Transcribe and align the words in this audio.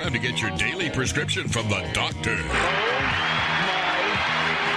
Time 0.00 0.10
to 0.10 0.18
get 0.18 0.40
your 0.40 0.50
daily 0.52 0.88
prescription 0.88 1.46
from 1.46 1.68
the 1.68 1.86
doctor. 1.92 2.34
Oh 2.34 2.48
my 3.68 3.84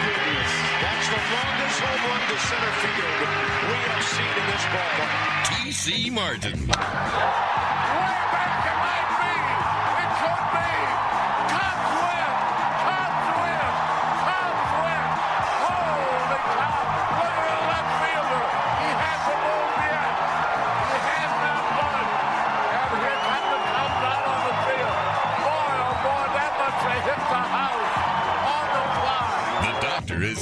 goodness. 0.04 0.52
That's 0.82 1.08
the 1.08 1.22
longest 1.32 1.80
home 1.80 2.04
run 2.10 2.20
to 2.28 2.38
center 2.44 2.74
field 2.84 3.24
we 3.70 3.80
have 3.88 4.04
seen 4.04 4.36
in 4.36 4.46
this 4.52 4.66
ballpark. 4.76 5.16
TC 5.48 6.12
Martin. 6.12 7.65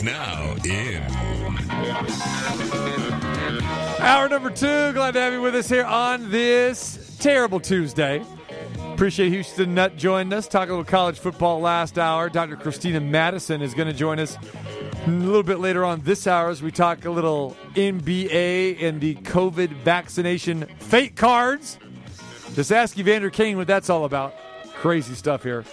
Now 0.03 0.53
in. 0.65 1.01
Hour 3.99 4.27
number 4.27 4.49
two. 4.49 4.91
Glad 4.93 5.13
to 5.13 5.21
have 5.21 5.33
you 5.33 5.41
with 5.41 5.55
us 5.55 5.69
here 5.69 5.85
on 5.85 6.29
this 6.29 7.15
terrible 7.19 7.59
Tuesday. 7.59 8.21
Appreciate 8.91 9.29
Houston 9.29 9.73
Nutt 9.73 9.95
joining 9.95 10.33
us. 10.33 10.47
Talk 10.47 10.67
a 10.67 10.71
little 10.71 10.83
college 10.83 11.19
football 11.19 11.61
last 11.61 11.97
hour. 11.97 12.29
Dr. 12.29 12.57
Christina 12.57 12.99
Madison 12.99 13.61
is 13.61 13.73
going 13.73 13.87
to 13.87 13.93
join 13.93 14.19
us 14.19 14.37
a 15.05 15.09
little 15.09 15.41
bit 15.41 15.59
later 15.59 15.85
on 15.85 16.01
this 16.01 16.27
hour 16.27 16.49
as 16.49 16.61
we 16.61 16.69
talk 16.69 17.05
a 17.05 17.09
little 17.09 17.55
NBA 17.75 18.83
and 18.83 18.99
the 18.99 19.15
COVID 19.15 19.69
vaccination 19.83 20.65
fake 20.79 21.15
cards. 21.15 21.79
Just 22.53 22.71
ask 22.71 22.97
Evander 22.99 23.29
Kane 23.29 23.57
what 23.57 23.67
that's 23.67 23.89
all 23.89 24.05
about. 24.05 24.35
Crazy 24.75 25.15
stuff 25.15 25.43
here. 25.43 25.63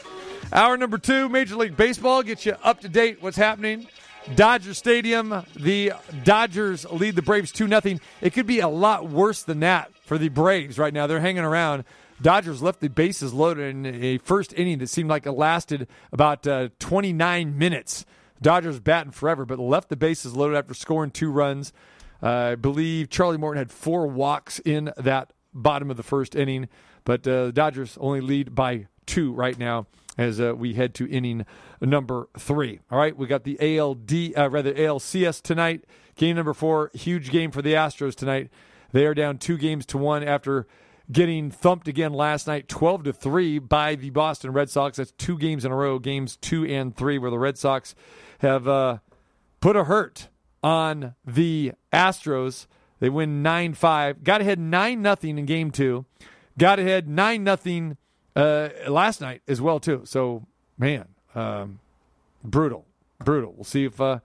Hour 0.53 0.77
number 0.77 0.99
two, 0.99 1.29
Major 1.29 1.57
League 1.57 1.77
Baseball 1.77 2.23
gets 2.23 2.47
you 2.47 2.57
up 2.63 2.81
to 2.81 2.89
date 2.89 3.21
what's 3.21 3.37
happening. 3.37 3.87
Dodger 4.35 4.75
Stadium, 4.75 5.45
the 5.57 5.93
Dodgers 6.25 6.85
lead 6.91 7.17
the 7.17 7.23
Braves 7.23 7.53
2 7.53 7.69
0. 7.69 7.99
It 8.21 8.31
could 8.33 8.47
be 8.47 8.61
a 8.61 8.69
lot 8.69 9.09
worse 9.09 9.43
than 9.43 9.61
that 9.61 9.93
for 10.05 10.19
the 10.19 10.29
Braves 10.29 10.79
right 10.79 10.93
now. 10.93 11.07
They're 11.07 11.21
hanging 11.21 11.45
around. 11.45 11.85
Dodgers 12.21 12.61
left 12.61 12.81
the 12.81 12.89
bases 12.89 13.33
loaded 13.33 13.75
in 13.75 13.87
a 13.87 14.19
first 14.19 14.53
inning 14.53 14.79
that 14.79 14.89
seemed 14.89 15.09
like 15.09 15.25
it 15.25 15.33
lasted 15.33 15.89
about 16.13 16.47
uh, 16.47 16.69
29 16.79 17.57
minutes. 17.57 18.05
Dodgers 18.43 18.79
batting 18.79 19.13
forever, 19.13 19.47
but 19.47 19.59
left 19.59 19.89
the 19.89 19.97
bases 19.97 20.37
loaded 20.37 20.57
after 20.57 20.75
scoring 20.75 21.11
two 21.11 21.31
runs. 21.31 21.73
Uh, 22.23 22.29
I 22.29 22.55
believe 22.57 23.09
Charlie 23.09 23.39
Morton 23.39 23.59
had 23.59 23.73
four 23.73 24.07
walks 24.07 24.59
in 24.59 24.93
that 24.99 25.33
bottom 25.55 25.91
of 25.91 25.97
the 25.97 26.03
first 26.03 26.37
inning, 26.37 26.69
but 27.05 27.27
uh, 27.27 27.47
the 27.47 27.53
Dodgers 27.53 27.97
only 28.01 28.21
lead 28.21 28.55
by 28.55 28.87
two 29.07 29.33
right 29.33 29.59
now 29.59 29.87
as 30.21 30.39
uh, 30.39 30.55
we 30.55 30.75
head 30.75 30.95
to 30.95 31.09
inning 31.09 31.47
number 31.81 32.29
three. 32.39 32.81
All 32.91 32.99
right, 32.99 33.17
we 33.17 33.27
got 33.27 33.45
the 33.45 33.81
ALD, 33.81 34.13
uh, 34.37 34.51
rather 34.51 34.75
ALCS 34.75 35.41
tonight. 35.41 35.85
Game 36.15 36.37
number 36.37 36.53
four, 36.53 36.91
huge 36.93 37.31
game 37.31 37.51
for 37.51 37.63
the 37.63 37.73
Astros 37.73 38.15
tonight. 38.15 38.51
They 38.93 39.07
are 39.07 39.15
down 39.15 39.39
two 39.39 39.57
games 39.57 39.87
to 39.87 39.99
one 39.99 40.23
after 40.23 40.67
getting 41.11 41.51
thumped 41.51 41.89
again 41.89 42.13
last 42.13 42.47
night, 42.47 42.69
twelve 42.69 43.05
to 43.05 43.15
three 43.15 43.59
by 43.59 43.95
the 43.95 44.11
Boston 44.11 44.53
Red 44.53 44.69
Sox. 44.69 44.99
That's 44.99 45.13
two 45.13 45.39
games 45.39 45.65
in 45.65 45.73
a 45.73 45.77
row, 45.77 45.99
games 45.99 46.37
two 46.37 46.67
and 46.67 46.95
three, 46.95 47.17
where 47.17 47.31
the 47.31 47.39
Red 47.39 47.57
Sox 47.57 47.95
have 48.41 48.69
uh, 48.69 48.99
put 49.61 49.75
a 49.75 49.85
hurt 49.85 50.29
on 50.63 51.15
the 51.25 51.73
Astros. 51.93 52.67
They 52.99 53.09
win 53.09 53.43
nine 53.43 53.73
five. 53.73 54.23
Got 54.23 54.43
ahead 54.43 54.59
nine 54.59 55.01
nothing 55.01 55.39
in 55.39 55.47
game 55.47 55.71
two. 55.71 56.05
Got 56.59 56.79
ahead 56.79 57.09
nine 57.09 57.43
nothing 57.43 57.97
uh, 58.37 58.69
last 58.89 59.21
night 59.21 59.43
as 59.49 59.61
well 59.61 59.81
too. 59.81 60.03
So 60.05 60.47
man, 60.79 61.07
um, 61.35 61.81
brutal, 62.43 62.87
brutal. 63.23 63.53
We'll 63.53 63.65
see 63.65 63.85
if 63.85 64.01
uh, 64.01 64.21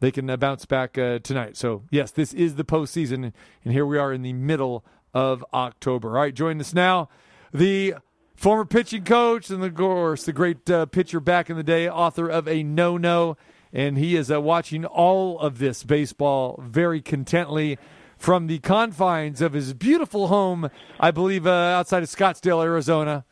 they 0.00 0.10
can 0.10 0.28
uh, 0.30 0.36
bounce 0.36 0.64
back 0.66 0.96
uh, 0.96 1.18
tonight. 1.18 1.56
So 1.56 1.82
yes, 1.90 2.10
this 2.10 2.32
is 2.32 2.54
the 2.54 2.64
postseason, 2.64 3.32
and 3.64 3.72
here 3.72 3.86
we 3.86 3.98
are 3.98 4.12
in 4.12 4.22
the 4.22 4.32
middle 4.32 4.84
of 5.12 5.44
October. 5.52 6.08
All 6.08 6.14
right, 6.14 6.34
join 6.34 6.60
us 6.60 6.74
now, 6.74 7.08
the 7.52 7.94
former 8.34 8.66
pitching 8.66 9.02
coach 9.02 9.48
and 9.48 9.64
of 9.64 9.74
course 9.74 10.24
the 10.24 10.32
great 10.32 10.68
uh, 10.68 10.86
pitcher 10.86 11.20
back 11.20 11.48
in 11.48 11.56
the 11.56 11.62
day, 11.62 11.88
author 11.88 12.28
of 12.28 12.46
a 12.46 12.62
no 12.62 12.96
no, 12.96 13.36
and 13.72 13.98
he 13.98 14.14
is 14.14 14.30
uh, 14.30 14.40
watching 14.40 14.84
all 14.84 15.38
of 15.38 15.58
this 15.58 15.82
baseball 15.82 16.60
very 16.62 17.00
contently. 17.02 17.78
From 18.18 18.46
the 18.46 18.60
confines 18.60 19.42
of 19.42 19.52
his 19.52 19.74
beautiful 19.74 20.28
home, 20.28 20.70
I 20.98 21.10
believe, 21.10 21.46
outside 21.46 22.02
of 22.02 22.08
Scottsdale, 22.08 22.64
Arizona, 22.64 23.26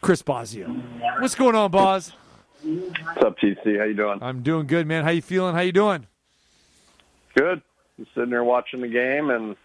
Chris 0.00 0.22
Bosio. 0.22 0.82
What's 1.20 1.34
going 1.34 1.54
on, 1.54 1.70
Boz? 1.70 2.12
What's 2.62 3.22
up, 3.24 3.38
TC? 3.38 3.78
How 3.78 3.84
you 3.84 3.94
doing? 3.94 4.18
I'm 4.22 4.42
doing 4.42 4.66
good, 4.66 4.86
man. 4.86 5.04
How 5.04 5.10
you 5.10 5.22
feeling? 5.22 5.54
How 5.54 5.60
you 5.60 5.72
doing? 5.72 6.06
Good. 7.34 7.62
Just 7.98 8.14
sitting 8.14 8.30
there 8.30 8.44
watching 8.44 8.80
the 8.80 8.88
game 8.88 9.30
and 9.30 9.56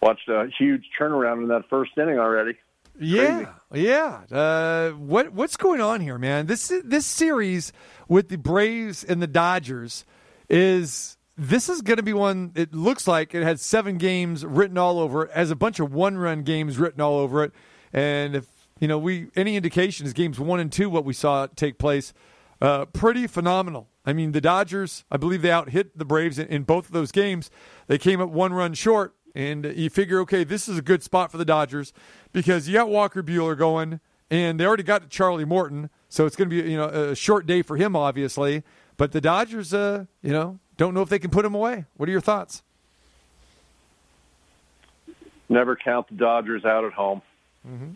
watched 0.00 0.28
a 0.28 0.48
huge 0.58 0.84
turnaround 0.98 1.42
in 1.42 1.48
that 1.48 1.68
first 1.68 1.92
inning 1.96 2.18
already. 2.18 2.56
Yeah, 3.00 3.52
yeah. 3.72 4.22
Uh, 4.30 4.90
what 4.90 5.32
what's 5.32 5.56
going 5.56 5.80
on 5.80 6.00
here, 6.00 6.18
man? 6.18 6.46
This 6.46 6.72
this 6.84 7.06
series 7.06 7.72
with 8.08 8.28
the 8.28 8.36
Braves 8.36 9.04
and 9.04 9.22
the 9.22 9.28
Dodgers 9.28 10.04
is 10.48 11.16
this 11.36 11.68
is 11.68 11.80
going 11.80 11.98
to 11.98 12.02
be 12.02 12.12
one. 12.12 12.50
It 12.56 12.74
looks 12.74 13.06
like 13.06 13.34
it 13.34 13.44
has 13.44 13.62
seven 13.62 13.98
games 13.98 14.44
written 14.44 14.76
all 14.76 14.98
over 14.98 15.26
it, 15.26 15.30
has 15.30 15.52
a 15.52 15.56
bunch 15.56 15.78
of 15.78 15.92
one 15.92 16.18
run 16.18 16.42
games 16.42 16.76
written 16.76 17.00
all 17.00 17.18
over 17.18 17.44
it, 17.44 17.52
and 17.92 18.34
if 18.34 18.46
you 18.80 18.88
know 18.88 18.98
we 18.98 19.28
any 19.36 19.56
indication 19.56 20.06
is 20.06 20.12
games 20.12 20.38
one 20.38 20.60
and 20.60 20.70
two 20.70 20.90
what 20.90 21.04
we 21.04 21.12
saw 21.12 21.46
take 21.46 21.78
place, 21.78 22.12
uh, 22.60 22.86
pretty 22.86 23.26
phenomenal. 23.26 23.88
I 24.04 24.12
mean, 24.12 24.32
the 24.32 24.40
Dodgers, 24.40 25.04
I 25.10 25.16
believe 25.18 25.42
they 25.42 25.50
out 25.50 25.70
hit 25.70 25.98
the 25.98 26.04
Braves 26.04 26.38
in, 26.38 26.46
in 26.46 26.62
both 26.62 26.86
of 26.86 26.92
those 26.92 27.12
games. 27.12 27.50
They 27.88 27.98
came 27.98 28.20
up 28.20 28.30
one 28.30 28.54
run 28.54 28.72
short, 28.72 29.14
and 29.34 29.64
you 29.64 29.90
figure, 29.90 30.20
okay, 30.20 30.44
this 30.44 30.68
is 30.68 30.78
a 30.78 30.82
good 30.82 31.02
spot 31.02 31.30
for 31.30 31.36
the 31.36 31.44
Dodgers 31.44 31.92
because 32.32 32.66
you 32.66 32.74
got 32.74 32.88
Walker 32.88 33.22
Buehler 33.22 33.56
going, 33.56 34.00
and 34.30 34.58
they 34.58 34.64
already 34.64 34.82
got 34.82 35.10
Charlie 35.10 35.44
Morton, 35.44 35.90
so 36.08 36.24
it's 36.24 36.36
going 36.36 36.48
to 36.48 36.62
be 36.62 36.70
you 36.70 36.76
know 36.76 36.86
a 36.86 37.14
short 37.14 37.46
day 37.46 37.62
for 37.62 37.76
him, 37.76 37.94
obviously. 37.94 38.62
But 38.96 39.12
the 39.12 39.20
Dodgers, 39.20 39.72
uh, 39.72 40.06
you 40.22 40.32
know, 40.32 40.58
don't 40.76 40.94
know 40.94 41.02
if 41.02 41.08
they 41.08 41.18
can 41.18 41.30
put 41.30 41.44
him 41.44 41.54
away. 41.54 41.84
What 41.96 42.08
are 42.08 42.12
your 42.12 42.20
thoughts? 42.20 42.62
Never 45.48 45.76
count 45.76 46.08
the 46.08 46.14
Dodgers 46.14 46.64
out 46.64 46.84
at 46.84 46.92
home. 46.92 47.22
Mm-hmm. 47.66 47.90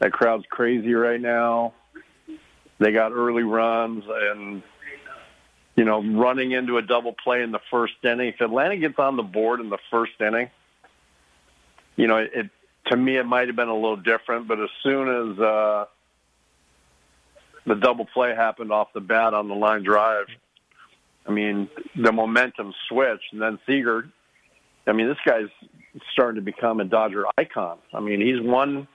That 0.00 0.12
crowd's 0.12 0.44
crazy 0.50 0.94
right 0.94 1.20
now. 1.20 1.72
They 2.78 2.92
got 2.92 3.12
early 3.12 3.44
runs 3.44 4.04
and 4.06 4.62
you 5.76 5.84
know 5.84 6.02
running 6.02 6.52
into 6.52 6.78
a 6.78 6.82
double 6.82 7.12
play 7.12 7.42
in 7.42 7.52
the 7.52 7.60
first 7.70 7.94
inning. 8.02 8.28
If 8.28 8.40
Atlanta 8.40 8.76
gets 8.76 8.98
on 8.98 9.16
the 9.16 9.22
board 9.22 9.60
in 9.60 9.70
the 9.70 9.78
first 9.90 10.12
inning, 10.20 10.50
you 11.96 12.06
know 12.06 12.16
it, 12.16 12.50
to 12.86 12.96
me 12.96 13.16
it 13.16 13.24
might 13.24 13.46
have 13.46 13.56
been 13.56 13.68
a 13.68 13.74
little 13.74 13.96
different. 13.96 14.48
But 14.48 14.60
as 14.60 14.70
soon 14.82 15.08
as 15.08 15.38
uh, 15.38 15.84
the 17.66 17.76
double 17.76 18.06
play 18.06 18.34
happened 18.34 18.72
off 18.72 18.92
the 18.92 19.00
bat 19.00 19.34
on 19.34 19.48
the 19.48 19.54
line 19.54 19.84
drive, 19.84 20.26
I 21.26 21.30
mean 21.30 21.68
the 21.94 22.12
momentum 22.12 22.74
switched, 22.88 23.32
and 23.32 23.40
then 23.40 23.58
Seager. 23.66 24.08
I 24.86 24.92
mean 24.92 25.08
this 25.08 25.18
guy's 25.24 25.48
starting 26.12 26.36
to 26.36 26.44
become 26.44 26.80
a 26.80 26.84
Dodger 26.84 27.24
icon. 27.38 27.78
I 27.92 28.00
mean 28.00 28.20
he's 28.20 28.40
one. 28.40 28.88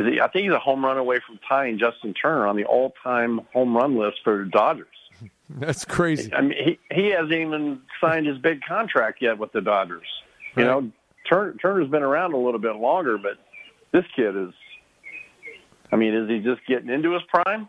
I 0.00 0.28
think 0.28 0.44
he's 0.44 0.52
a 0.52 0.58
home 0.58 0.84
run 0.84 0.98
away 0.98 1.20
from 1.26 1.38
tying 1.48 1.78
Justin 1.78 2.14
Turner 2.14 2.46
on 2.46 2.56
the 2.56 2.64
all-time 2.64 3.40
home 3.52 3.76
run 3.76 3.96
list 3.98 4.18
for 4.24 4.44
Dodgers. 4.44 4.86
That's 5.50 5.84
crazy. 5.84 6.32
I 6.32 6.40
mean, 6.42 6.56
he 6.64 6.78
he 6.94 7.08
hasn't 7.10 7.32
even 7.32 7.80
signed 8.00 8.26
his 8.26 8.38
big 8.38 8.62
contract 8.62 9.20
yet 9.20 9.38
with 9.38 9.52
the 9.52 9.60
Dodgers. 9.60 10.06
You 10.56 10.62
Right. 10.64 10.82
know, 10.82 10.90
Turner, 11.28 11.54
Turner's 11.60 11.88
been 11.88 12.02
around 12.02 12.32
a 12.32 12.36
little 12.38 12.60
bit 12.60 12.76
longer, 12.76 13.18
but 13.18 13.38
this 13.92 14.04
kid 14.16 14.36
is. 14.36 14.52
I 15.92 15.96
mean, 15.96 16.14
is 16.14 16.28
he 16.28 16.38
just 16.38 16.64
getting 16.66 16.88
into 16.90 17.12
his 17.12 17.22
prime? 17.24 17.68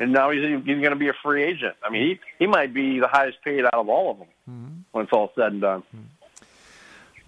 and 0.00 0.12
now 0.12 0.30
he's 0.30 0.42
he's 0.42 0.64
going 0.80 0.90
to 0.90 0.96
be 0.96 1.08
a 1.08 1.12
free 1.22 1.42
agent. 1.44 1.76
I 1.84 1.90
mean, 1.90 2.02
he 2.02 2.20
he 2.38 2.46
might 2.46 2.72
be 2.74 2.98
the 3.00 3.06
highest 3.08 3.38
paid 3.44 3.64
out 3.64 3.74
of 3.74 3.88
all 3.88 4.10
of 4.10 4.18
them 4.18 4.28
Mm-hmm. 4.50 4.74
when 4.92 5.04
it's 5.04 5.12
all 5.12 5.30
said 5.36 5.52
and 5.52 5.60
done. 5.60 5.82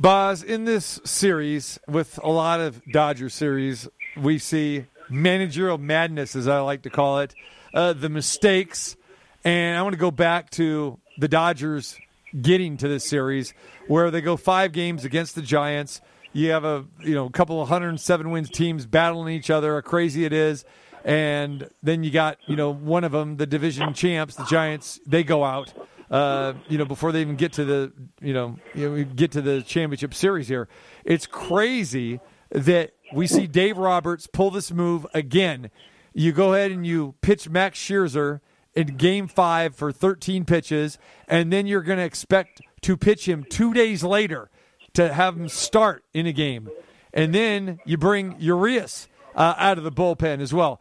Boz, 0.00 0.43
in 0.43 0.64
this 0.64 0.98
series, 1.05 1.78
with 1.87 2.19
a 2.25 2.28
lot 2.31 2.60
of 2.60 2.82
Dodger 2.90 3.28
series, 3.28 3.88
we 4.16 4.38
see 4.38 4.86
managerial 5.08 5.78
madness, 5.78 6.36
as 6.36 6.48
I 6.48 6.60
like 6.60 6.82
to 6.82 6.90
call 6.90 7.20
it, 7.20 7.34
uh, 7.74 7.92
the 7.92 8.08
mistakes. 8.08 8.96
And 9.44 9.76
I 9.76 9.82
want 9.82 9.94
to 9.94 9.98
go 9.98 10.10
back 10.10 10.50
to 10.50 10.98
the 11.18 11.28
Dodgers 11.28 11.98
getting 12.40 12.76
to 12.78 12.88
this 12.88 13.04
series 13.04 13.52
where 13.88 14.10
they 14.10 14.20
go 14.20 14.36
five 14.36 14.72
games 14.72 15.04
against 15.04 15.34
the 15.34 15.42
Giants. 15.42 16.00
You 16.32 16.50
have 16.52 16.64
a 16.64 16.86
you 17.00 17.14
know 17.14 17.28
couple 17.28 17.56
of 17.56 17.68
107 17.68 18.30
wins 18.30 18.48
teams 18.48 18.86
battling 18.86 19.34
each 19.34 19.50
other, 19.50 19.74
how 19.74 19.80
crazy 19.82 20.24
it 20.24 20.32
is. 20.32 20.64
And 21.04 21.68
then 21.82 22.04
you 22.04 22.10
got 22.10 22.38
you 22.46 22.56
know 22.56 22.72
one 22.72 23.04
of 23.04 23.12
them, 23.12 23.36
the 23.36 23.46
division 23.46 23.92
champs, 23.92 24.36
the 24.36 24.44
Giants. 24.44 25.00
They 25.06 25.24
go 25.24 25.44
out 25.44 25.74
uh, 26.12 26.52
you 26.68 26.76
know, 26.76 26.84
before 26.84 27.10
they 27.10 27.22
even 27.22 27.36
get 27.36 27.54
to 27.54 27.64
the, 27.64 27.92
you 28.20 28.34
know, 28.34 28.58
you 28.74 28.88
know, 28.88 29.04
get 29.04 29.32
to 29.32 29.40
the 29.40 29.62
championship 29.62 30.12
series 30.12 30.46
here. 30.46 30.68
It's 31.06 31.26
crazy 31.26 32.20
that 32.50 32.92
we 33.12 33.26
see 33.26 33.46
Dave 33.46 33.78
Roberts 33.78 34.26
pull 34.26 34.50
this 34.50 34.72
move 34.72 35.06
again. 35.14 35.70
You 36.12 36.32
go 36.32 36.54
ahead 36.54 36.70
and 36.70 36.86
you 36.86 37.14
pitch 37.20 37.48
Max 37.48 37.78
Scherzer 37.78 38.40
in 38.74 38.96
game 38.96 39.28
five 39.28 39.74
for 39.74 39.92
13 39.92 40.44
pitches, 40.44 40.98
and 41.28 41.52
then 41.52 41.66
you're 41.66 41.82
going 41.82 41.98
to 41.98 42.04
expect 42.04 42.62
to 42.82 42.96
pitch 42.96 43.28
him 43.28 43.44
two 43.44 43.72
days 43.72 44.02
later 44.02 44.50
to 44.94 45.12
have 45.12 45.36
him 45.36 45.48
start 45.48 46.04
in 46.12 46.26
a 46.26 46.32
game. 46.32 46.68
And 47.12 47.34
then 47.34 47.80
you 47.84 47.96
bring 47.96 48.36
Urias 48.38 49.08
uh, 49.34 49.54
out 49.56 49.78
of 49.78 49.84
the 49.84 49.92
bullpen 49.92 50.40
as 50.40 50.52
well. 50.52 50.80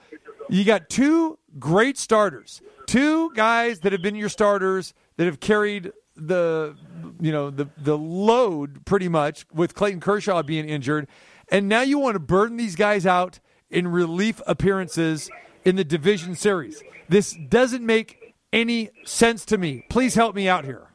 You 0.50 0.64
got 0.64 0.90
two 0.90 1.38
great 1.60 1.98
starters, 1.98 2.62
two 2.88 3.32
guys 3.34 3.80
that 3.82 3.92
have 3.92 4.02
been 4.02 4.16
your 4.16 4.30
starters 4.30 4.94
that 5.18 5.26
have 5.26 5.40
carried 5.40 5.92
the 6.16 6.76
you 7.22 7.32
know 7.32 7.50
the 7.50 7.68
the 7.78 7.98
load 7.98 8.86
pretty 8.86 9.08
much 9.08 9.46
with 9.54 9.74
Clayton 9.74 10.02
Kershaw 10.02 10.44
being 10.44 10.68
injured, 10.68 11.08
and 11.52 11.68
now 11.68 11.82
you 11.82 12.00
want 12.00 12.16
to 12.16 12.20
burden 12.20 12.58
these 12.58 12.76
guys 12.76 13.06
out 13.06 13.40
in 13.70 13.88
relief 13.88 14.42
appearances 14.48 15.30
in 15.64 15.76
the 15.76 15.84
division 15.84 16.36
series. 16.36 16.82
This 17.10 17.34
doesn't 17.34 17.86
make 17.86 18.34
any 18.52 18.90
sense 19.06 19.46
to 19.46 19.58
me. 19.58 19.86
Please 19.90 20.16
help 20.16 20.34
me 20.34 20.48
out 20.48 20.66
here. 20.66 20.88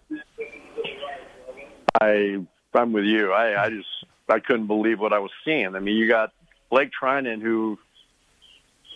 I 2.01 2.45
I'm 2.75 2.93
with 2.93 3.05
you. 3.05 3.33
I 3.33 3.65
I 3.65 3.71
just 3.71 3.89
I 4.29 4.41
couldn't 4.41 4.67
believe 4.67 4.99
what 4.99 5.13
I 5.13 5.19
was 5.19 5.31
seeing. 5.45 5.77
I 5.77 5.79
mean, 5.79 5.97
you 5.97 6.09
got 6.09 6.33
Blake 6.71 6.91
Treinen 7.01 7.41
who 7.41 7.79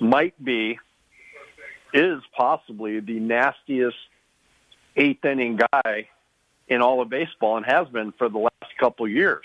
might 0.00 0.42
be 0.42 0.78
is 1.92 2.20
possibly 2.36 3.00
the 3.00 3.18
nastiest 3.18 3.96
eighth 4.96 5.24
inning 5.24 5.58
guy 5.72 6.08
in 6.68 6.82
all 6.82 7.00
of 7.02 7.08
baseball 7.08 7.56
and 7.56 7.66
has 7.66 7.88
been 7.88 8.12
for 8.12 8.28
the 8.28 8.38
last 8.38 8.76
couple 8.78 9.08
years. 9.08 9.44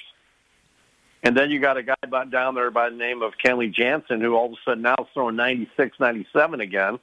And 1.25 1.35
then 1.35 1.49
you 1.49 1.59
got 1.59 1.75
a 1.75 1.81
guy 1.81 1.95
down 2.29 2.53
there 2.53 2.69
by 2.69 2.91
the 2.91 2.95
name 2.95 3.23
of 3.23 3.33
Kenley 3.43 3.73
Jansen 3.73 4.21
who 4.21 4.35
all 4.35 4.45
of 4.45 4.51
a 4.51 4.55
sudden 4.63 4.83
now 4.83 4.95
is 4.99 5.07
throwing 5.15 5.35
96, 5.35 5.99
97 5.99 6.61
again. 6.61 6.99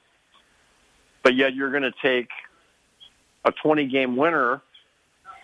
But 1.23 1.35
yet 1.35 1.53
you're 1.53 1.71
going 1.71 1.83
to 1.83 1.93
take 2.01 2.29
a 3.43 3.51
20 3.51 3.85
game 3.87 4.15
winner 4.15 4.61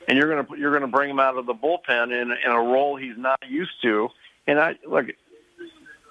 and 0.07 0.17
you're 0.17 0.29
going 0.29 0.45
to 0.45 0.57
you're 0.57 0.71
going 0.71 0.81
to 0.81 0.87
bring 0.87 1.09
him 1.09 1.19
out 1.19 1.37
of 1.37 1.45
the 1.45 1.53
bullpen 1.53 2.05
in, 2.05 2.31
in 2.31 2.51
a 2.51 2.59
role 2.59 2.95
he's 2.95 3.17
not 3.17 3.39
used 3.47 3.81
to. 3.81 4.07
And 4.47 4.57
I 4.57 4.75
look, 4.87 5.07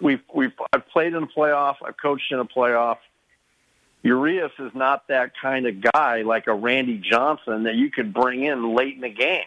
we've 0.00 0.20
we've 0.32 0.52
I've 0.72 0.86
played 0.88 1.14
in 1.14 1.22
a 1.22 1.26
playoff, 1.26 1.76
I've 1.84 1.96
coached 1.96 2.30
in 2.30 2.38
a 2.38 2.44
playoff. 2.44 2.98
Urias 4.02 4.52
is 4.58 4.72
not 4.74 5.08
that 5.08 5.32
kind 5.40 5.66
of 5.66 5.80
guy 5.80 6.22
like 6.22 6.46
a 6.46 6.54
Randy 6.54 6.98
Johnson 6.98 7.64
that 7.64 7.74
you 7.74 7.90
could 7.90 8.12
bring 8.12 8.44
in 8.44 8.76
late 8.76 8.94
in 8.94 9.00
the 9.00 9.08
game. 9.08 9.44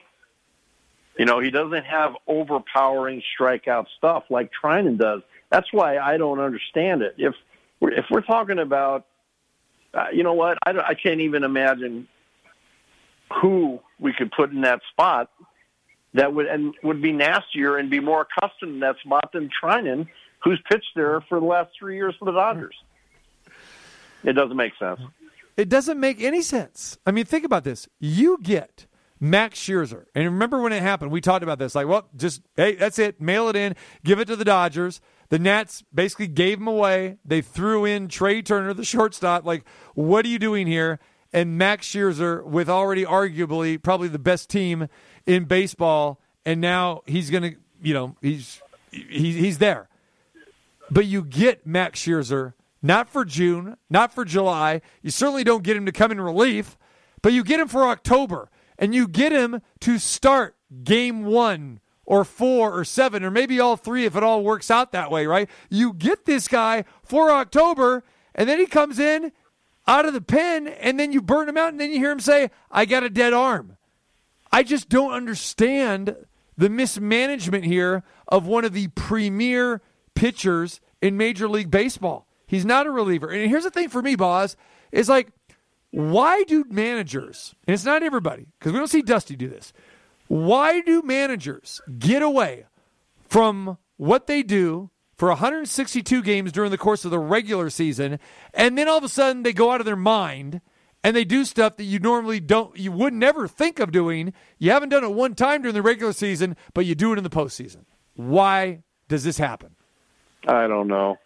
You 1.17 1.25
know, 1.25 1.39
he 1.39 1.51
doesn't 1.51 1.85
have 1.85 2.13
overpowering 2.27 3.21
strikeout 3.37 3.85
stuff 3.97 4.23
like 4.29 4.49
Treinen 4.63 4.97
does. 4.97 5.21
That's 5.49 5.71
why 5.71 5.97
I 5.97 6.17
don't 6.17 6.39
understand 6.39 7.01
it. 7.01 7.15
If 7.17 7.35
we're, 7.79 7.91
if 7.91 8.05
we're 8.09 8.21
talking 8.21 8.59
about, 8.59 9.05
uh, 9.93 10.05
you 10.13 10.23
know 10.23 10.33
what, 10.33 10.57
I, 10.65 10.71
I 10.71 10.93
can't 10.93 11.19
even 11.19 11.43
imagine 11.43 12.07
who 13.41 13.79
we 13.99 14.13
could 14.13 14.31
put 14.31 14.51
in 14.51 14.61
that 14.61 14.81
spot 14.91 15.29
that 16.13 16.33
would 16.33 16.45
and 16.45 16.73
would 16.83 17.01
be 17.01 17.11
nastier 17.11 17.77
and 17.77 17.89
be 17.89 17.99
more 17.99 18.27
accustomed 18.29 18.75
to 18.75 18.79
that 18.81 18.95
spot 19.03 19.31
than 19.33 19.49
Treinen, 19.61 20.07
who's 20.43 20.61
pitched 20.69 20.91
there 20.95 21.21
for 21.29 21.39
the 21.39 21.45
last 21.45 21.71
three 21.77 21.95
years 21.95 22.15
for 22.19 22.25
the 22.25 22.31
Dodgers. 22.31 22.75
It 24.23 24.33
doesn't 24.33 24.57
make 24.57 24.73
sense. 24.77 24.99
It 25.57 25.69
doesn't 25.69 25.99
make 25.99 26.21
any 26.21 26.41
sense. 26.41 26.97
I 27.05 27.11
mean, 27.11 27.25
think 27.25 27.43
about 27.45 27.63
this. 27.63 27.87
You 27.99 28.37
get 28.41 28.87
Max 29.23 29.59
Scherzer, 29.59 30.05
and 30.15 30.25
remember 30.25 30.59
when 30.61 30.73
it 30.73 30.81
happened? 30.81 31.11
We 31.11 31.21
talked 31.21 31.43
about 31.43 31.59
this. 31.59 31.75
Like, 31.75 31.87
well, 31.87 32.09
just 32.15 32.41
hey, 32.57 32.73
that's 32.73 32.97
it. 32.97 33.21
Mail 33.21 33.49
it 33.49 33.55
in. 33.55 33.75
Give 34.03 34.19
it 34.19 34.25
to 34.25 34.35
the 34.35 34.43
Dodgers. 34.43 34.99
The 35.29 35.37
Nats 35.37 35.83
basically 35.93 36.27
gave 36.27 36.57
him 36.57 36.67
away. 36.67 37.19
They 37.23 37.41
threw 37.41 37.85
in 37.85 38.07
Trea 38.07 38.41
Turner, 38.41 38.73
the 38.73 38.83
shortstop. 38.83 39.45
Like, 39.45 39.63
what 39.93 40.25
are 40.25 40.27
you 40.27 40.39
doing 40.39 40.65
here? 40.65 40.99
And 41.31 41.55
Max 41.55 41.87
Scherzer, 41.87 42.43
with 42.43 42.67
already 42.67 43.05
arguably 43.05 43.81
probably 43.81 44.07
the 44.07 44.19
best 44.19 44.49
team 44.49 44.87
in 45.27 45.45
baseball, 45.45 46.19
and 46.43 46.59
now 46.59 47.03
he's 47.05 47.29
going 47.29 47.43
to, 47.43 47.55
you 47.81 47.93
know, 47.93 48.15
he's 48.21 48.59
he's 48.91 49.35
he's 49.35 49.57
there. 49.59 49.87
But 50.89 51.05
you 51.05 51.23
get 51.23 51.65
Max 51.65 52.01
Scherzer 52.01 52.53
not 52.81 53.07
for 53.07 53.23
June, 53.23 53.77
not 53.89 54.13
for 54.13 54.25
July. 54.25 54.81
You 55.01 55.11
certainly 55.11 55.43
don't 55.43 55.63
get 55.63 55.77
him 55.77 55.85
to 55.85 55.91
come 55.91 56.11
in 56.11 56.19
relief, 56.19 56.77
but 57.21 57.33
you 57.33 57.43
get 57.43 57.59
him 57.59 57.67
for 57.67 57.87
October, 57.87 58.49
and 58.81 58.95
you 58.95 59.07
get 59.07 59.31
him 59.31 59.61
to 59.79 59.99
start 59.99 60.57
game 60.83 61.23
one 61.23 61.79
or 62.03 62.25
four 62.25 62.77
or 62.77 62.83
seven 62.83 63.23
or 63.23 63.29
maybe 63.31 63.59
all 63.59 63.77
three 63.77 64.05
if 64.05 64.15
it 64.15 64.23
all 64.23 64.43
works 64.43 64.71
out 64.71 64.91
that 64.91 65.11
way, 65.11 65.27
right? 65.27 65.49
You 65.69 65.93
get 65.93 66.25
this 66.25 66.47
guy 66.47 66.83
for 67.03 67.31
October, 67.31 68.03
and 68.33 68.49
then 68.49 68.57
he 68.57 68.65
comes 68.65 68.99
in 68.99 69.31
out 69.87 70.05
of 70.05 70.13
the 70.13 70.21
pen, 70.21 70.67
and 70.67 70.99
then 70.99 71.11
you 71.11 71.21
burn 71.21 71.47
him 71.47 71.57
out, 71.57 71.69
and 71.69 71.79
then 71.79 71.91
you 71.91 71.99
hear 71.99 72.11
him 72.11 72.19
say, 72.19 72.49
I 72.69 72.85
got 72.85 73.03
a 73.03 73.09
dead 73.09 73.33
arm. 73.33 73.77
I 74.51 74.63
just 74.63 74.89
don't 74.89 75.13
understand 75.13 76.15
the 76.57 76.69
mismanagement 76.69 77.65
here 77.65 78.03
of 78.27 78.45
one 78.45 78.65
of 78.65 78.73
the 78.73 78.87
premier 78.89 79.81
pitchers 80.15 80.81
in 81.01 81.17
Major 81.17 81.47
League 81.47 81.71
Baseball. 81.71 82.27
He's 82.45 82.65
not 82.65 82.87
a 82.87 82.91
reliever. 82.91 83.29
And 83.29 83.49
here's 83.49 83.63
the 83.63 83.71
thing 83.71 83.89
for 83.89 84.01
me, 84.01 84.15
Boz, 84.15 84.57
is 84.91 85.07
like, 85.07 85.29
why 85.91 86.43
do 86.43 86.65
managers, 86.69 87.53
and 87.67 87.73
it's 87.73 87.85
not 87.85 88.03
everybody, 88.03 88.47
because 88.57 88.71
we 88.71 88.79
don't 88.79 88.87
see 88.87 89.01
Dusty 89.01 89.35
do 89.35 89.47
this, 89.47 89.73
why 90.27 90.81
do 90.81 91.01
managers 91.01 91.81
get 91.99 92.21
away 92.21 92.65
from 93.27 93.77
what 93.97 94.27
they 94.27 94.43
do 94.43 94.89
for 95.17 95.27
162 95.29 96.23
games 96.23 96.51
during 96.51 96.71
the 96.71 96.77
course 96.77 97.05
of 97.05 97.11
the 97.11 97.19
regular 97.19 97.69
season, 97.69 98.17
and 98.53 98.77
then 98.77 98.87
all 98.87 98.97
of 98.97 99.03
a 99.03 99.09
sudden 99.09 99.43
they 99.43 99.53
go 99.53 99.71
out 99.71 99.81
of 99.81 99.85
their 99.85 99.95
mind 99.95 100.61
and 101.03 101.15
they 101.15 101.25
do 101.25 101.45
stuff 101.45 101.77
that 101.77 101.83
you 101.83 101.99
normally 101.99 102.39
don't, 102.39 102.77
you 102.77 102.91
would 102.91 103.13
never 103.13 103.47
think 103.47 103.79
of 103.79 103.91
doing. 103.91 104.33
You 104.59 104.71
haven't 104.71 104.89
done 104.89 105.03
it 105.03 105.11
one 105.11 105.35
time 105.35 105.61
during 105.61 105.73
the 105.73 105.81
regular 105.81 106.13
season, 106.13 106.55
but 106.73 106.85
you 106.85 106.95
do 106.95 107.11
it 107.11 107.17
in 107.17 107.23
the 107.23 107.29
postseason. 107.29 107.85
Why 108.15 108.83
does 109.07 109.23
this 109.23 109.37
happen? 109.37 109.75
I 110.47 110.67
don't 110.67 110.87
know. 110.87 111.17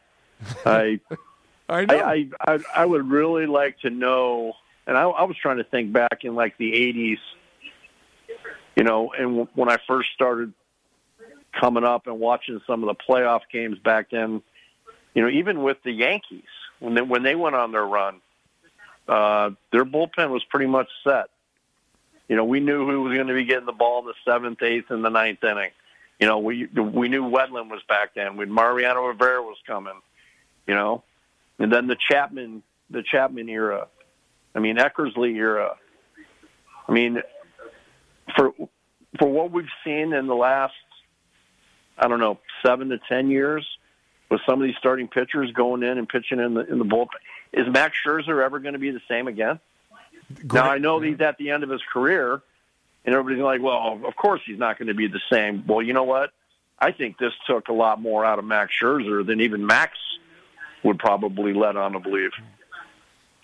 I 0.65 0.99
I 1.67 1.85
know. 1.85 1.99
I, 1.99 2.29
I 2.39 2.59
I 2.75 2.85
would 2.85 3.09
really 3.09 3.47
like 3.47 3.79
to 3.79 3.89
know, 3.89 4.53
and 4.85 4.97
I, 4.97 5.03
I 5.03 5.23
was 5.23 5.35
trying 5.37 5.57
to 5.57 5.63
think 5.63 5.91
back 5.91 6.23
in 6.23 6.35
like 6.35 6.57
the 6.57 6.71
'80s, 6.71 7.17
you 8.75 8.83
know, 8.83 9.11
and 9.17 9.47
when 9.55 9.69
I 9.69 9.77
first 9.87 10.09
started 10.13 10.53
coming 11.59 11.83
up 11.83 12.07
and 12.07 12.19
watching 12.19 12.61
some 12.67 12.83
of 12.83 12.87
the 12.87 13.03
playoff 13.09 13.41
games 13.51 13.79
back 13.79 14.11
then, 14.11 14.41
you 15.13 15.21
know, 15.21 15.29
even 15.29 15.63
with 15.63 15.77
the 15.83 15.91
Yankees 15.91 16.43
when 16.79 16.93
they 16.93 17.01
when 17.01 17.23
they 17.23 17.35
went 17.35 17.55
on 17.55 17.71
their 17.71 17.85
run, 17.85 18.21
uh, 19.07 19.51
their 19.71 19.85
bullpen 19.85 20.29
was 20.29 20.43
pretty 20.43 20.67
much 20.67 20.89
set. 21.03 21.29
You 22.27 22.35
know, 22.35 22.45
we 22.45 22.59
knew 22.59 22.85
who 22.87 23.03
was 23.03 23.13
going 23.13 23.27
to 23.27 23.33
be 23.33 23.45
getting 23.45 23.65
the 23.65 23.71
ball 23.71 23.99
in 23.99 24.05
the 24.05 24.13
seventh, 24.23 24.61
eighth, 24.61 24.89
and 24.89 25.05
the 25.05 25.09
ninth 25.09 25.43
inning. 25.43 25.71
You 26.19 26.27
know, 26.27 26.39
we 26.39 26.65
we 26.65 27.07
knew 27.07 27.23
Wetteland 27.23 27.69
was 27.69 27.83
back 27.87 28.15
then. 28.15 28.37
We 28.37 28.45
Mariano 28.45 29.05
Rivera 29.05 29.41
was 29.41 29.57
coming. 29.67 29.99
You 30.67 30.73
know, 30.73 31.03
and 31.59 31.71
then 31.71 31.87
the 31.87 31.95
Chapman 31.95 32.63
the 32.89 33.03
Chapman 33.03 33.49
era. 33.49 33.87
I 34.53 34.59
mean 34.59 34.77
Eckersley 34.77 35.35
era. 35.35 35.75
I 36.87 36.91
mean, 36.91 37.21
for 38.35 38.53
for 39.19 39.27
what 39.27 39.51
we've 39.51 39.65
seen 39.83 40.13
in 40.13 40.27
the 40.27 40.35
last, 40.35 40.73
I 41.97 42.07
don't 42.07 42.19
know, 42.19 42.39
seven 42.65 42.89
to 42.89 42.99
ten 43.09 43.29
years, 43.29 43.65
with 44.29 44.41
some 44.45 44.61
of 44.61 44.67
these 44.67 44.75
starting 44.77 45.07
pitchers 45.07 45.51
going 45.51 45.83
in 45.83 45.97
and 45.97 46.07
pitching 46.07 46.39
in 46.39 46.53
the 46.53 46.61
in 46.61 46.79
the 46.79 46.85
bullpen, 46.85 47.07
is 47.53 47.67
Max 47.67 47.95
Scherzer 48.05 48.43
ever 48.43 48.59
going 48.59 48.73
to 48.73 48.79
be 48.79 48.91
the 48.91 49.01
same 49.07 49.27
again? 49.27 49.59
Now 50.51 50.69
I 50.69 50.77
know 50.79 50.99
he's 50.99 51.21
at 51.21 51.37
the 51.37 51.51
end 51.51 51.63
of 51.63 51.69
his 51.69 51.81
career, 51.91 52.41
and 53.05 53.15
everybody's 53.15 53.43
like, 53.43 53.61
"Well, 53.61 54.01
of 54.05 54.15
course 54.15 54.41
he's 54.45 54.59
not 54.59 54.77
going 54.77 54.87
to 54.87 54.93
be 54.93 55.07
the 55.07 55.21
same." 55.31 55.63
Well, 55.67 55.81
you 55.81 55.93
know 55.93 56.03
what? 56.03 56.31
I 56.77 56.91
think 56.91 57.17
this 57.17 57.31
took 57.47 57.69
a 57.69 57.73
lot 57.73 58.01
more 58.01 58.25
out 58.25 58.39
of 58.39 58.45
Max 58.45 58.73
Scherzer 58.81 59.25
than 59.25 59.41
even 59.41 59.65
Max 59.65 59.97
would 60.85 60.99
probably 60.99 61.53
let 61.53 61.75
on 61.75 61.93
to 61.93 61.99
believe. 61.99 62.31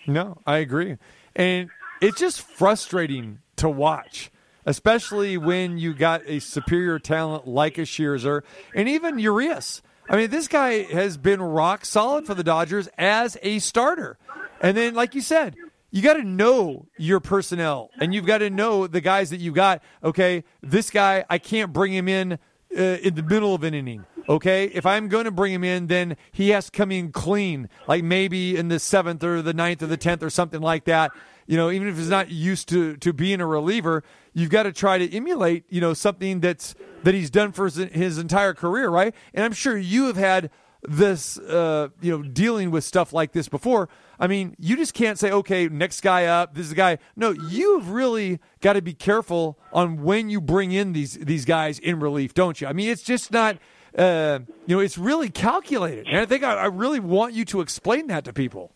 No, 0.07 0.38
I 0.45 0.57
agree. 0.60 0.98
And 1.36 1.69
it's 2.01 2.19
just 2.19 2.41
frustrating 2.41 3.39
to 3.57 3.67
watch, 3.69 4.31
especially 4.65 5.38
when 5.38 5.77
you 5.77 5.93
got 5.93 6.21
a 6.25 6.39
superior 6.39 7.00
talent 7.00 7.48
like 7.48 7.77
a 7.77 7.81
Scherzer 7.81 8.43
and 8.74 8.88
even 8.88 9.19
Urias. 9.19 9.81
I 10.10 10.17
mean, 10.17 10.29
this 10.29 10.48
guy 10.48 10.83
has 10.83 11.17
been 11.17 11.41
rock 11.41 11.86
solid 11.86 12.25
for 12.25 12.33
the 12.33 12.43
Dodgers 12.43 12.89
as 12.98 13.38
a 13.41 13.60
starter. 13.60 14.17
And 14.62 14.75
then, 14.75 14.93
like 14.93 15.15
you 15.15 15.21
said, 15.21 15.55
you 15.91 16.01
got 16.01 16.13
to 16.13 16.24
know 16.24 16.88
your 16.98 17.19
personnel 17.19 17.91
and 18.00 18.13
you've 18.13 18.25
got 18.25 18.39
to 18.39 18.50
know 18.50 18.88
the 18.88 19.01
guys 19.01 19.29
that 19.29 19.39
you 19.39 19.51
got. 19.51 19.83
Okay, 20.03 20.43
this 20.62 20.89
guy, 20.89 21.25
I 21.29 21.38
can't 21.38 21.71
bring 21.71 21.93
him 21.93 22.07
in 22.07 22.39
uh, 22.77 22.81
in 22.81 23.15
the 23.15 23.23
middle 23.23 23.53
of 23.53 23.63
an 23.63 23.73
inning. 23.73 24.05
Okay, 24.29 24.65
if 24.65 24.85
I'm 24.85 25.07
going 25.07 25.25
to 25.25 25.31
bring 25.31 25.51
him 25.51 25.63
in, 25.63 25.87
then 25.87 26.15
he 26.31 26.49
has 26.49 26.65
to 26.65 26.71
come 26.71 26.91
in 26.91 27.11
clean, 27.11 27.69
like 27.87 28.03
maybe 28.03 28.55
in 28.55 28.67
the 28.67 28.79
seventh 28.79 29.23
or 29.23 29.41
the 29.41 29.53
ninth 29.53 29.81
or 29.81 29.87
the 29.87 29.97
tenth 29.97 30.21
or 30.21 30.29
something 30.29 30.61
like 30.61 30.85
that. 30.85 31.11
You 31.47 31.57
know, 31.57 31.71
even 31.71 31.87
if 31.87 31.97
he's 31.97 32.09
not 32.09 32.29
used 32.29 32.69
to 32.69 32.95
to 32.97 33.13
being 33.13 33.41
a 33.41 33.47
reliever, 33.47 34.03
you've 34.33 34.51
got 34.51 34.63
to 34.63 34.71
try 34.71 34.97
to 34.99 35.13
emulate, 35.15 35.65
you 35.69 35.81
know, 35.81 35.93
something 35.93 36.39
that's 36.39 36.75
that 37.03 37.13
he's 37.13 37.29
done 37.29 37.51
for 37.51 37.65
his, 37.65 37.75
his 37.75 38.17
entire 38.19 38.53
career, 38.53 38.89
right? 38.89 39.13
And 39.33 39.43
I'm 39.43 39.53
sure 39.53 39.75
you 39.75 40.05
have 40.05 40.17
had 40.17 40.51
this, 40.83 41.37
uh, 41.37 41.89
you 41.99 42.11
know, 42.15 42.23
dealing 42.23 42.71
with 42.71 42.83
stuff 42.83 43.13
like 43.13 43.31
this 43.33 43.49
before. 43.49 43.89
I 44.21 44.27
mean, 44.27 44.55
you 44.59 44.77
just 44.77 44.93
can't 44.93 45.17
say, 45.17 45.31
okay, 45.31 45.67
next 45.67 46.01
guy 46.01 46.25
up, 46.25 46.53
this 46.53 46.67
is 46.67 46.71
a 46.71 46.75
guy. 46.75 46.99
No, 47.15 47.31
you've 47.31 47.89
really 47.89 48.39
got 48.61 48.73
to 48.73 48.81
be 48.81 48.93
careful 48.93 49.57
on 49.73 50.03
when 50.03 50.29
you 50.29 50.39
bring 50.39 50.71
in 50.71 50.93
these 50.93 51.15
these 51.15 51.43
guys 51.43 51.79
in 51.79 51.99
relief, 51.99 52.35
don't 52.35 52.61
you? 52.61 52.67
I 52.67 52.73
mean, 52.73 52.89
it's 52.89 53.01
just 53.01 53.31
not. 53.31 53.57
Uh, 53.97 54.39
you 54.67 54.77
know, 54.77 54.79
it's 54.79 54.97
really 54.97 55.29
calculated, 55.29 56.07
and 56.07 56.17
I 56.17 56.25
think 56.25 56.43
I, 56.43 56.53
I 56.53 56.65
really 56.67 57.01
want 57.01 57.33
you 57.33 57.43
to 57.45 57.59
explain 57.59 58.07
that 58.07 58.23
to 58.23 58.31
people. 58.31 58.71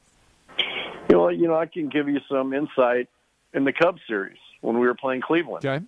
You 1.09 1.15
know, 1.15 1.29
you 1.29 1.47
know, 1.47 1.55
I 1.55 1.67
can 1.67 1.87
give 1.87 2.09
you 2.09 2.19
some 2.27 2.51
insight 2.51 3.07
in 3.53 3.63
the 3.63 3.71
Cubs 3.71 4.01
series 4.09 4.35
when 4.59 4.77
we 4.77 4.85
were 4.85 4.95
playing 4.95 5.21
Cleveland. 5.21 5.65
Okay. 5.65 5.85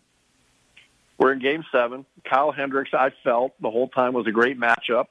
We're 1.18 1.34
in 1.34 1.40
Game 1.40 1.66
Seven. 1.74 2.06
Kyle 2.30 2.52
Hendricks, 2.54 2.92
I 2.94 3.10
felt 3.24 3.54
the 3.60 3.72
whole 3.72 3.90
time 3.90 4.14
was 4.14 4.28
a 4.28 4.32
great 4.32 4.58
matchup, 4.58 5.08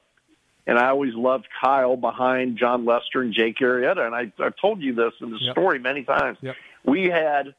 and 0.67 0.77
I 0.77 0.89
always 0.89 1.15
loved 1.15 1.47
Kyle 1.59 1.95
behind 1.95 2.57
Jon 2.57 2.85
Lester 2.85 3.21
and 3.21 3.33
Jake 3.33 3.57
Arrieta. 3.59 4.05
And 4.05 4.13
I, 4.13 4.31
I've 4.43 4.55
told 4.57 4.81
you 4.81 4.93
this 4.93 5.13
in 5.21 5.31
the 5.31 5.37
Yep. 5.39 5.51
story 5.53 5.79
many 5.79 6.03
times. 6.03 6.37
Yep. 6.41 6.55
We 6.85 7.05
had 7.05 7.55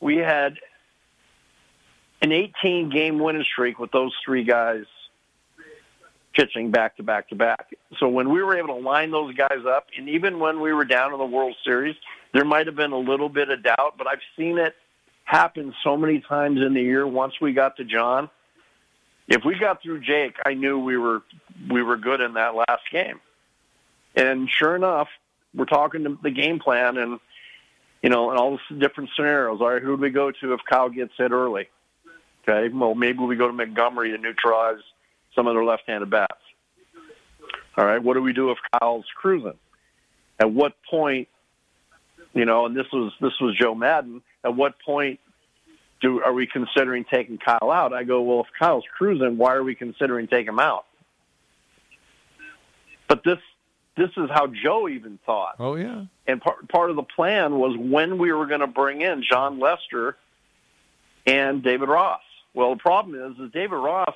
we 0.00 0.16
had 0.16 0.56
an 2.22 2.32
18 2.32 2.90
game 2.90 3.18
winning 3.18 3.44
streak 3.44 3.78
with 3.78 3.92
those 3.92 4.12
three 4.24 4.42
guys 4.44 4.84
pitching 6.34 6.70
back 6.70 6.96
to 6.96 7.02
back 7.02 7.28
to 7.28 7.34
back. 7.34 7.72
So 7.98 8.08
when 8.08 8.30
we 8.30 8.42
were 8.42 8.56
able 8.56 8.68
to 8.68 8.80
line 8.80 9.10
those 9.10 9.34
guys 9.34 9.64
up, 9.66 9.86
and 9.96 10.08
even 10.08 10.38
when 10.38 10.60
we 10.60 10.72
were 10.72 10.84
down 10.84 11.12
in 11.12 11.18
the 11.18 11.26
World 11.26 11.56
Series, 11.64 11.96
there 12.32 12.44
might 12.44 12.66
have 12.66 12.76
been 12.76 12.92
a 12.92 12.98
little 12.98 13.28
bit 13.28 13.50
of 13.50 13.62
doubt, 13.62 13.94
but 13.98 14.06
I've 14.06 14.20
seen 14.36 14.58
it 14.58 14.74
happen 15.24 15.74
so 15.82 15.96
many 15.96 16.20
times 16.20 16.60
in 16.60 16.74
the 16.74 16.82
year. 16.82 17.06
Once 17.06 17.34
we 17.40 17.52
got 17.52 17.76
to 17.78 17.84
John, 17.84 18.30
if 19.28 19.44
we 19.44 19.58
got 19.58 19.82
through 19.82 20.00
Jake, 20.00 20.36
I 20.44 20.54
knew 20.54 20.78
we 20.78 20.96
were 20.96 21.22
we 21.70 21.82
were 21.82 21.96
good 21.96 22.20
in 22.20 22.34
that 22.34 22.54
last 22.54 22.82
game. 22.90 23.20
And 24.16 24.48
sure 24.50 24.74
enough, 24.74 25.08
we're 25.54 25.66
talking 25.66 26.04
to 26.04 26.18
the 26.22 26.30
game 26.30 26.58
plan 26.58 26.96
and 26.96 27.20
you 28.02 28.10
know, 28.10 28.30
and 28.30 28.38
all 28.38 28.58
the 28.70 28.76
different 28.76 29.10
scenarios. 29.14 29.60
All 29.60 29.68
right, 29.68 29.82
who 29.82 29.96
do 29.96 30.02
we 30.02 30.10
go 30.10 30.30
to 30.30 30.52
if 30.54 30.60
Kyle 30.68 30.88
gets 30.88 31.12
hit 31.16 31.32
early? 31.32 31.68
Okay, 32.42 32.72
well 32.74 32.94
maybe 32.94 33.18
we 33.18 33.36
go 33.36 33.46
to 33.46 33.52
Montgomery 33.52 34.10
to 34.12 34.18
neutralize 34.18 34.80
some 35.34 35.46
of 35.46 35.54
their 35.54 35.64
left-handed 35.64 36.08
bats. 36.08 36.32
All 37.76 37.84
right, 37.84 38.02
what 38.02 38.14
do 38.14 38.22
we 38.22 38.32
do 38.32 38.50
if 38.50 38.58
Kyle's 38.72 39.04
cruising? 39.14 39.58
At 40.40 40.52
what 40.52 40.74
point, 40.88 41.28
you 42.34 42.44
know, 42.44 42.66
and 42.66 42.76
this 42.76 42.86
was 42.92 43.12
this 43.20 43.38
was 43.40 43.56
Joe 43.56 43.74
Maddon. 43.74 44.22
At 44.44 44.56
what 44.56 44.80
point 44.80 45.20
do 46.00 46.22
are 46.22 46.32
we 46.32 46.46
considering 46.46 47.04
taking 47.04 47.38
Kyle 47.38 47.70
out? 47.70 47.92
I 47.92 48.04
go, 48.04 48.22
well, 48.22 48.40
if 48.40 48.46
Kyle's 48.58 48.84
cruising, 48.96 49.36
why 49.36 49.54
are 49.54 49.64
we 49.64 49.74
considering 49.74 50.28
taking 50.28 50.48
him 50.48 50.58
out? 50.58 50.84
But 53.08 53.22
this 53.24 53.38
this 53.96 54.10
is 54.16 54.30
how 54.30 54.46
Joe 54.46 54.88
even 54.88 55.18
thought. 55.26 55.56
Oh 55.58 55.74
yeah. 55.74 56.04
And 56.26 56.40
part 56.40 56.68
part 56.68 56.90
of 56.90 56.96
the 56.96 57.02
plan 57.02 57.58
was 57.58 57.76
when 57.76 58.18
we 58.18 58.32
were 58.32 58.46
going 58.46 58.60
to 58.60 58.66
bring 58.66 59.00
in 59.00 59.24
Jon 59.28 59.58
Lester 59.58 60.16
and 61.26 61.62
David 61.62 61.88
Ross. 61.88 62.22
Well, 62.54 62.70
the 62.74 62.80
problem 62.80 63.32
is, 63.32 63.38
is 63.38 63.52
David 63.52 63.76
Ross. 63.76 64.14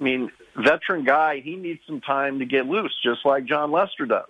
I 0.00 0.04
mean, 0.04 0.30
veteran 0.56 1.04
guy. 1.04 1.40
He 1.40 1.56
needs 1.56 1.80
some 1.86 2.00
time 2.00 2.38
to 2.38 2.44
get 2.44 2.66
loose, 2.66 2.94
just 3.02 3.24
like 3.24 3.44
Jon 3.44 3.72
Lester 3.72 4.06
does. 4.06 4.28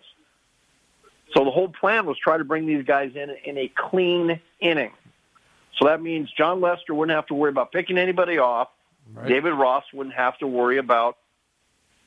So 1.35 1.45
the 1.45 1.51
whole 1.51 1.69
plan 1.69 2.07
was 2.07 2.17
try 2.19 2.39
to 2.39 2.45
bring 2.45 2.67
these 2.67 2.85
guys 2.85 3.13
in 3.15 3.31
in 3.45 3.59
a 3.59 3.71
clean 3.75 4.41
inning. 4.61 4.93
So 5.77 5.87
that 5.87 6.03
means 6.03 6.31
Jon 6.37 6.61
Lester 6.61 6.95
wouldn't 6.95 7.15
have 7.15 7.27
to 7.27 7.35
worry 7.35 7.51
about 7.51 7.73
picking 7.73 7.99
anybody 7.99 8.39
off. 8.39 8.69
Right. 9.13 9.29
David 9.29 9.53
Ross 9.55 9.85
wouldn't 9.93 10.17
have 10.17 10.37
to 10.39 10.47
worry 10.47 10.79
about 10.79 11.17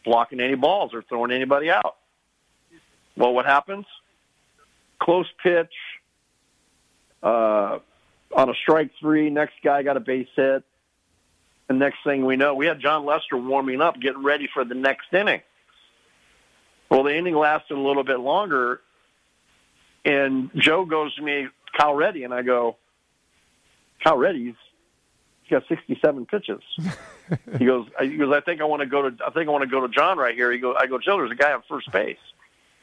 blocking 0.03 0.39
any 0.39 0.55
balls 0.55 0.93
or 0.93 1.01
throwing 1.03 1.31
anybody 1.31 1.69
out. 1.69 1.95
Well, 3.15 3.33
what 3.33 3.45
happens? 3.45 3.85
Close 4.99 5.27
pitch 5.41 5.73
uh, 7.23 7.79
on 8.35 8.49
a 8.49 8.53
strike 8.61 8.91
three. 8.99 9.29
Next 9.29 9.53
guy 9.63 9.83
got 9.83 9.97
a 9.97 9.99
base 9.99 10.27
hit. 10.35 10.63
The 11.67 11.73
next 11.73 11.99
thing 12.03 12.25
we 12.25 12.35
know, 12.35 12.53
we 12.53 12.65
had 12.65 12.81
Jon 12.81 13.05
Lester 13.05 13.37
warming 13.37 13.81
up, 13.81 13.99
getting 13.99 14.23
ready 14.23 14.49
for 14.53 14.65
the 14.65 14.75
next 14.75 15.13
inning. 15.13 15.41
Well, 16.89 17.03
the 17.03 17.15
inning 17.15 17.35
lasted 17.35 17.77
a 17.77 17.79
little 17.79 18.03
bit 18.03 18.19
longer, 18.19 18.81
and 20.03 20.51
Joe 20.57 20.83
goes 20.83 21.15
to 21.15 21.21
me, 21.21 21.47
Kyle 21.77 21.93
Reddy, 21.93 22.25
and 22.25 22.33
I 22.33 22.41
go, 22.41 22.75
Kyle 24.03 24.17
Reddy's 24.17 24.55
he's 25.51 25.59
got 25.59 25.67
67 25.67 26.25
pitches. 26.25 26.61
he 27.57 27.65
goes, 27.65 27.87
I, 27.99 28.05
he 28.05 28.17
goes, 28.17 28.33
I 28.33 28.41
think 28.41 28.61
I 28.61 28.65
want 28.65 28.81
to 28.81 28.85
go 28.85 29.09
to, 29.09 29.25
I 29.25 29.31
think 29.31 29.47
I 29.47 29.51
want 29.51 29.63
to 29.63 29.69
go 29.69 29.85
to 29.85 29.89
John 29.89 30.17
right 30.17 30.35
here. 30.35 30.51
He 30.51 30.59
goes, 30.59 30.75
I 30.79 30.87
go, 30.87 30.99
Joe, 30.99 31.17
there's 31.17 31.31
a 31.31 31.35
guy 31.35 31.51
on 31.53 31.63
first 31.67 31.91
base. 31.91 32.17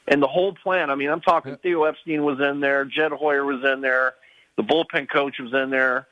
And 0.07 0.23
the 0.23 0.27
whole 0.27 0.55
plan, 0.55 0.91
I 0.91 0.95
mean, 0.95 1.11
I'm 1.11 1.21
talking 1.21 1.57
Theo 1.57 1.85
Epstein 1.85 2.25
was 2.25 2.41
in 2.41 2.61
there, 2.61 2.85
Jed 2.85 3.13
Hoyer 3.13 3.45
was 3.45 3.63
in 3.65 3.81
there, 3.81 4.15
the 4.57 4.63
bullpen 4.63 5.09
coach 5.09 5.39
was 5.39 5.53
in 5.53 5.71
there. 5.71 6.07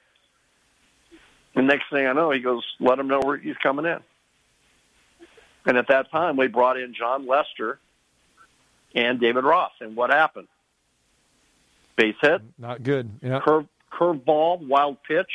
And 1.55 1.67
next 1.67 1.85
thing 1.91 2.07
I 2.07 2.13
know, 2.13 2.31
he 2.31 2.41
goes, 2.41 2.63
let 2.79 2.99
him 2.99 3.09
know 3.09 3.21
where 3.21 3.39
he's 3.39 3.57
coming 3.63 3.87
in. 3.87 3.99
And 5.65 5.79
at 5.79 5.89
that 5.89 6.11
time, 6.11 6.37
we 6.37 6.47
brought 6.49 6.79
in 6.79 6.95
Jon 6.95 7.27
Lester 7.27 7.79
and 8.95 9.19
David 9.19 9.45
Ross. 9.45 9.73
And 9.81 9.97
what 9.97 10.11
happened? 10.11 10.49
Base 11.97 12.15
hit, 12.21 12.43
Not 12.59 12.83
good. 12.83 13.09
Yeah. 13.23 13.41
curve 13.41 13.67
curveball, 13.99 14.67
wild 14.67 14.99
pitch, 15.03 15.31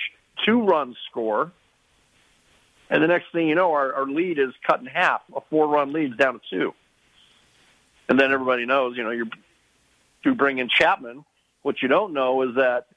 two 0.46 0.64
runs 0.64 0.98
score. 1.10 1.52
And 2.90 3.02
the 3.02 3.08
next 3.08 3.32
thing 3.32 3.48
you 3.48 3.56
know, 3.56 3.72
our, 3.72 3.94
our 3.94 4.06
lead 4.06 4.38
is 4.38 4.54
cut 4.68 4.82
in 4.82 4.86
half. 4.86 5.22
A 5.36 5.42
four 5.50 5.68
run 5.68 5.94
lead 5.94 6.12
is 6.12 6.18
down 6.18 6.34
to 6.34 6.42
two. 6.50 6.74
And 8.10 8.20
then 8.20 8.32
everybody 8.32 8.66
knows, 8.66 8.98
you 8.98 9.04
know, 9.04 9.12
you're 9.12 9.28
you 10.24 10.36
bring 10.36 10.60
in 10.60 10.70
Chapman. 10.70 11.26
What 11.64 11.82
you 11.82 11.88
don't 11.88 12.14
know 12.14 12.42
is 12.44 12.56
that 12.56 12.88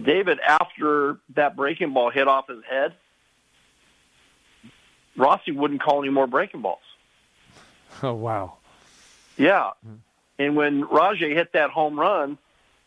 David, 0.00 0.38
after 0.40 1.18
that 1.34 1.56
breaking 1.56 1.92
ball 1.94 2.10
hit 2.10 2.28
off 2.28 2.48
his 2.48 2.62
head, 2.68 2.94
Rossi 5.16 5.52
wouldn't 5.52 5.82
call 5.82 6.02
any 6.02 6.10
more 6.10 6.26
breaking 6.26 6.62
balls. 6.62 6.78
Oh 8.02 8.14
wow. 8.14 8.54
Yeah. 9.36 9.70
And 10.38 10.56
when 10.56 10.84
Rajai 10.84 11.34
hit 11.34 11.52
that 11.52 11.70
home 11.70 11.98
run, 11.98 12.38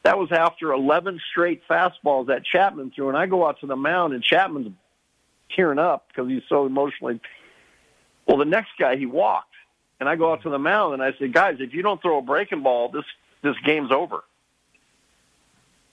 that 0.04 0.18
was 0.18 0.32
after 0.32 0.72
11 0.74 1.20
straight 1.32 1.62
fastballs 1.68 2.28
that 2.28 2.44
Chapman 2.46 2.92
threw. 2.92 3.10
And 3.10 3.18
I 3.18 3.26
go 3.26 3.48
out 3.48 3.60
to 3.62 3.68
the 3.68 3.76
mound, 3.76 4.14
and 4.14 4.24
Chapman's 4.24 4.74
tearing 5.56 5.80
up 5.80 6.08
because 6.08 6.30
he's 6.30 6.44
so 6.50 6.66
emotionally. 6.66 7.20
Well, 8.28 8.38
the 8.38 8.46
next 8.46 8.72
guy, 8.78 8.98
he 8.98 9.06
walked. 9.06 9.48
And 10.00 10.10
I 10.10 10.16
go 10.18 10.34
out 10.34 10.44
to 10.44 10.50
the 10.50 10.60
mound, 10.60 10.96
and 10.96 11.04
I 11.04 11.14
said, 11.18 11.34
guys, 11.34 11.58
if 11.60 11.74
you 11.74 11.82
don't 11.82 12.02
throw 12.02 12.18
a 12.18 12.22
breaking 12.22 12.64
ball, 12.64 12.90
this, 12.90 13.06
this 13.42 13.56
game's 13.66 13.92
over. 13.92 14.24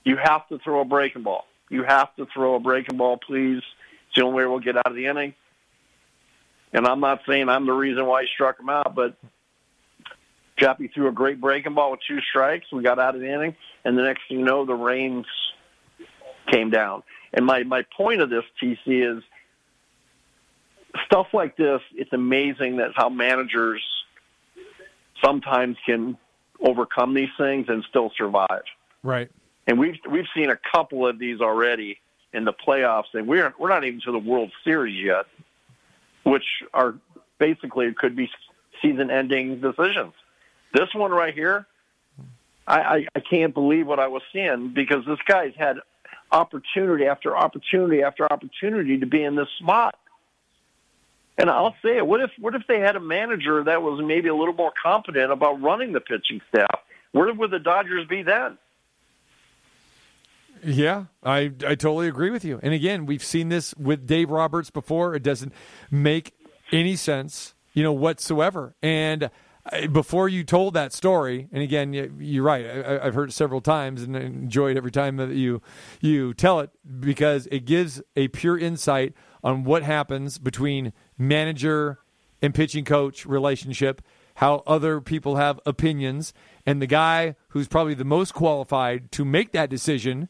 You 0.02 0.16
have 0.16 0.48
to 0.48 0.58
throw 0.58 0.80
a 0.80 0.84
breaking 0.84 1.22
ball. 1.22 1.44
You 1.68 1.84
have 1.84 2.14
to 2.16 2.26
throw 2.26 2.56
a 2.56 2.60
breaking 2.60 2.96
ball, 2.96 3.18
please. 3.18 3.62
It's 4.08 4.16
the 4.16 4.24
only 4.24 4.38
way 4.38 4.46
we'll 4.46 4.58
get 4.58 4.76
out 4.76 4.86
of 4.86 4.96
the 4.96 5.06
inning. 5.06 5.34
And 6.72 6.86
I'm 6.86 7.00
not 7.00 7.20
saying 7.28 7.48
I'm 7.48 7.66
the 7.66 7.72
reason 7.72 8.06
why 8.06 8.22
he 8.22 8.28
struck 8.34 8.58
him 8.58 8.68
out, 8.68 8.94
but 8.94 9.16
Chappie 10.58 10.88
threw 10.88 11.08
a 11.08 11.12
great 11.12 11.40
breaking 11.40 11.74
ball 11.74 11.92
with 11.92 12.00
two 12.06 12.20
strikes. 12.20 12.66
We 12.72 12.82
got 12.82 12.98
out 12.98 13.14
of 13.14 13.20
the 13.20 13.32
inning, 13.32 13.56
and 13.84 13.96
the 13.96 14.02
next 14.02 14.22
thing 14.28 14.40
you 14.40 14.44
know, 14.44 14.64
the 14.64 14.74
rains 14.74 15.26
came 16.50 16.70
down. 16.70 17.02
And 17.32 17.46
my 17.46 17.62
my 17.62 17.84
point 17.96 18.20
of 18.20 18.30
this, 18.30 18.44
TC, 18.62 19.16
is 19.18 19.22
stuff 21.06 21.28
like 21.32 21.56
this. 21.56 21.80
It's 21.94 22.12
amazing 22.12 22.76
that 22.78 22.92
how 22.94 23.08
managers 23.08 23.82
sometimes 25.22 25.76
can 25.86 26.16
overcome 26.60 27.14
these 27.14 27.30
things 27.38 27.66
and 27.68 27.84
still 27.88 28.12
survive. 28.16 28.64
Right. 29.02 29.30
And 29.66 29.78
we've 29.78 29.98
we've 30.10 30.26
seen 30.34 30.50
a 30.50 30.58
couple 30.72 31.06
of 31.06 31.18
these 31.18 31.40
already 31.40 31.98
in 32.32 32.44
the 32.44 32.52
playoffs, 32.52 33.14
and 33.14 33.26
we're 33.26 33.54
we're 33.58 33.68
not 33.68 33.84
even 33.84 34.00
to 34.02 34.12
the 34.12 34.18
World 34.18 34.52
Series 34.64 35.02
yet, 35.02 35.26
which 36.24 36.44
are 36.74 36.94
basically 37.38 37.92
could 37.94 38.16
be 38.16 38.30
season-ending 38.82 39.60
decisions. 39.60 40.12
This 40.72 40.88
one 40.94 41.10
right 41.10 41.34
here, 41.34 41.66
I, 42.66 42.80
I, 42.80 43.06
I 43.16 43.20
can't 43.20 43.52
believe 43.52 43.86
what 43.86 43.98
I 43.98 44.08
was 44.08 44.22
seeing 44.32 44.72
because 44.72 45.04
this 45.06 45.18
guy's 45.26 45.54
had 45.56 45.78
opportunity 46.32 47.06
after 47.06 47.36
opportunity 47.36 48.02
after 48.02 48.30
opportunity 48.32 48.98
to 48.98 49.06
be 49.06 49.22
in 49.22 49.34
this 49.34 49.48
spot. 49.58 49.98
And 51.36 51.48
I'll 51.48 51.74
say 51.82 51.96
it. 51.96 52.06
What 52.06 52.20
if 52.20 52.30
what 52.38 52.54
if 52.54 52.66
they 52.68 52.80
had 52.80 52.96
a 52.96 53.00
manager 53.00 53.64
that 53.64 53.82
was 53.82 54.00
maybe 54.04 54.28
a 54.28 54.34
little 54.34 54.54
more 54.54 54.72
competent 54.80 55.32
about 55.32 55.60
running 55.62 55.92
the 55.92 56.00
pitching 56.00 56.40
staff? 56.50 56.80
Where 57.12 57.32
would 57.32 57.50
the 57.50 57.58
Dodgers 57.58 58.06
be 58.06 58.22
then? 58.22 58.58
Yeah, 60.62 61.06
I 61.24 61.52
I 61.66 61.74
totally 61.74 62.08
agree 62.08 62.30
with 62.30 62.44
you. 62.44 62.60
And 62.62 62.74
again, 62.74 63.06
we've 63.06 63.24
seen 63.24 63.48
this 63.48 63.74
with 63.76 64.06
Dave 64.06 64.30
Roberts 64.30 64.70
before. 64.70 65.14
It 65.14 65.22
doesn't 65.22 65.52
make 65.90 66.34
any 66.72 66.94
sense, 66.94 67.54
you 67.72 67.82
know, 67.82 67.92
whatsoever. 67.92 68.74
And 68.82 69.30
before 69.92 70.28
you 70.28 70.44
told 70.44 70.74
that 70.74 70.92
story, 70.92 71.48
and 71.52 71.62
again, 71.62 71.92
you're 72.18 72.44
right. 72.44 72.66
I, 72.66 73.04
have 73.04 73.14
heard 73.14 73.30
it 73.30 73.32
several 73.32 73.60
times 73.60 74.02
and 74.02 74.16
enjoyed 74.16 74.76
every 74.76 74.90
time 74.90 75.16
that 75.16 75.30
you 75.30 75.62
you 76.00 76.34
tell 76.34 76.60
it 76.60 76.70
because 77.00 77.46
it 77.50 77.64
gives 77.64 78.02
a 78.16 78.28
pure 78.28 78.58
insight 78.58 79.14
on 79.42 79.64
what 79.64 79.82
happens 79.82 80.38
between 80.38 80.92
manager 81.16 81.98
and 82.42 82.54
pitching 82.54 82.84
coach 82.84 83.24
relationship, 83.26 84.02
how 84.36 84.62
other 84.66 85.00
people 85.00 85.36
have 85.36 85.60
opinions, 85.66 86.32
and 86.66 86.80
the 86.80 86.86
guy 86.86 87.36
who's 87.48 87.68
probably 87.68 87.94
the 87.94 88.04
most 88.04 88.34
qualified 88.34 89.12
to 89.12 89.24
make 89.24 89.52
that 89.52 89.70
decision 89.70 90.28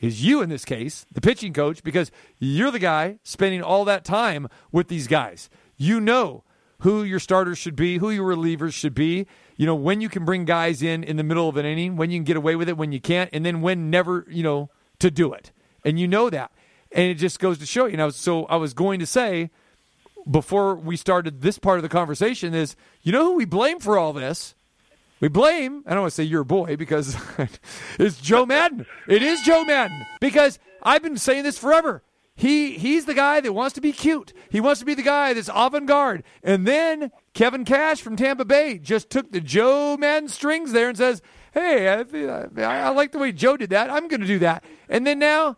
is 0.00 0.24
you 0.24 0.42
in 0.42 0.48
this 0.50 0.64
case, 0.64 1.06
the 1.10 1.20
pitching 1.22 1.52
coach, 1.52 1.82
because 1.82 2.10
you're 2.38 2.70
the 2.70 2.78
guy 2.78 3.18
spending 3.22 3.62
all 3.62 3.84
that 3.84 4.04
time 4.04 4.46
with 4.70 4.88
these 4.88 5.06
guys. 5.06 5.48
You 5.76 6.00
know 6.00 6.44
who 6.80 7.02
your 7.02 7.18
starters 7.18 7.58
should 7.58 7.76
be, 7.76 7.98
who 7.98 8.10
your 8.10 8.34
relievers 8.34 8.74
should 8.74 8.94
be, 8.94 9.26
you 9.56 9.66
know, 9.66 9.74
when 9.74 10.00
you 10.00 10.08
can 10.08 10.24
bring 10.24 10.44
guys 10.44 10.82
in 10.82 11.02
in 11.02 11.16
the 11.16 11.22
middle 11.22 11.48
of 11.48 11.56
an 11.56 11.64
inning, 11.64 11.96
when 11.96 12.10
you 12.10 12.18
can 12.18 12.24
get 12.24 12.36
away 12.36 12.56
with 12.56 12.68
it, 12.68 12.76
when 12.76 12.92
you 12.92 13.00
can't, 13.00 13.30
and 13.32 13.44
then 13.44 13.62
when 13.62 13.90
never, 13.90 14.26
you 14.28 14.42
know, 14.42 14.70
to 14.98 15.10
do 15.10 15.32
it. 15.32 15.52
And 15.84 15.98
you 15.98 16.06
know 16.06 16.28
that. 16.30 16.52
And 16.92 17.10
it 17.10 17.14
just 17.14 17.38
goes 17.38 17.58
to 17.58 17.66
show 17.66 17.86
you. 17.86 17.96
Know, 17.96 18.10
so 18.10 18.44
I 18.46 18.56
was 18.56 18.74
going 18.74 19.00
to 19.00 19.06
say 19.06 19.50
before 20.30 20.74
we 20.74 20.96
started 20.96 21.40
this 21.40 21.58
part 21.58 21.78
of 21.78 21.82
the 21.82 21.88
conversation 21.88 22.54
is, 22.54 22.76
you 23.02 23.12
know 23.12 23.24
who 23.24 23.34
we 23.36 23.44
blame 23.44 23.78
for 23.78 23.98
all 23.98 24.12
this? 24.12 24.54
We 25.18 25.28
blame, 25.28 25.82
I 25.86 25.90
don't 25.90 26.02
want 26.02 26.12
to 26.12 26.14
say 26.14 26.24
your 26.24 26.44
boy 26.44 26.76
because 26.76 27.16
it's 27.98 28.20
Joe 28.20 28.44
Maddon. 28.44 28.84
It 29.08 29.22
is 29.22 29.40
Joe 29.42 29.64
Maddon 29.64 30.04
because 30.20 30.58
I've 30.82 31.02
been 31.02 31.16
saying 31.16 31.44
this 31.44 31.58
forever. 31.58 32.02
He 32.36 32.76
he's 32.78 33.06
the 33.06 33.14
guy 33.14 33.40
that 33.40 33.52
wants 33.52 33.74
to 33.74 33.80
be 33.80 33.92
cute. 33.92 34.32
He 34.50 34.60
wants 34.60 34.80
to 34.80 34.86
be 34.86 34.94
the 34.94 35.02
guy 35.02 35.32
that's 35.32 35.50
avant-garde. 35.52 36.22
And 36.42 36.66
then 36.66 37.10
Kevin 37.32 37.64
Cash 37.64 38.02
from 38.02 38.14
Tampa 38.14 38.44
Bay 38.44 38.78
just 38.78 39.08
took 39.08 39.32
the 39.32 39.40
Joe 39.40 39.96
Maddon 39.96 40.28
strings 40.28 40.72
there 40.72 40.90
and 40.90 40.98
says, 40.98 41.22
"Hey, 41.52 41.88
I, 41.88 42.00
I, 42.62 42.80
I 42.80 42.88
like 42.90 43.12
the 43.12 43.18
way 43.18 43.32
Joe 43.32 43.56
did 43.56 43.70
that. 43.70 43.90
I'm 43.90 44.06
going 44.06 44.20
to 44.20 44.26
do 44.26 44.38
that." 44.40 44.62
And 44.88 45.06
then 45.06 45.18
now 45.18 45.56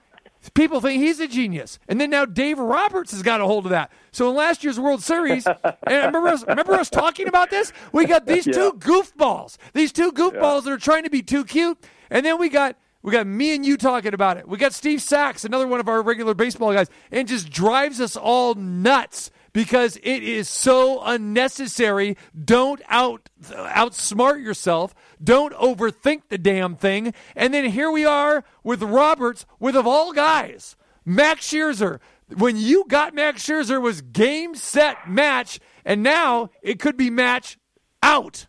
People 0.54 0.80
think 0.80 1.02
he's 1.02 1.20
a 1.20 1.28
genius. 1.28 1.78
And 1.88 2.00
then 2.00 2.10
now 2.10 2.24
Dave 2.24 2.58
Roberts 2.58 3.10
has 3.10 3.22
got 3.22 3.40
a 3.40 3.44
hold 3.44 3.66
of 3.66 3.70
that. 3.70 3.90
So 4.12 4.30
in 4.30 4.36
last 4.36 4.62
year's 4.62 4.78
World 4.78 5.02
Series, 5.02 5.46
and 5.46 5.56
remember 5.86 6.28
us, 6.28 6.44
remember 6.46 6.74
us 6.74 6.88
talking 6.88 7.28
about 7.28 7.50
this? 7.50 7.72
We 7.92 8.06
got 8.06 8.26
these 8.26 8.46
yeah. 8.46 8.52
two 8.52 8.72
goofballs, 8.74 9.56
these 9.74 9.92
two 9.92 10.12
goofballs 10.12 10.60
yeah. 10.60 10.60
that 10.60 10.72
are 10.72 10.78
trying 10.78 11.04
to 11.04 11.10
be 11.10 11.22
too 11.22 11.44
cute. 11.44 11.78
And 12.10 12.24
then 12.24 12.38
we 12.38 12.48
got 12.48 12.76
we 13.02 13.12
got 13.12 13.26
me 13.26 13.54
and 13.54 13.64
you 13.64 13.76
talking 13.76 14.12
about 14.12 14.38
it. 14.38 14.48
We 14.48 14.58
got 14.58 14.74
Steve 14.74 15.00
Sax, 15.00 15.44
another 15.44 15.66
one 15.66 15.80
of 15.80 15.88
our 15.88 16.02
regular 16.02 16.34
baseball 16.34 16.72
guys, 16.72 16.88
and 17.10 17.28
just 17.28 17.48
drives 17.48 18.00
us 18.00 18.16
all 18.16 18.54
nuts 18.54 19.30
because 19.52 19.96
it 20.02 20.22
is 20.22 20.48
so 20.48 21.02
unnecessary. 21.02 22.16
Don't 22.44 22.82
out 22.88 23.28
outsmart 23.42 24.42
yourself. 24.42 24.94
Don't 25.22 25.54
overthink 25.54 26.22
the 26.28 26.38
damn 26.38 26.74
thing. 26.74 27.14
And 27.36 27.54
then 27.54 27.66
here 27.66 27.90
we 27.90 28.04
are 28.04 28.44
with 28.64 28.82
Roberts, 28.82 29.46
with 29.60 29.76
of 29.76 29.86
all 29.86 30.12
guys, 30.12 30.76
Max 31.04 31.48
Scherzer. 31.48 32.00
When 32.36 32.56
you 32.56 32.84
got 32.88 33.14
Max 33.14 33.46
Scherzer 33.46 33.80
was 33.80 34.02
game 34.02 34.54
set 34.54 35.08
match, 35.08 35.60
and 35.84 36.02
now 36.02 36.50
it 36.62 36.78
could 36.78 36.96
be 36.96 37.10
match 37.10 37.58
out. 38.02 38.46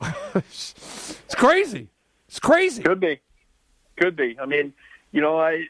it's 0.34 1.14
crazy. 1.34 1.88
It's 2.28 2.40
crazy. 2.40 2.82
Could 2.82 3.00
be. 3.00 3.20
Could 3.96 4.16
be. 4.16 4.38
I 4.40 4.46
mean, 4.46 4.72
you 5.10 5.20
know, 5.20 5.38
I 5.38 5.66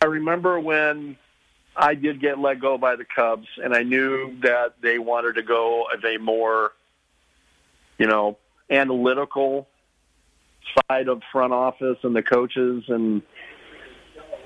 I 0.00 0.06
remember 0.06 0.60
when 0.60 1.16
I 1.76 1.94
did 1.94 2.20
get 2.20 2.38
let 2.38 2.60
go 2.60 2.76
by 2.78 2.96
the 2.96 3.04
Cubs, 3.04 3.48
and 3.62 3.74
I 3.74 3.82
knew 3.82 4.36
that 4.42 4.74
they 4.80 4.98
wanted 4.98 5.36
to 5.36 5.42
go 5.42 5.86
of 5.92 6.04
a 6.04 6.18
more, 6.18 6.72
you 7.98 8.06
know, 8.06 8.36
analytical 8.70 9.68
side 10.88 11.08
of 11.08 11.22
front 11.32 11.52
office 11.52 11.98
and 12.02 12.14
the 12.14 12.22
coaches, 12.22 12.84
and 12.88 13.22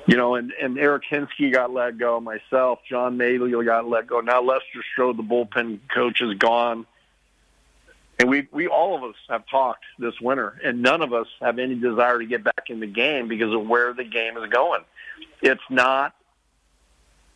you 0.06 0.16
know, 0.16 0.34
and 0.34 0.52
and 0.60 0.78
Eric 0.78 1.04
Hinske 1.10 1.52
got 1.52 1.72
let 1.72 1.98
go. 1.98 2.20
Myself, 2.20 2.80
John 2.88 3.16
Mallee 3.16 3.64
got 3.64 3.88
let 3.88 4.06
go. 4.06 4.20
Now 4.20 4.42
Lester 4.42 4.84
Strode, 4.92 5.16
the 5.16 5.22
bullpen 5.22 5.80
coach, 5.92 6.20
is 6.20 6.34
gone. 6.34 6.86
And 8.18 8.29
we, 8.29 8.46
we 8.53 8.68
all 8.68 8.94
of 8.94 9.03
us 9.03 9.16
have 9.29 9.46
talked 9.48 9.85
this 9.98 10.20
winter, 10.20 10.61
and 10.62 10.83
none 10.83 11.03
of 11.03 11.12
us 11.12 11.27
have 11.40 11.59
any 11.59 11.75
desire 11.75 12.18
to 12.18 12.27
get 12.27 12.44
back 12.44 12.64
in 12.68 12.79
the 12.79 12.87
game 12.87 13.27
because 13.27 13.53
of 13.53 13.66
where 13.66 13.92
the 13.92 14.05
game 14.05 14.37
is 14.37 14.48
going. 14.51 14.83
It's 15.40 15.62
not 15.70 16.14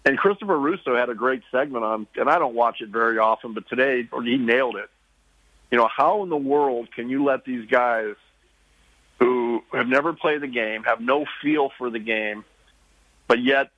and 0.07 0.17
Christopher 0.17 0.57
Russo 0.57 0.97
had 0.97 1.11
a 1.11 1.15
great 1.15 1.43
segment 1.51 1.85
on, 1.85 2.07
and 2.15 2.31
I 2.31 2.39
don't 2.39 2.55
watch 2.55 2.81
it 2.81 2.91
very 2.91 3.19
often, 3.19 3.55
but 3.55 3.69
today 3.69 4.09
he 4.23 4.37
nailed 4.37 4.77
it. 4.77 4.89
You 5.73 5.79
know, 5.79 5.89
how 5.89 6.23
in 6.23 6.29
the 6.29 6.37
world 6.37 6.93
can 6.95 7.11
you 7.11 7.25
let 7.25 7.45
these 7.45 7.69
guys 7.69 8.15
who 9.19 9.65
have 9.73 9.89
never 9.89 10.13
played 10.13 10.43
the 10.43 10.47
game, 10.47 10.85
have 10.85 11.01
no 11.01 11.27
feel 11.43 11.73
for 11.77 11.91
the 11.91 11.99
game, 11.99 12.45
but 13.27 13.43
yet 13.43 13.71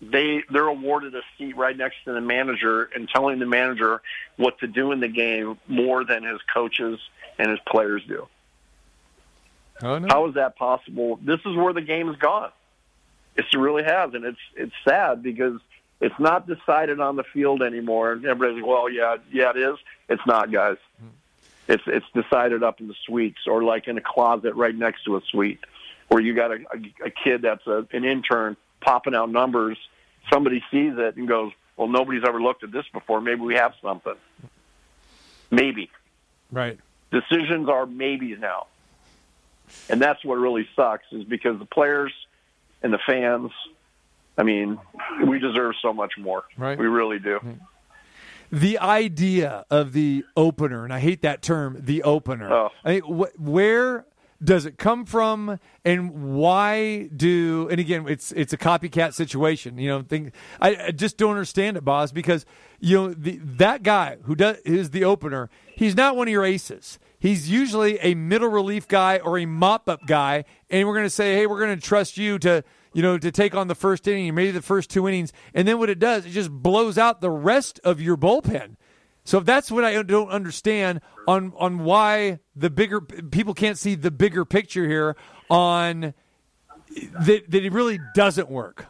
they 0.00 0.42
they're 0.50 0.68
awarded 0.68 1.14
a 1.14 1.22
seat 1.36 1.56
right 1.56 1.76
next 1.76 1.96
to 2.04 2.12
the 2.12 2.20
manager 2.20 2.84
and 2.94 3.08
telling 3.08 3.38
the 3.38 3.46
manager 3.46 4.00
what 4.36 4.58
to 4.60 4.66
do 4.66 4.92
in 4.92 5.00
the 5.00 5.08
game 5.08 5.58
more 5.66 6.04
than 6.04 6.22
his 6.22 6.40
coaches 6.52 7.00
and 7.38 7.50
his 7.50 7.58
players 7.66 8.02
do. 8.06 8.28
Oh, 9.82 9.98
no. 9.98 10.08
How 10.08 10.28
is 10.28 10.34
that 10.34 10.56
possible? 10.56 11.18
This 11.22 11.40
is 11.46 11.56
where 11.56 11.72
the 11.72 11.80
game 11.80 12.08
has 12.08 12.16
gone. 12.16 12.50
It 13.36 13.44
really 13.56 13.84
has, 13.84 14.14
and 14.14 14.24
it's 14.24 14.38
it's 14.56 14.72
sad 14.84 15.22
because 15.22 15.60
it's 16.00 16.18
not 16.18 16.46
decided 16.46 17.00
on 17.00 17.16
the 17.16 17.24
field 17.24 17.62
anymore. 17.62 18.12
And 18.12 18.24
everybody's 18.24 18.62
like, 18.62 18.70
well, 18.70 18.90
yeah, 18.90 19.16
yeah, 19.32 19.50
it 19.50 19.56
is. 19.56 19.78
It's 20.08 20.22
not, 20.26 20.50
guys. 20.50 20.76
Hmm. 21.00 21.08
It's 21.68 21.82
it's 21.86 22.06
decided 22.14 22.62
up 22.62 22.80
in 22.80 22.88
the 22.88 22.96
suites 23.06 23.46
or 23.46 23.62
like 23.62 23.86
in 23.86 23.96
a 23.96 24.00
closet 24.00 24.54
right 24.54 24.74
next 24.74 25.04
to 25.04 25.16
a 25.16 25.20
suite, 25.22 25.60
where 26.08 26.20
you 26.20 26.34
got 26.34 26.50
a, 26.50 26.54
a, 26.54 27.06
a 27.06 27.10
kid 27.10 27.42
that's 27.42 27.66
a, 27.66 27.86
an 27.92 28.04
intern 28.04 28.56
popping 28.80 29.14
out 29.14 29.30
numbers. 29.30 29.78
Somebody 30.32 30.62
sees 30.70 30.94
it 30.96 31.16
and 31.16 31.26
goes, 31.28 31.52
well, 31.76 31.88
nobody's 31.88 32.24
ever 32.26 32.40
looked 32.40 32.64
at 32.64 32.72
this 32.72 32.84
before. 32.92 33.20
Maybe 33.20 33.40
we 33.40 33.54
have 33.54 33.74
something. 33.82 34.16
Maybe. 35.50 35.90
Right. 36.50 36.78
Decisions 37.10 37.68
are 37.68 37.86
maybes 37.86 38.38
now. 38.38 38.66
And 39.88 40.00
that's 40.00 40.24
what 40.24 40.36
really 40.36 40.68
sucks 40.74 41.04
is 41.12 41.24
because 41.24 41.58
the 41.58 41.66
players– 41.66 42.12
and 42.82 42.92
the 42.92 42.98
fans. 43.06 43.50
I 44.36 44.44
mean, 44.44 44.78
we 45.26 45.38
deserve 45.38 45.74
so 45.82 45.92
much 45.92 46.12
more. 46.16 46.44
Right. 46.56 46.78
We 46.78 46.86
really 46.86 47.18
do. 47.18 47.40
The 48.52 48.78
idea 48.78 49.64
of 49.68 49.92
the 49.92 50.24
opener, 50.36 50.84
and 50.84 50.92
I 50.92 51.00
hate 51.00 51.22
that 51.22 51.42
term, 51.42 51.76
the 51.80 52.04
opener. 52.04 52.52
Oh. 52.52 52.70
I 52.84 53.00
mean, 53.00 53.02
wh- 53.02 53.40
where 53.40 54.06
does 54.42 54.66
it 54.66 54.78
come 54.78 55.04
from, 55.04 55.58
and 55.84 56.34
why 56.34 57.08
do? 57.14 57.68
And 57.70 57.80
again, 57.80 58.06
it's 58.08 58.30
it's 58.32 58.52
a 58.52 58.56
copycat 58.56 59.14
situation. 59.14 59.78
You 59.78 59.88
know, 59.88 60.02
think 60.02 60.32
I, 60.60 60.76
I 60.76 60.90
just 60.92 61.16
don't 61.16 61.30
understand 61.30 61.76
it, 61.76 61.84
boss, 61.84 62.12
because 62.12 62.46
you 62.78 62.96
know 62.96 63.14
the, 63.14 63.40
that 63.42 63.82
guy 63.82 64.18
who 64.22 64.34
does 64.34 64.58
is 64.58 64.90
the 64.90 65.04
opener. 65.04 65.50
He's 65.74 65.96
not 65.96 66.16
one 66.16 66.28
of 66.28 66.32
your 66.32 66.44
aces. 66.44 66.98
He's 67.18 67.50
usually 67.50 67.98
a 67.98 68.14
middle 68.14 68.48
relief 68.48 68.86
guy 68.86 69.18
or 69.18 69.38
a 69.38 69.46
mop 69.46 69.88
up 69.88 70.06
guy, 70.06 70.44
and 70.70 70.86
we're 70.86 70.94
going 70.94 71.06
to 71.06 71.10
say, 71.10 71.34
hey, 71.34 71.46
we're 71.46 71.58
going 71.58 71.76
to 71.76 71.84
trust 71.84 72.16
you 72.16 72.38
to 72.38 72.62
you 72.92 73.02
know 73.02 73.18
to 73.18 73.32
take 73.32 73.56
on 73.56 73.66
the 73.66 73.74
first 73.74 74.06
inning, 74.06 74.34
maybe 74.36 74.52
the 74.52 74.62
first 74.62 74.88
two 74.88 75.08
innings, 75.08 75.32
and 75.52 75.66
then 75.66 75.78
what 75.78 75.90
it 75.90 75.98
does, 75.98 76.26
it 76.26 76.30
just 76.30 76.50
blows 76.50 76.96
out 76.96 77.20
the 77.20 77.30
rest 77.30 77.80
of 77.82 78.00
your 78.00 78.16
bullpen. 78.16 78.76
So 79.28 79.36
if 79.36 79.44
that's 79.44 79.70
what 79.70 79.84
I 79.84 80.02
don't 80.02 80.30
understand 80.30 81.02
on 81.26 81.52
on 81.58 81.80
why 81.80 82.38
the 82.56 82.70
bigger 82.70 83.02
people 83.02 83.52
can't 83.52 83.76
see 83.76 83.94
the 83.94 84.10
bigger 84.10 84.46
picture 84.46 84.88
here 84.88 85.16
on 85.50 86.14
that 87.20 87.50
that 87.50 87.62
it 87.62 87.70
really 87.70 88.00
doesn't 88.14 88.48
work. 88.48 88.86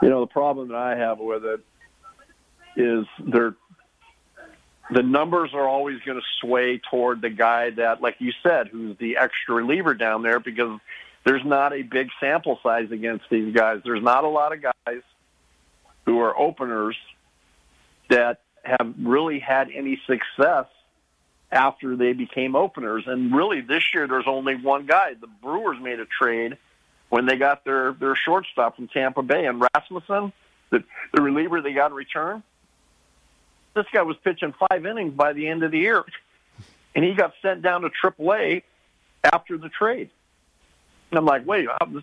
You 0.00 0.10
know, 0.10 0.20
the 0.20 0.28
problem 0.28 0.68
that 0.68 0.76
I 0.76 0.94
have 0.94 1.18
with 1.18 1.44
it 1.44 1.60
is 2.76 3.04
they're 3.18 3.56
the 4.92 5.02
numbers 5.02 5.50
are 5.54 5.66
always 5.66 5.98
going 6.06 6.20
to 6.20 6.26
sway 6.40 6.80
toward 6.88 7.20
the 7.20 7.30
guy 7.30 7.70
that, 7.70 8.00
like 8.00 8.14
you 8.20 8.30
said, 8.44 8.68
who's 8.68 8.96
the 8.98 9.16
extra 9.16 9.56
reliever 9.56 9.94
down 9.94 10.22
there 10.22 10.38
because 10.38 10.78
there's 11.24 11.44
not 11.44 11.72
a 11.72 11.82
big 11.82 12.10
sample 12.20 12.60
size 12.62 12.92
against 12.92 13.24
these 13.28 13.52
guys. 13.52 13.80
There's 13.82 14.04
not 14.04 14.22
a 14.22 14.28
lot 14.28 14.52
of 14.52 14.62
guys 14.62 15.02
who 16.04 16.20
are 16.20 16.38
openers 16.38 16.96
that 18.08 18.42
have 18.66 18.94
really 19.00 19.38
had 19.38 19.70
any 19.70 20.00
success 20.06 20.66
after 21.50 21.96
they 21.96 22.12
became 22.12 22.56
openers. 22.56 23.04
And 23.06 23.34
really, 23.34 23.60
this 23.60 23.94
year 23.94 24.06
there's 24.06 24.26
only 24.26 24.56
one 24.56 24.86
guy. 24.86 25.14
The 25.14 25.28
Brewers 25.42 25.80
made 25.80 26.00
a 26.00 26.06
trade 26.06 26.58
when 27.08 27.26
they 27.26 27.36
got 27.36 27.64
their 27.64 27.92
their 27.92 28.16
shortstop 28.16 28.76
from 28.76 28.88
Tampa 28.88 29.22
Bay 29.22 29.46
and 29.46 29.64
Rasmussen, 29.74 30.32
the, 30.70 30.82
the 31.14 31.22
reliever 31.22 31.60
they 31.60 31.72
got 31.72 31.90
in 31.90 31.96
return. 31.96 32.42
This 33.74 33.86
guy 33.92 34.02
was 34.02 34.16
pitching 34.24 34.54
five 34.68 34.86
innings 34.86 35.14
by 35.14 35.32
the 35.32 35.46
end 35.48 35.62
of 35.62 35.70
the 35.70 35.78
year, 35.78 36.04
and 36.94 37.04
he 37.04 37.14
got 37.14 37.34
sent 37.42 37.62
down 37.62 37.82
to 37.82 37.90
AAA 37.90 38.62
after 39.22 39.58
the 39.58 39.68
trade. 39.68 40.10
And 41.10 41.18
I'm 41.18 41.26
like, 41.26 41.46
wait, 41.46 41.68
this, 41.92 42.02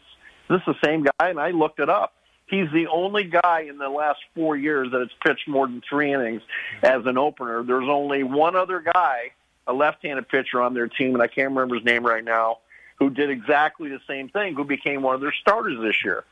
this 0.49 0.59
is 0.59 0.65
the 0.67 0.75
same 0.85 1.03
guy? 1.03 1.29
And 1.29 1.39
I 1.39 1.51
looked 1.51 1.79
it 1.79 1.89
up. 1.89 2.13
He's 2.47 2.71
the 2.71 2.87
only 2.87 3.23
guy 3.23 3.65
in 3.67 3.77
the 3.77 3.89
last 3.89 4.19
four 4.35 4.55
years 4.55 4.91
that 4.91 4.99
has 4.99 5.09
pitched 5.25 5.47
more 5.47 5.65
than 5.65 5.81
three 5.87 6.13
innings 6.13 6.41
as 6.83 7.05
an 7.05 7.17
opener. 7.17 7.63
There's 7.63 7.87
only 7.87 8.23
one 8.23 8.55
other 8.55 8.79
guy, 8.79 9.31
a 9.65 9.73
left-handed 9.73 10.27
pitcher 10.27 10.61
on 10.61 10.73
their 10.73 10.87
team, 10.87 11.13
and 11.13 11.23
I 11.23 11.27
can't 11.27 11.49
remember 11.49 11.75
his 11.75 11.85
name 11.85 12.05
right 12.05 12.23
now, 12.23 12.59
who 12.97 13.09
did 13.09 13.29
exactly 13.29 13.89
the 13.89 14.01
same 14.07 14.29
thing, 14.29 14.55
who 14.55 14.65
became 14.65 15.01
one 15.01 15.15
of 15.15 15.21
their 15.21 15.33
starters 15.33 15.79
this 15.81 16.03
year. 16.03 16.23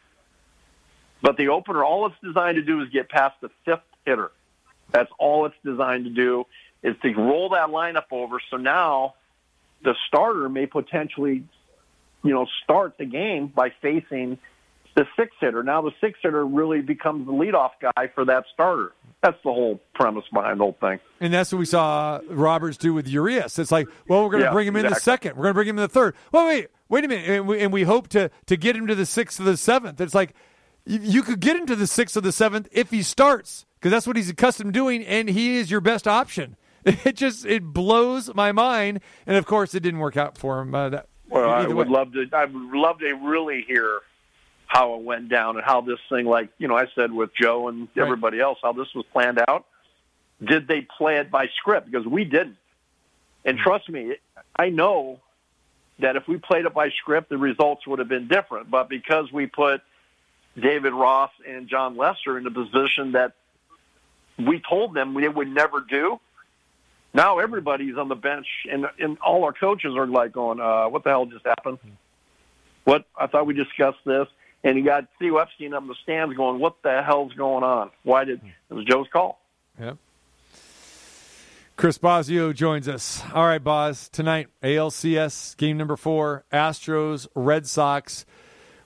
But 1.21 1.37
the 1.37 1.49
opener, 1.49 1.83
all 1.83 2.05
it's 2.07 2.15
designed 2.23 2.55
to 2.55 2.61
do 2.61 2.81
is 2.81 2.89
get 2.89 3.09
past 3.09 3.39
the 3.41 3.49
fifth 3.63 3.81
hitter. 4.05 4.31
That's 4.91 5.11
all 5.17 5.45
it's 5.45 5.55
designed 5.63 6.05
to 6.05 6.11
do 6.11 6.45
is 6.83 6.95
to 7.03 7.13
roll 7.13 7.49
that 7.49 7.69
lineup 7.69 8.05
over. 8.11 8.39
So 8.49 8.57
now 8.57 9.15
the 9.83 9.95
starter 10.07 10.49
may 10.49 10.65
potentially, 10.65 11.43
you 12.23 12.33
know, 12.33 12.47
start 12.63 12.97
the 12.97 13.05
game 13.05 13.47
by 13.47 13.71
facing 13.81 14.39
the 14.95 15.05
six 15.15 15.31
hitter. 15.39 15.63
Now 15.63 15.81
the 15.81 15.91
six 16.01 16.19
hitter 16.21 16.45
really 16.45 16.81
becomes 16.81 17.25
the 17.25 17.31
leadoff 17.33 17.71
guy 17.81 18.07
for 18.13 18.25
that 18.25 18.45
starter. 18.53 18.91
That's 19.21 19.37
the 19.43 19.51
whole 19.53 19.79
premise 19.93 20.25
behind 20.33 20.59
the 20.59 20.63
whole 20.63 20.77
thing. 20.81 20.99
And 21.19 21.31
that's 21.33 21.51
what 21.51 21.59
we 21.59 21.65
saw 21.65 22.19
Roberts 22.29 22.77
do 22.77 22.93
with 22.93 23.07
Urias. 23.07 23.59
It's 23.59 23.71
like, 23.71 23.87
well, 24.07 24.23
we're 24.23 24.31
going 24.31 24.41
to 24.41 24.47
Yeah, 24.47 24.53
bring 24.53 24.67
him 24.67 24.75
in 24.75 24.87
the 24.87 24.95
second. 24.95 25.35
We're 25.35 25.43
going 25.43 25.51
to 25.51 25.55
bring 25.55 25.67
him 25.67 25.77
in 25.77 25.83
the 25.83 25.87
third. 25.87 26.15
Well, 26.31 26.47
wait, 26.47 26.67
wait 26.89 27.05
a 27.05 27.07
minute. 27.07 27.29
And 27.29 27.47
we, 27.47 27.59
and 27.59 27.71
we 27.71 27.83
hope 27.83 28.07
to, 28.09 28.31
to 28.47 28.57
get 28.57 28.75
him 28.75 28.87
to 28.87 28.95
the 28.95 29.05
sixth 29.05 29.39
or 29.39 29.43
the 29.43 29.57
seventh. 29.57 30.01
It's 30.01 30.15
like, 30.15 30.33
you, 30.85 30.99
you 31.01 31.21
could 31.23 31.39
get 31.39 31.55
him 31.55 31.67
to 31.67 31.75
the 31.75 31.85
sixth 31.85 32.17
or 32.17 32.21
the 32.21 32.31
seventh 32.31 32.67
if 32.71 32.89
he 32.89 33.03
starts 33.03 33.65
because 33.75 33.91
that's 33.91 34.07
what 34.07 34.15
he's 34.15 34.29
accustomed 34.29 34.73
to 34.73 34.79
doing, 34.79 35.05
and 35.05 35.29
he 35.29 35.57
is 35.57 35.69
your 35.69 35.81
best 35.81 36.07
option. 36.07 36.55
It 36.83 37.15
just 37.15 37.45
it 37.45 37.63
blows 37.63 38.33
my 38.33 38.51
mind, 38.51 39.01
and 39.27 39.37
of 39.37 39.45
course, 39.45 39.75
it 39.75 39.81
didn't 39.81 39.99
work 39.99 40.17
out 40.17 40.35
for 40.35 40.59
him. 40.61 40.73
Uh, 40.73 40.89
that, 40.89 41.05
Well, 41.29 41.47
I 41.47 41.67
would 41.67 41.75
way. 41.87 41.93
love 41.95 42.11
to. 42.13 42.25
I 42.33 42.45
would 42.45 42.75
love 42.75 42.97
to 43.01 43.13
really 43.21 43.61
hear 43.67 43.99
how 44.71 44.95
it 44.95 45.01
went 45.01 45.27
down 45.27 45.57
and 45.57 45.65
how 45.65 45.81
this 45.81 45.99
thing, 46.07 46.25
like 46.25 46.49
you 46.57 46.65
know, 46.69 46.77
I 46.77 46.87
said 46.95 47.11
with 47.11 47.31
Joe 47.35 47.67
and 47.67 47.89
Right. 47.93 48.03
everybody 48.05 48.39
else, 48.39 48.57
how 48.63 48.71
this 48.71 48.87
was 48.95 49.05
planned 49.11 49.39
out. 49.49 49.65
Did 50.41 50.65
they 50.67 50.81
play 50.97 51.17
it 51.17 51.29
by 51.29 51.47
script? 51.57 51.91
Because 51.91 52.07
we 52.07 52.23
didn't. 52.23 52.57
And 53.43 53.57
Hmm. 53.57 53.63
trust 53.63 53.89
me, 53.89 54.15
I 54.55 54.69
know 54.69 55.19
that 55.99 56.15
if 56.15 56.25
we 56.25 56.37
played 56.37 56.65
it 56.65 56.73
by 56.73 56.89
script, 56.91 57.27
the 57.27 57.37
results 57.37 57.85
would 57.85 57.99
have 57.99 58.07
been 58.07 58.29
different. 58.29 58.71
But 58.71 58.87
because 58.87 59.29
we 59.31 59.45
put 59.45 59.81
David 60.57 60.93
Ross 60.93 61.31
and 61.45 61.67
Jon 61.67 61.97
Lester 61.97 62.37
in 62.37 62.47
a 62.47 62.51
position 62.51 63.11
that 63.11 63.33
we 64.39 64.61
told 64.61 64.93
them 64.93 65.13
they 65.13 65.27
would 65.27 65.49
never 65.49 65.81
do, 65.81 66.17
now 67.13 67.39
everybody's 67.39 67.97
on 67.97 68.07
the 68.07 68.15
bench, 68.15 68.47
and 68.71 68.87
and 68.99 69.17
all 69.19 69.43
our 69.43 69.51
coaches 69.53 69.97
are 69.97 70.07
like 70.07 70.31
going, 70.31 70.61
uh, 70.61 70.87
"What 70.87 71.03
the 71.03 71.09
hell 71.09 71.25
just 71.25 71.45
happened? 71.45 71.79
What 72.85 73.03
I 73.17 73.27
thought 73.27 73.45
we 73.45 73.53
discussed 73.53 74.03
this." 74.05 74.29
And 74.63 74.77
you 74.77 74.85
got 74.85 75.07
Steve 75.15 75.33
Epstein 75.39 75.73
up 75.73 75.81
in 75.81 75.87
the 75.87 75.95
stands 76.03 76.35
going, 76.35 76.59
"What 76.59 76.81
the 76.83 77.01
hell's 77.03 77.33
going 77.33 77.63
on? 77.63 77.89
Why 78.03 78.25
did 78.25 78.41
it 78.69 78.73
was 78.73 78.85
Joe's 78.85 79.07
call?" 79.11 79.39
Yep. 79.79 79.97
Chris 81.77 81.97
Bosio 81.97 82.53
joins 82.53 82.87
us. 82.87 83.23
All 83.33 83.47
right, 83.47 83.63
Boz. 83.63 84.07
Tonight, 84.09 84.49
ALCS 84.61 85.57
game 85.57 85.77
number 85.77 85.95
four, 85.95 86.45
Astros, 86.53 87.27
Red 87.33 87.65
Sox. 87.65 88.23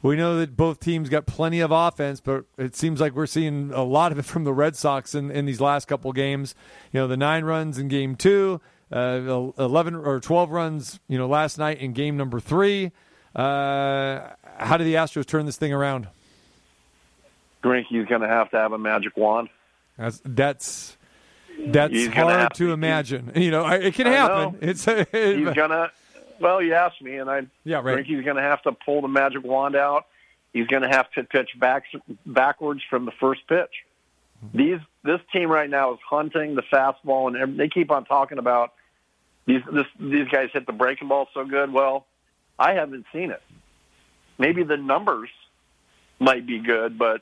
We 0.02 0.16
know 0.16 0.38
that 0.38 0.56
both 0.56 0.80
teams 0.80 1.10
got 1.10 1.26
plenty 1.26 1.60
of 1.60 1.72
offense, 1.72 2.22
but 2.22 2.46
it 2.58 2.76
seems 2.76 3.02
like 3.02 3.14
we're 3.14 3.26
seeing 3.26 3.72
a 3.74 3.84
lot 3.84 4.12
of 4.12 4.20
it 4.20 4.24
from 4.24 4.44
the 4.44 4.54
Red 4.54 4.76
Sox 4.76 5.16
in, 5.16 5.32
in 5.32 5.46
these 5.46 5.60
last 5.60 5.90
couple 5.90 6.14
games. 6.14 6.56
You 6.94 7.02
know, 7.02 7.08
the 7.08 7.18
nine 7.18 7.44
runs 7.44 7.78
in 7.78 7.88
game 7.88 8.16
two, 8.16 8.62
uh, 8.94 9.50
11 9.58 9.96
or 9.96 10.20
12 10.20 10.52
runs, 10.52 11.00
you 11.08 11.18
know, 11.18 11.28
last 11.28 11.58
night 11.58 11.80
in 11.80 11.92
game 11.92 12.16
number 12.16 12.40
three. 12.40 12.92
Uh, 13.36 14.30
how 14.58 14.78
do 14.78 14.84
the 14.84 14.96
Astros 14.96 15.26
turn 15.26 15.46
this 15.46 15.58
thing 15.58 15.74
around? 15.74 16.08
Greinke's 17.64 18.08
going 18.08 18.22
to 18.22 18.28
have 18.28 18.50
to 18.52 18.58
have 18.58 18.74
a 18.74 18.78
magic 18.78 19.18
wand. 19.18 19.50
That's 19.98 20.22
that's 20.26 20.98
that's 21.58 21.94
He's 21.94 22.08
hard 22.10 22.54
to 22.56 22.68
to- 22.68 22.74
imagine. 22.74 23.32
You 23.36 23.52
know, 23.52 23.68
it 23.68 23.94
can 23.94 24.08
happen. 24.08 24.58
It's 24.62 24.86
He's 24.86 25.54
gonna. 25.56 25.92
Well, 26.40 26.62
you 26.62 26.74
asked 26.74 27.02
me, 27.02 27.16
and 27.18 27.30
I. 27.30 27.48
Yeah, 27.64 27.78
right. 27.78 28.06
Greinke's 28.06 28.24
going 28.26 28.36
to 28.36 28.42
have 28.42 28.62
to 28.64 28.74
pull 28.74 29.02
the 29.02 29.08
magic 29.08 29.44
wand 29.44 29.76
out. 29.76 30.06
He's 30.54 30.68
going 30.68 30.84
to 30.84 30.90
have 30.90 31.10
to 31.12 31.24
pitch 31.24 31.50
back 31.60 31.84
backwards 32.26 32.82
from 32.90 33.06
the 33.06 33.12
first 33.12 33.48
pitch. 33.48 33.72
These 34.54 34.80
this 35.04 35.22
team 35.34 35.50
right 35.50 35.70
now 35.70 35.94
is 35.94 36.00
hunting 36.08 36.56
the 36.56 36.62
fastball, 36.62 37.42
and 37.42 37.58
they 37.60 37.70
keep 37.70 37.90
on 37.90 38.06
talking 38.06 38.38
about 38.38 38.74
these 39.46 39.62
this, 39.72 39.86
these 40.00 40.28
guys 40.28 40.50
hit 40.54 40.66
the 40.68 40.74
breaking 40.74 41.08
ball 41.08 41.30
so 41.34 41.46
good. 41.46 41.72
Well, 41.72 42.06
I 42.60 42.74
haven't 42.74 43.06
seen 43.14 43.32
it. 43.32 43.42
Maybe 44.38 44.64
the 44.64 44.78
numbers 44.78 45.30
might 46.20 46.46
be 46.46 46.60
good, 46.60 46.98
but 46.98 47.22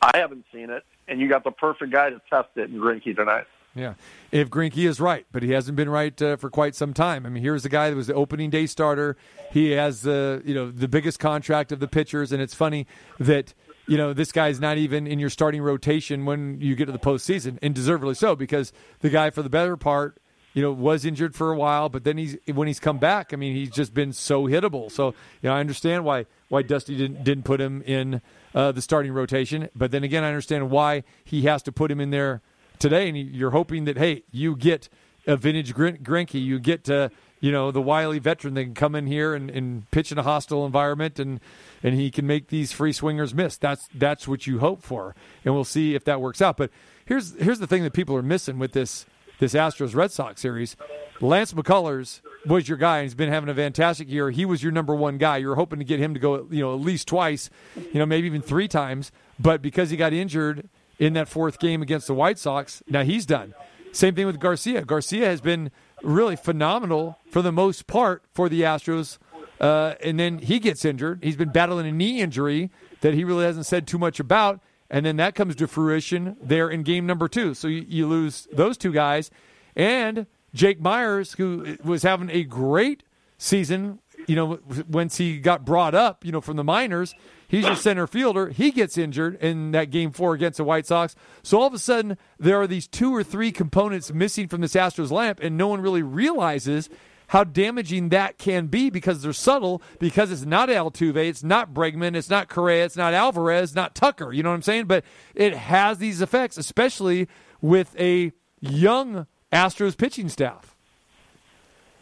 I 0.00 0.18
haven't 0.18 0.44
seen 0.52 0.70
it. 0.70 0.84
And 1.08 1.20
you 1.20 1.28
got 1.28 1.44
the 1.44 1.50
perfect 1.50 1.92
guy 1.92 2.10
to 2.10 2.20
test 2.28 2.48
it 2.56 2.70
in 2.70 2.76
Greinke 2.76 3.14
tonight. 3.14 3.44
Yeah, 3.76 3.94
if 4.32 4.48
Greinke 4.48 4.88
is 4.88 5.00
right, 5.00 5.26
but 5.30 5.42
he 5.42 5.50
hasn't 5.50 5.76
been 5.76 5.90
right 5.90 6.20
uh, 6.22 6.36
for 6.36 6.48
quite 6.48 6.74
some 6.74 6.94
time. 6.94 7.26
I 7.26 7.28
mean, 7.28 7.42
here's 7.42 7.62
the 7.62 7.68
guy 7.68 7.90
that 7.90 7.96
was 7.96 8.06
the 8.06 8.14
opening 8.14 8.48
day 8.48 8.64
starter. 8.64 9.18
He 9.52 9.72
has 9.72 10.00
the 10.00 10.42
you 10.46 10.54
know 10.54 10.70
the 10.70 10.88
biggest 10.88 11.18
contract 11.18 11.72
of 11.72 11.78
the 11.78 11.86
pitchers, 11.86 12.32
and 12.32 12.40
it's 12.40 12.54
funny 12.54 12.86
that 13.20 13.52
you 13.86 13.98
know 13.98 14.14
this 14.14 14.32
guy's 14.32 14.60
not 14.60 14.78
even 14.78 15.06
in 15.06 15.18
your 15.18 15.28
starting 15.28 15.60
rotation 15.60 16.24
when 16.24 16.58
you 16.58 16.74
get 16.74 16.86
to 16.86 16.92
the 16.92 16.98
postseason, 16.98 17.58
and 17.60 17.74
deservedly 17.74 18.14
so 18.14 18.34
because 18.34 18.72
the 19.00 19.10
guy 19.10 19.28
for 19.28 19.42
the 19.42 19.50
better 19.50 19.76
part. 19.76 20.18
You 20.56 20.62
know, 20.62 20.72
was 20.72 21.04
injured 21.04 21.34
for 21.34 21.52
a 21.52 21.56
while, 21.56 21.90
but 21.90 22.04
then 22.04 22.16
he's 22.16 22.38
when 22.52 22.66
he's 22.66 22.80
come 22.80 22.96
back. 22.96 23.34
I 23.34 23.36
mean, 23.36 23.54
he's 23.54 23.68
just 23.68 23.92
been 23.92 24.14
so 24.14 24.46
hittable. 24.46 24.90
So, 24.90 25.08
you 25.42 25.50
know, 25.50 25.54
I 25.54 25.60
understand 25.60 26.02
why 26.02 26.24
why 26.48 26.62
Dusty 26.62 26.96
didn't 26.96 27.24
didn't 27.24 27.44
put 27.44 27.60
him 27.60 27.82
in 27.82 28.22
uh, 28.54 28.72
the 28.72 28.80
starting 28.80 29.12
rotation. 29.12 29.68
But 29.76 29.90
then 29.90 30.02
again, 30.02 30.24
I 30.24 30.28
understand 30.28 30.70
why 30.70 31.04
he 31.22 31.42
has 31.42 31.62
to 31.64 31.72
put 31.72 31.90
him 31.90 32.00
in 32.00 32.08
there 32.08 32.40
today, 32.78 33.06
and 33.06 33.18
you're 33.18 33.50
hoping 33.50 33.84
that 33.84 33.98
hey, 33.98 34.22
you 34.30 34.56
get 34.56 34.88
a 35.26 35.36
vintage 35.36 35.74
Greinke, 35.74 36.42
you 36.42 36.58
get 36.58 36.84
to 36.84 37.10
you 37.40 37.52
know 37.52 37.70
the 37.70 37.82
wily 37.82 38.18
veteran 38.18 38.54
that 38.54 38.64
can 38.64 38.74
come 38.74 38.94
in 38.94 39.06
here 39.06 39.34
and, 39.34 39.50
and 39.50 39.90
pitch 39.90 40.10
in 40.10 40.18
a 40.18 40.22
hostile 40.22 40.64
environment, 40.64 41.18
and 41.18 41.38
and 41.82 41.94
he 41.94 42.10
can 42.10 42.26
make 42.26 42.48
these 42.48 42.72
free 42.72 42.92
swingers 42.92 43.34
miss. 43.34 43.58
That's 43.58 43.88
that's 43.94 44.26
what 44.26 44.46
you 44.46 44.60
hope 44.60 44.82
for, 44.82 45.14
and 45.44 45.54
we'll 45.54 45.64
see 45.64 45.94
if 45.94 46.04
that 46.04 46.20
works 46.20 46.40
out. 46.40 46.56
But 46.56 46.70
here's 47.04 47.38
here's 47.40 47.58
the 47.58 47.66
thing 47.66 47.82
that 47.82 47.92
people 47.92 48.16
are 48.16 48.22
missing 48.22 48.58
with 48.58 48.72
this 48.72 49.04
this 49.38 49.54
Astros 49.54 49.94
Red 49.94 50.10
Sox 50.10 50.40
series. 50.40 50.76
Lance 51.20 51.52
McCullers 51.52 52.20
was 52.44 52.68
your 52.68 52.78
guy, 52.78 52.98
and 52.98 53.04
he's 53.04 53.14
been 53.14 53.30
having 53.30 53.48
a 53.48 53.54
fantastic 53.54 54.08
year. 54.08 54.30
He 54.30 54.44
was 54.44 54.62
your 54.62 54.72
number 54.72 54.94
one 54.94 55.18
guy. 55.18 55.38
You 55.38 55.48
were 55.48 55.56
hoping 55.56 55.78
to 55.78 55.84
get 55.84 55.98
him 55.98 56.14
to 56.14 56.20
go, 56.20 56.46
you 56.50 56.60
know, 56.60 56.74
at 56.74 56.80
least 56.80 57.08
twice, 57.08 57.50
you 57.76 57.98
know, 57.98 58.06
maybe 58.06 58.26
even 58.26 58.42
three 58.42 58.68
times. 58.68 59.12
But 59.38 59.62
because 59.62 59.90
he 59.90 59.96
got 59.96 60.12
injured 60.12 60.68
in 60.98 61.14
that 61.14 61.28
fourth 61.28 61.58
game 61.58 61.82
against 61.82 62.06
the 62.06 62.14
White 62.14 62.38
Sox, 62.38 62.82
now 62.88 63.02
he's 63.02 63.26
done. 63.26 63.54
Same 63.92 64.14
thing 64.14 64.26
with 64.26 64.38
Garcia. 64.38 64.82
Garcia 64.82 65.26
has 65.26 65.40
been 65.40 65.70
really 66.02 66.36
phenomenal 66.36 67.18
for 67.30 67.40
the 67.42 67.52
most 67.52 67.86
part 67.86 68.22
for 68.34 68.48
the 68.48 68.62
Astros. 68.62 69.18
Uh, 69.58 69.94
and 70.02 70.20
then 70.20 70.38
he 70.38 70.58
gets 70.58 70.84
injured. 70.84 71.20
He's 71.22 71.36
been 71.36 71.50
battling 71.50 71.86
a 71.86 71.92
knee 71.92 72.20
injury 72.20 72.70
that 73.00 73.14
he 73.14 73.24
really 73.24 73.44
hasn't 73.44 73.66
said 73.66 73.86
too 73.86 73.98
much 73.98 74.20
about. 74.20 74.60
And 74.90 75.04
then 75.04 75.16
that 75.16 75.34
comes 75.34 75.56
to 75.56 75.66
fruition 75.66 76.36
there 76.40 76.68
in 76.68 76.82
game 76.82 77.06
number 77.06 77.28
two. 77.28 77.54
So 77.54 77.68
you, 77.68 77.84
you 77.88 78.06
lose 78.06 78.46
those 78.52 78.76
two 78.76 78.92
guys. 78.92 79.30
And 79.74 80.26
Jake 80.54 80.80
Meyers, 80.80 81.32
who 81.32 81.76
was 81.84 82.02
having 82.02 82.30
a 82.30 82.44
great 82.44 83.02
season, 83.38 83.98
you 84.26 84.36
know, 84.36 84.58
once 84.88 85.18
he 85.18 85.38
got 85.38 85.64
brought 85.64 85.94
up, 85.94 86.24
you 86.24 86.32
know, 86.32 86.40
from 86.40 86.56
the 86.56 86.64
minors, 86.64 87.14
he's 87.48 87.66
your 87.66 87.76
center 87.76 88.06
fielder. 88.06 88.48
He 88.48 88.70
gets 88.70 88.96
injured 88.96 89.36
in 89.42 89.72
that 89.72 89.90
game 89.90 90.12
four 90.12 90.34
against 90.34 90.56
the 90.56 90.64
White 90.64 90.86
Sox. 90.86 91.14
So 91.42 91.60
all 91.60 91.66
of 91.66 91.74
a 91.74 91.78
sudden, 91.78 92.16
there 92.38 92.60
are 92.60 92.66
these 92.66 92.88
two 92.88 93.14
or 93.14 93.22
three 93.22 93.52
components 93.52 94.12
missing 94.12 94.48
from 94.48 94.62
this 94.62 94.74
Astros 94.74 95.10
lamp, 95.10 95.40
and 95.42 95.56
no 95.56 95.68
one 95.68 95.80
really 95.80 96.02
realizes 96.02 96.88
how 97.28 97.44
damaging 97.44 98.10
that 98.10 98.38
can 98.38 98.66
be 98.66 98.90
because 98.90 99.22
they're 99.22 99.32
subtle, 99.32 99.82
because 99.98 100.30
it's 100.30 100.44
not 100.44 100.68
Altuve, 100.68 101.16
it's 101.16 101.42
not 101.42 101.74
Bregman, 101.74 102.14
it's 102.14 102.30
not 102.30 102.48
Correa, 102.48 102.84
it's 102.84 102.96
not 102.96 103.14
Alvarez, 103.14 103.74
not 103.74 103.94
Tucker. 103.94 104.32
You 104.32 104.42
know 104.42 104.50
what 104.50 104.56
I'm 104.56 104.62
saying? 104.62 104.86
But 104.86 105.04
it 105.34 105.54
has 105.54 105.98
these 105.98 106.20
effects, 106.20 106.56
especially 106.56 107.28
with 107.60 107.98
a 107.98 108.32
young 108.60 109.26
Astros 109.52 109.96
pitching 109.96 110.28
staff. 110.28 110.76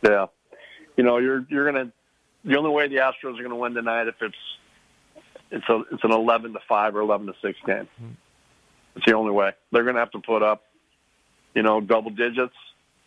Yeah, 0.02 0.26
you 0.96 1.04
know, 1.04 1.18
you're 1.18 1.46
you're 1.48 1.70
gonna. 1.70 1.92
The 2.44 2.58
only 2.58 2.70
way 2.70 2.88
the 2.88 2.96
Astros 2.96 3.40
are 3.40 3.42
to 3.48 3.54
win 3.54 3.72
tonight 3.72 4.06
if 4.08 4.16
it's 4.20 4.36
it's 5.50 5.68
a 5.68 5.82
it's 5.92 6.04
an 6.04 6.12
eleven 6.12 6.52
to 6.52 6.60
five 6.68 6.94
or 6.94 7.00
eleven 7.00 7.26
to 7.26 7.34
six 7.40 7.58
game. 7.64 7.88
It's 8.96 9.06
the 9.06 9.14
only 9.14 9.32
way. 9.32 9.52
They're 9.72 9.82
to 9.82 9.94
have 9.94 10.10
to 10.12 10.20
put 10.20 10.42
up, 10.42 10.64
you 11.54 11.62
know, 11.62 11.80
double 11.80 12.10
digits 12.10 12.54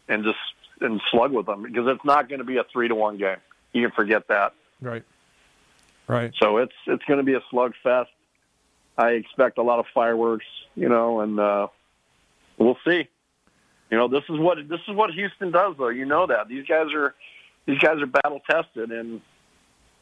and 0.07 0.23
just 0.23 0.37
and 0.81 1.01
slug 1.11 1.31
with 1.31 1.45
them 1.45 1.63
because 1.63 1.87
it's 1.87 2.05
not 2.05 2.29
going 2.29 2.39
to 2.39 2.45
be 2.45 2.57
a 2.57 2.63
three 2.71 2.87
to 2.87 2.95
one 2.95 3.17
game. 3.17 3.37
You 3.73 3.83
can 3.83 3.91
forget 3.91 4.27
that. 4.27 4.53
Right. 4.81 5.03
Right. 6.07 6.33
So 6.39 6.57
it's 6.57 6.75
it's 6.85 7.03
going 7.05 7.17
to 7.17 7.23
be 7.23 7.33
a 7.33 7.41
slugfest. 7.51 8.07
I 8.97 9.11
expect 9.11 9.57
a 9.57 9.63
lot 9.63 9.79
of 9.79 9.85
fireworks, 9.93 10.45
you 10.75 10.89
know, 10.89 11.21
and 11.21 11.39
uh, 11.39 11.67
we'll 12.57 12.77
see. 12.85 13.07
You 13.91 13.97
know, 13.97 14.07
this 14.07 14.23
is 14.29 14.39
what 14.39 14.57
this 14.67 14.79
is 14.87 14.95
what 14.95 15.11
Houston 15.11 15.51
does, 15.51 15.75
though. 15.77 15.89
You 15.89 16.05
know 16.05 16.27
that 16.27 16.47
these 16.47 16.65
guys 16.65 16.93
are 16.93 17.13
these 17.65 17.79
guys 17.79 18.01
are 18.01 18.07
battle 18.07 18.41
tested, 18.49 18.91
and 18.91 19.21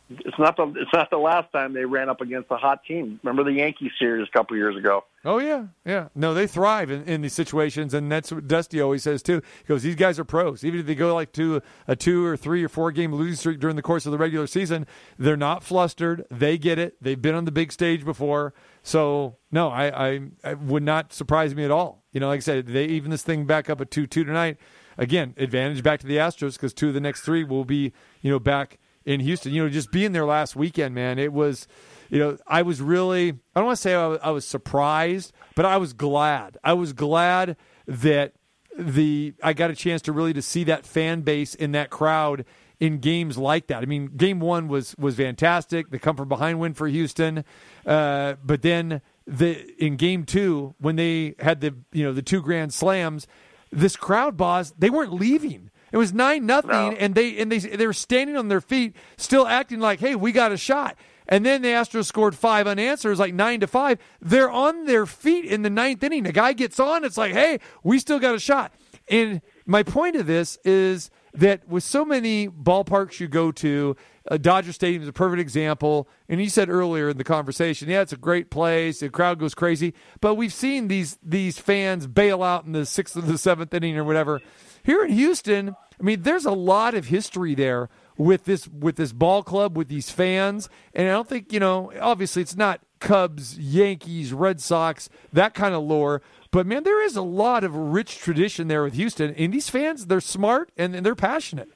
it's 0.09 0.37
not 0.37 0.55
the 0.55 0.67
it's 0.77 0.93
not 0.93 1.09
the 1.09 1.17
last 1.17 1.51
time 1.51 1.73
they 1.73 1.85
ran 1.85 2.09
up 2.09 2.21
against 2.21 2.51
a 2.51 2.57
hot 2.57 2.83
team. 2.85 3.19
Remember 3.23 3.43
the 3.43 3.57
Yankee 3.57 3.91
series 3.97 4.27
a 4.27 4.37
couple 4.37 4.55
years 4.55 4.77
ago? 4.77 5.03
Oh 5.23 5.39
yeah, 5.39 5.65
yeah. 5.83 6.09
No, 6.13 6.35
they 6.35 6.45
thrive 6.45 6.91
in, 6.91 7.03
in 7.05 7.21
these 7.21 7.33
situations, 7.33 7.93
and 7.95 8.11
that's 8.11 8.31
what 8.31 8.47
Dusty 8.47 8.79
always 8.79 9.01
says 9.01 9.23
too. 9.23 9.41
He 9.59 9.67
goes, 9.67 9.81
"These 9.81 9.95
guys 9.95 10.19
are 10.19 10.23
pros. 10.23 10.63
Even 10.63 10.81
if 10.81 10.85
they 10.85 10.93
go 10.93 11.15
like 11.15 11.31
to 11.33 11.61
a 11.87 11.95
two 11.95 12.23
or 12.23 12.37
three 12.37 12.63
or 12.63 12.69
four 12.69 12.91
game 12.91 13.15
losing 13.15 13.35
streak 13.35 13.59
during 13.59 13.75
the 13.75 13.81
course 13.81 14.05
of 14.05 14.11
the 14.11 14.19
regular 14.19 14.45
season, 14.45 14.85
they're 15.17 15.35
not 15.35 15.63
flustered. 15.63 16.23
They 16.29 16.59
get 16.59 16.77
it. 16.77 17.01
They've 17.01 17.21
been 17.21 17.33
on 17.33 17.45
the 17.45 17.51
big 17.51 17.71
stage 17.71 18.05
before. 18.05 18.53
So 18.83 19.37
no, 19.51 19.69
I, 19.69 20.09
I, 20.09 20.19
I 20.43 20.53
would 20.53 20.83
not 20.83 21.13
surprise 21.13 21.55
me 21.55 21.65
at 21.65 21.71
all. 21.71 22.03
You 22.11 22.19
know, 22.19 22.27
like 22.27 22.37
I 22.37 22.41
said, 22.41 22.67
they 22.67 22.85
even 22.85 23.09
this 23.09 23.23
thing 23.23 23.45
back 23.45 23.71
up 23.71 23.81
at 23.81 23.89
two 23.89 24.05
two 24.05 24.23
tonight. 24.23 24.57
Again, 24.99 25.33
advantage 25.37 25.81
back 25.81 25.99
to 26.01 26.07
the 26.07 26.17
Astros 26.17 26.53
because 26.53 26.73
two 26.73 26.89
of 26.89 26.93
the 26.93 27.01
next 27.01 27.21
three 27.21 27.43
will 27.43 27.65
be 27.65 27.91
you 28.21 28.29
know 28.29 28.39
back 28.39 28.77
in 29.05 29.19
Houston. 29.19 29.53
You 29.53 29.63
know, 29.63 29.69
just 29.69 29.91
being 29.91 30.11
there 30.11 30.25
last 30.25 30.55
weekend, 30.55 30.95
man, 30.95 31.19
it 31.19 31.31
was 31.31 31.67
you 32.09 32.19
know, 32.19 32.37
I 32.47 32.61
was 32.61 32.81
really, 32.81 33.29
I 33.29 33.59
don't 33.59 33.65
want 33.65 33.77
to 33.77 33.81
say 33.81 33.95
I 33.95 34.07
was, 34.07 34.19
I 34.21 34.31
was 34.31 34.47
surprised, 34.47 35.33
but 35.55 35.65
I 35.65 35.77
was 35.77 35.93
glad. 35.93 36.57
I 36.63 36.73
was 36.73 36.93
glad 36.93 37.57
that 37.87 38.33
the 38.77 39.33
I 39.41 39.53
got 39.53 39.71
a 39.71 39.75
chance 39.75 40.01
to 40.03 40.11
really 40.11 40.33
to 40.33 40.41
see 40.41 40.65
that 40.65 40.85
fan 40.85 41.21
base 41.21 41.55
in 41.55 41.71
that 41.71 41.89
crowd 41.89 42.45
in 42.79 42.97
games 42.97 43.37
like 43.37 43.67
that. 43.67 43.81
I 43.81 43.85
mean, 43.85 44.07
game 44.17 44.39
one 44.39 44.67
was 44.67 44.95
was 44.97 45.15
fantastic. 45.15 45.89
The 45.89 45.99
come 45.99 46.17
from 46.17 46.27
behind 46.27 46.59
win 46.59 46.73
for 46.73 46.87
Houston, 46.87 47.45
uh, 47.85 48.35
but 48.43 48.61
then 48.61 49.01
the 49.25 49.65
in 49.81 49.95
game 49.95 50.25
two 50.25 50.75
when 50.77 50.97
they 50.97 51.35
had 51.39 51.61
the 51.61 51.75
you 51.93 52.03
know 52.03 52.11
the 52.11 52.21
two 52.21 52.41
grand 52.41 52.73
slams, 52.73 53.27
this 53.71 53.95
crowd 53.95 54.35
boss 54.35 54.73
they 54.77 54.89
weren't 54.89 55.13
leaving. 55.13 55.69
It 55.95 55.97
was 55.97 56.13
nine 56.13 56.45
nothing, 56.45 56.71
No. 56.71 56.91
and 56.91 57.15
they 57.15 57.37
and 57.37 57.49
they 57.49 57.57
they 57.59 57.87
were 57.87 57.93
standing 57.93 58.35
on 58.35 58.49
their 58.49 58.59
feet, 58.59 58.97
still 59.15 59.47
acting 59.47 59.79
like, 59.79 60.01
"Hey, 60.01 60.13
we 60.13 60.33
got 60.33 60.51
a 60.51 60.57
shot." 60.57 60.97
And 61.25 61.45
then 61.45 61.61
the 61.61 61.69
Astros 61.69 62.03
scored 62.03 62.35
five 62.35 62.67
unanswered, 62.67 63.07
it 63.07 63.11
was 63.11 63.19
like 63.19 63.33
nine 63.33 63.61
to 63.61 63.67
five. 63.67 63.97
They're 64.19 64.51
on 64.51 64.87
their 64.87 65.05
feet 65.05 65.45
in 65.45 65.61
the 65.61 65.69
ninth 65.69 66.03
inning. 66.03 66.23
The 66.23 66.33
guy 66.33 66.51
gets 66.51 66.81
on. 66.81 67.05
It's 67.05 67.17
like, 67.17 67.31
"Hey, 67.31 67.59
we 67.81 67.97
still 67.97 68.19
got 68.19 68.35
a 68.35 68.39
shot." 68.39 68.73
And 69.07 69.41
my 69.65 69.83
point 69.83 70.17
of 70.17 70.27
this 70.27 70.57
is 70.65 71.09
that 71.37 71.67
with 71.67 71.83
so 71.83 72.05
many 72.05 72.47
ballparks 72.47 73.19
you 73.19 73.27
go 73.27 73.51
to, 73.53 73.95
uh, 74.29 74.37
Dodger 74.37 74.73
Stadium 74.73 75.03
is 75.03 75.07
a 75.07 75.13
perfect 75.13 75.39
example. 75.39 76.07
And 76.27 76.41
you 76.41 76.49
said 76.49 76.69
earlier 76.69 77.09
in 77.09 77.17
the 77.17 77.23
conversation, 77.23 77.89
yeah, 77.89 78.01
it's 78.01 78.13
a 78.13 78.17
great 78.17 78.49
place. 78.49 78.99
The 78.99 79.09
crowd 79.09 79.39
goes 79.39 79.53
crazy, 79.53 79.93
but 80.21 80.35
we've 80.35 80.53
seen 80.53 80.87
these 80.87 81.17
these 81.21 81.59
fans 81.59 82.07
bail 82.07 82.43
out 82.43 82.65
in 82.65 82.71
the 82.71 82.85
sixth 82.85 83.15
or 83.17 83.21
the 83.21 83.37
seventh 83.37 83.73
inning 83.73 83.97
or 83.97 84.03
whatever. 84.03 84.41
Here 84.83 85.03
in 85.03 85.11
Houston, 85.11 85.75
I 85.99 86.03
mean, 86.03 86.23
there's 86.23 86.45
a 86.45 86.51
lot 86.51 86.93
of 86.93 87.07
history 87.07 87.55
there 87.55 87.89
with 88.17 88.45
this 88.45 88.67
with 88.67 88.95
this 88.95 89.11
ball 89.11 89.43
club 89.43 89.77
with 89.77 89.87
these 89.87 90.09
fans, 90.09 90.69
and 90.93 91.07
I 91.07 91.11
don't 91.11 91.27
think 91.27 91.51
you 91.51 91.59
know. 91.59 91.91
Obviously, 91.99 92.41
it's 92.41 92.55
not 92.55 92.81
Cubs, 92.99 93.57
Yankees, 93.57 94.33
Red 94.33 94.61
Sox, 94.61 95.09
that 95.33 95.53
kind 95.53 95.75
of 95.75 95.83
lore. 95.83 96.21
But 96.55 96.65
man, 96.65 96.83
there 96.83 97.03
is 97.03 97.17
a 97.17 97.21
lot 97.21 97.65
of 97.65 97.75
rich 97.75 98.17
tradition 98.17 98.69
there 98.69 98.81
with 98.81 98.93
Houston, 98.93 99.35
and 99.35 99.53
these 99.53 99.69
fans, 99.69 100.05
they're 100.05 100.21
smart 100.21 100.69
and, 100.77 100.95
and 100.95 101.05
they're 101.05 101.13
passionate. 101.13 101.67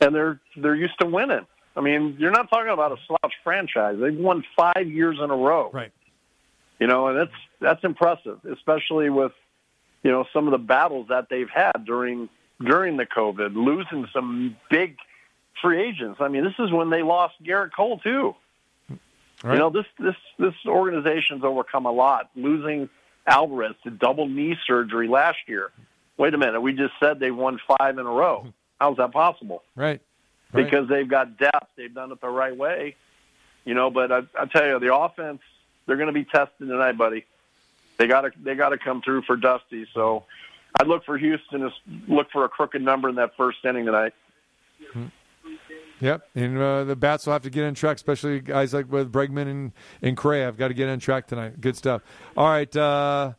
and 0.00 0.14
they're 0.14 0.40
they're 0.56 0.74
used 0.74 0.98
to 1.00 1.06
winning. 1.06 1.46
I 1.76 1.82
mean, 1.82 2.16
you're 2.18 2.30
not 2.30 2.48
talking 2.48 2.70
about 2.70 2.92
a 2.92 2.96
slouch 3.06 3.34
franchise. 3.44 3.98
They've 4.00 4.16
won 4.16 4.42
five 4.56 4.86
years 4.86 5.18
in 5.22 5.30
a 5.30 5.36
row. 5.36 5.68
Right. 5.70 5.92
You 6.78 6.86
know, 6.86 7.08
and 7.08 7.18
that's 7.18 7.36
that's 7.60 7.84
impressive, 7.84 8.38
especially 8.50 9.10
with 9.10 9.32
you 10.02 10.10
know 10.10 10.24
some 10.32 10.46
of 10.46 10.52
the 10.52 10.66
battles 10.66 11.08
that 11.08 11.28
they've 11.28 11.50
had 11.50 11.84
during 11.84 12.30
during 12.58 12.96
the 12.96 13.04
COVID, 13.04 13.54
losing 13.54 14.08
some 14.14 14.56
big 14.70 14.96
free 15.60 15.86
agents. 15.86 16.22
I 16.22 16.28
mean, 16.28 16.42
this 16.42 16.54
is 16.58 16.72
when 16.72 16.88
they 16.88 17.02
lost 17.02 17.34
Gerrit 17.44 17.72
Cole 17.76 17.98
too. 17.98 18.34
Right. 18.88 19.52
You 19.52 19.58
know, 19.58 19.68
this 19.68 19.84
this 19.98 20.16
this 20.38 20.54
organization's 20.64 21.44
overcome 21.44 21.84
a 21.84 21.92
lot, 21.92 22.30
losing 22.34 22.88
Alvarez 23.26 23.74
to 23.84 23.90
double 23.90 24.28
knee 24.28 24.56
surgery 24.66 25.08
last 25.08 25.38
year. 25.46 25.70
Wait 26.16 26.32
a 26.32 26.38
minute, 26.38 26.60
we 26.60 26.72
just 26.72 26.94
said 26.98 27.20
they 27.20 27.30
won 27.30 27.60
five 27.78 27.98
in 27.98 28.06
a 28.06 28.10
row. 28.10 28.46
How's 28.80 28.96
that 28.96 29.12
possible? 29.12 29.62
Right. 29.74 30.00
Right. 30.52 30.64
because 30.64 30.88
they've 30.88 31.08
got 31.08 31.38
depth. 31.38 31.70
They've 31.76 31.92
done 31.92 32.12
it 32.12 32.20
the 32.20 32.28
right 32.28 32.56
way, 32.56 32.94
you 33.64 33.74
know. 33.74 33.90
But 33.90 34.12
I, 34.12 34.22
I 34.38 34.46
tell 34.46 34.66
you, 34.66 34.78
the 34.78 34.94
offense 34.94 35.40
they're 35.86 35.96
going 35.96 36.08
to 36.08 36.12
be 36.12 36.24
tested 36.24 36.68
tonight, 36.68 36.92
buddy. 36.92 37.24
They 37.96 38.06
got 38.06 38.22
to 38.22 38.30
they 38.42 38.54
got 38.54 38.70
to 38.70 38.78
come 38.78 39.02
through 39.02 39.22
for 39.22 39.36
Dusty. 39.36 39.86
So 39.94 40.24
I'd 40.78 40.86
look 40.86 41.04
for 41.04 41.16
Houston 41.16 41.60
to 41.60 41.70
look 42.08 42.30
for 42.30 42.44
a 42.44 42.48
crooked 42.48 42.82
number 42.82 43.08
in 43.08 43.14
that 43.16 43.36
first 43.36 43.64
inning 43.64 43.86
tonight. 43.86 44.12
Hmm. 44.92 45.06
Yep, 46.00 46.28
and 46.34 46.58
uh, 46.58 46.84
the 46.84 46.96
bats 46.96 47.26
will 47.26 47.32
have 47.32 47.42
to 47.42 47.50
get 47.50 47.64
on 47.64 47.74
track, 47.74 47.96
especially 47.96 48.40
guys 48.40 48.74
like 48.74 48.90
with 48.90 49.10
Bregman 49.10 49.48
and 49.48 49.72
and 50.02 50.16
Cray. 50.16 50.44
I've 50.44 50.58
got 50.58 50.68
to 50.68 50.74
get 50.74 50.88
on 50.88 50.98
track 50.98 51.26
tonight. 51.26 51.60
Good 51.60 51.76
stuff. 51.76 52.02
All 52.36 52.48
right, 52.48 52.74
uh, 52.76 53.32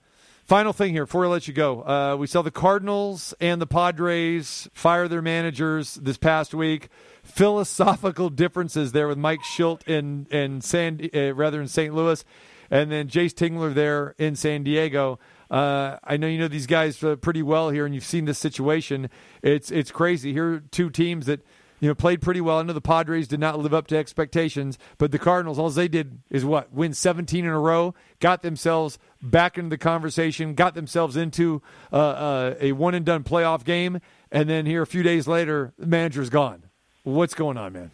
final 0.43 0.73
thing 0.73 0.93
here 0.93 1.05
before 1.05 1.25
I 1.25 1.27
let 1.27 1.47
you 1.47 1.53
go. 1.53 1.83
Uh, 1.83 2.15
we 2.15 2.25
saw 2.25 2.41
the 2.41 2.51
Cardinals 2.51 3.33
and 3.39 3.61
the 3.61 3.67
Padres 3.67 4.67
fire 4.73 5.07
their 5.07 5.21
managers 5.21 5.95
this 5.95 6.17
past 6.17 6.53
week. 6.53 6.89
Philosophical 7.23 8.29
differences 8.29 8.91
there 8.91 9.07
with 9.07 9.19
Mike 9.19 9.41
Shildt 9.41 9.87
in 9.87 10.25
in 10.31 10.61
San 10.61 11.09
uh, 11.13 11.35
rather 11.35 11.61
in 11.61 11.67
St. 11.67 11.93
Louis, 11.93 12.25
and 12.71 12.91
then 12.91 13.07
Jayce 13.07 13.33
Tingler 13.33 13.73
there 13.73 14.15
in 14.17 14.35
San 14.35 14.63
Diego. 14.63 15.19
Uh, 15.51 15.97
I 16.03 16.17
know 16.17 16.27
you 16.27 16.39
know 16.39 16.47
these 16.47 16.67
guys 16.67 17.03
uh, 17.03 17.15
pretty 17.17 17.43
well 17.43 17.69
here, 17.69 17.85
and 17.85 17.93
you've 17.93 18.03
seen 18.03 18.25
this 18.25 18.39
situation. 18.39 19.09
It's 19.43 19.69
it's 19.69 19.91
crazy. 19.91 20.33
Here 20.33 20.53
are 20.53 20.59
two 20.59 20.89
teams 20.89 21.27
that 21.27 21.45
you 21.79 21.87
know 21.87 21.95
played 21.95 22.21
pretty 22.21 22.41
well. 22.41 22.59
I 22.59 22.63
know 22.63 22.73
the 22.73 22.81
Padres 22.81 23.27
did 23.27 23.39
not 23.39 23.59
live 23.59 23.73
up 23.73 23.87
to 23.87 23.97
expectations, 23.97 24.77
but 24.97 25.11
the 25.11 25.19
Cardinals, 25.19 25.59
all 25.59 25.69
they 25.69 25.87
did 25.87 26.19
is 26.29 26.45
what 26.45 26.71
win 26.73 26.93
17 26.93 27.43
in 27.45 27.49
a 27.49 27.59
row, 27.59 27.93
got 28.19 28.41
themselves 28.41 28.99
back 29.21 29.57
into 29.57 29.69
the 29.69 29.77
conversation, 29.77 30.53
got 30.53 30.73
themselves 30.73 31.15
into 31.15 31.61
uh, 31.91 31.95
uh, 31.95 32.55
a 32.59 32.71
one 32.71 32.93
and 32.93 33.05
done 33.05 33.23
playoff 33.23 33.63
game, 33.63 33.99
and 34.31 34.49
then 34.49 34.65
here 34.65 34.81
a 34.81 34.87
few 34.87 35.03
days 35.03 35.27
later, 35.27 35.73
the 35.77 35.87
manager's 35.87 36.29
gone. 36.29 36.63
What's 37.03 37.33
going 37.33 37.57
on, 37.57 37.73
man? 37.73 37.91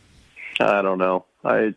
I 0.60 0.82
don't 0.82 0.98
know. 0.98 1.26
I 1.44 1.74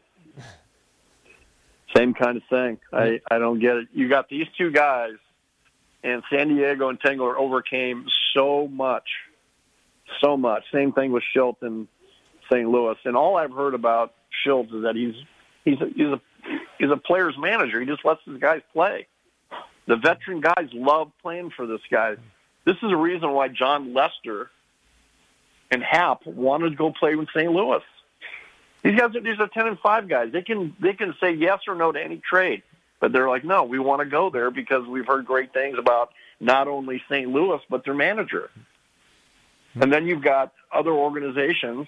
same 1.96 2.14
kind 2.14 2.36
of 2.36 2.42
thing. 2.50 2.78
I 2.92 3.20
I 3.30 3.38
don't 3.38 3.58
get 3.58 3.76
it. 3.76 3.88
You 3.92 4.08
got 4.08 4.28
these 4.28 4.46
two 4.58 4.70
guys, 4.70 5.14
and 6.02 6.22
San 6.30 6.48
Diego 6.48 6.88
and 6.88 7.00
Tingler 7.00 7.36
overcame 7.36 8.06
so 8.34 8.68
much, 8.68 9.08
so 10.20 10.36
much. 10.36 10.64
Same 10.72 10.92
thing 10.92 11.12
with 11.12 11.22
Shildt 11.34 11.62
in 11.62 11.88
St. 12.50 12.68
Louis. 12.68 12.96
And 13.04 13.16
all 13.16 13.36
I've 13.36 13.52
heard 13.52 13.74
about 13.74 14.14
Shildt 14.44 14.74
is 14.74 14.82
that 14.82 14.96
he's 14.96 15.14
he's 15.64 15.80
a, 15.80 15.86
he's 15.94 16.06
a 16.06 16.20
he's 16.78 16.90
a 16.90 16.96
player's 16.96 17.36
manager. 17.38 17.80
He 17.80 17.86
just 17.86 18.04
lets 18.04 18.20
his 18.24 18.38
guys 18.38 18.62
play. 18.72 19.06
The 19.86 19.96
veteran 19.96 20.40
guys 20.40 20.68
love 20.72 21.12
playing 21.22 21.50
for 21.50 21.66
this 21.66 21.80
guy. 21.90 22.16
This 22.64 22.76
is 22.82 22.90
a 22.90 22.96
reason 22.96 23.30
why 23.32 23.48
Jon 23.48 23.94
Lester 23.94 24.50
and 25.70 25.82
Happ 25.82 26.26
wanted 26.26 26.70
to 26.70 26.76
go 26.76 26.92
play 26.92 27.14
with 27.14 27.28
St. 27.34 27.50
Louis. 27.50 27.82
These 28.82 28.98
guys 28.98 29.14
are 29.16 29.20
these 29.20 29.38
are 29.40 29.48
ten 29.48 29.66
and 29.66 29.78
five 29.78 30.08
guys. 30.08 30.32
They 30.32 30.42
can 30.42 30.74
they 30.80 30.92
can 30.92 31.14
say 31.20 31.32
yes 31.32 31.60
or 31.66 31.74
no 31.74 31.92
to 31.92 32.02
any 32.02 32.18
trade, 32.18 32.62
but 33.00 33.12
they're 33.12 33.28
like, 33.28 33.44
no, 33.44 33.64
we 33.64 33.78
want 33.78 34.00
to 34.00 34.06
go 34.06 34.30
there 34.30 34.50
because 34.50 34.86
we've 34.86 35.06
heard 35.06 35.26
great 35.26 35.52
things 35.52 35.78
about 35.78 36.10
not 36.40 36.68
only 36.68 37.02
St. 37.08 37.28
Louis 37.30 37.60
but 37.68 37.84
their 37.84 37.94
manager. 37.94 38.50
And 39.74 39.92
then 39.92 40.06
you've 40.06 40.22
got 40.22 40.52
other 40.72 40.92
organizations, 40.92 41.86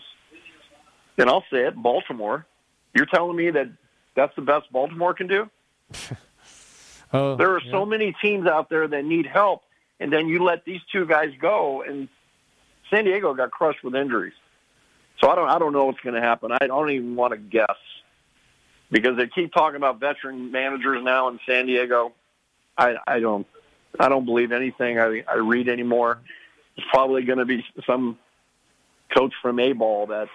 and 1.19 1.29
I'll 1.29 1.45
say 1.51 1.67
it, 1.67 1.75
Baltimore. 1.77 2.47
You're 2.95 3.07
telling 3.07 3.37
me 3.37 3.51
that 3.51 3.69
that's 4.15 4.35
the 4.37 4.43
best 4.43 4.73
Baltimore 4.73 5.15
can 5.15 5.27
do? 5.27 5.51
Oh, 7.11 7.37
There 7.37 7.55
are 7.55 7.63
so 7.71 7.87
many 7.87 8.15
teams 8.21 8.47
out 8.47 8.69
there 8.69 8.87
that 8.87 9.03
need 9.03 9.25
help, 9.25 9.63
and 9.99 10.13
then 10.13 10.29
you 10.29 10.45
let 10.45 10.67
these 10.67 10.83
two 10.93 11.07
guys 11.07 11.31
go, 11.41 11.83
and 11.83 12.07
San 12.91 13.05
Diego 13.05 13.33
got 13.33 13.51
crushed 13.51 13.83
with 13.83 13.95
injuries. 13.95 14.35
So 15.19 15.31
I 15.31 15.35
don't, 15.35 15.49
I 15.49 15.59
don't 15.59 15.73
know 15.73 15.87
what's 15.87 16.01
going 16.01 16.15
to 16.17 16.21
happen. 16.21 16.53
I 16.53 16.67
don't 16.67 16.91
even 16.91 17.17
want 17.17 17.33
to 17.33 17.39
guess 17.39 17.77
because 18.91 19.17
they 19.17 19.27
keep 19.27 19.53
talking 19.53 19.77
about 19.77 20.01
veteran 20.01 20.53
managers 20.53 21.03
now 21.03 21.29
in 21.29 21.41
San 21.47 21.67
Diego. 21.67 22.13
I, 22.77 22.97
I 23.07 23.21
don't, 23.21 23.47
I 23.99 24.09
don't 24.09 24.25
believe 24.27 24.53
anything 24.53 24.99
I, 24.99 25.25
I 25.27 25.37
read 25.37 25.69
anymore. 25.69 26.19
It's 26.77 26.87
probably 26.91 27.23
going 27.23 27.39
to 27.39 27.47
be 27.47 27.65
some 27.87 28.19
coach 29.17 29.33
from 29.43 29.59
A 29.59 29.73
ball 29.73 30.07
that, 30.09 30.29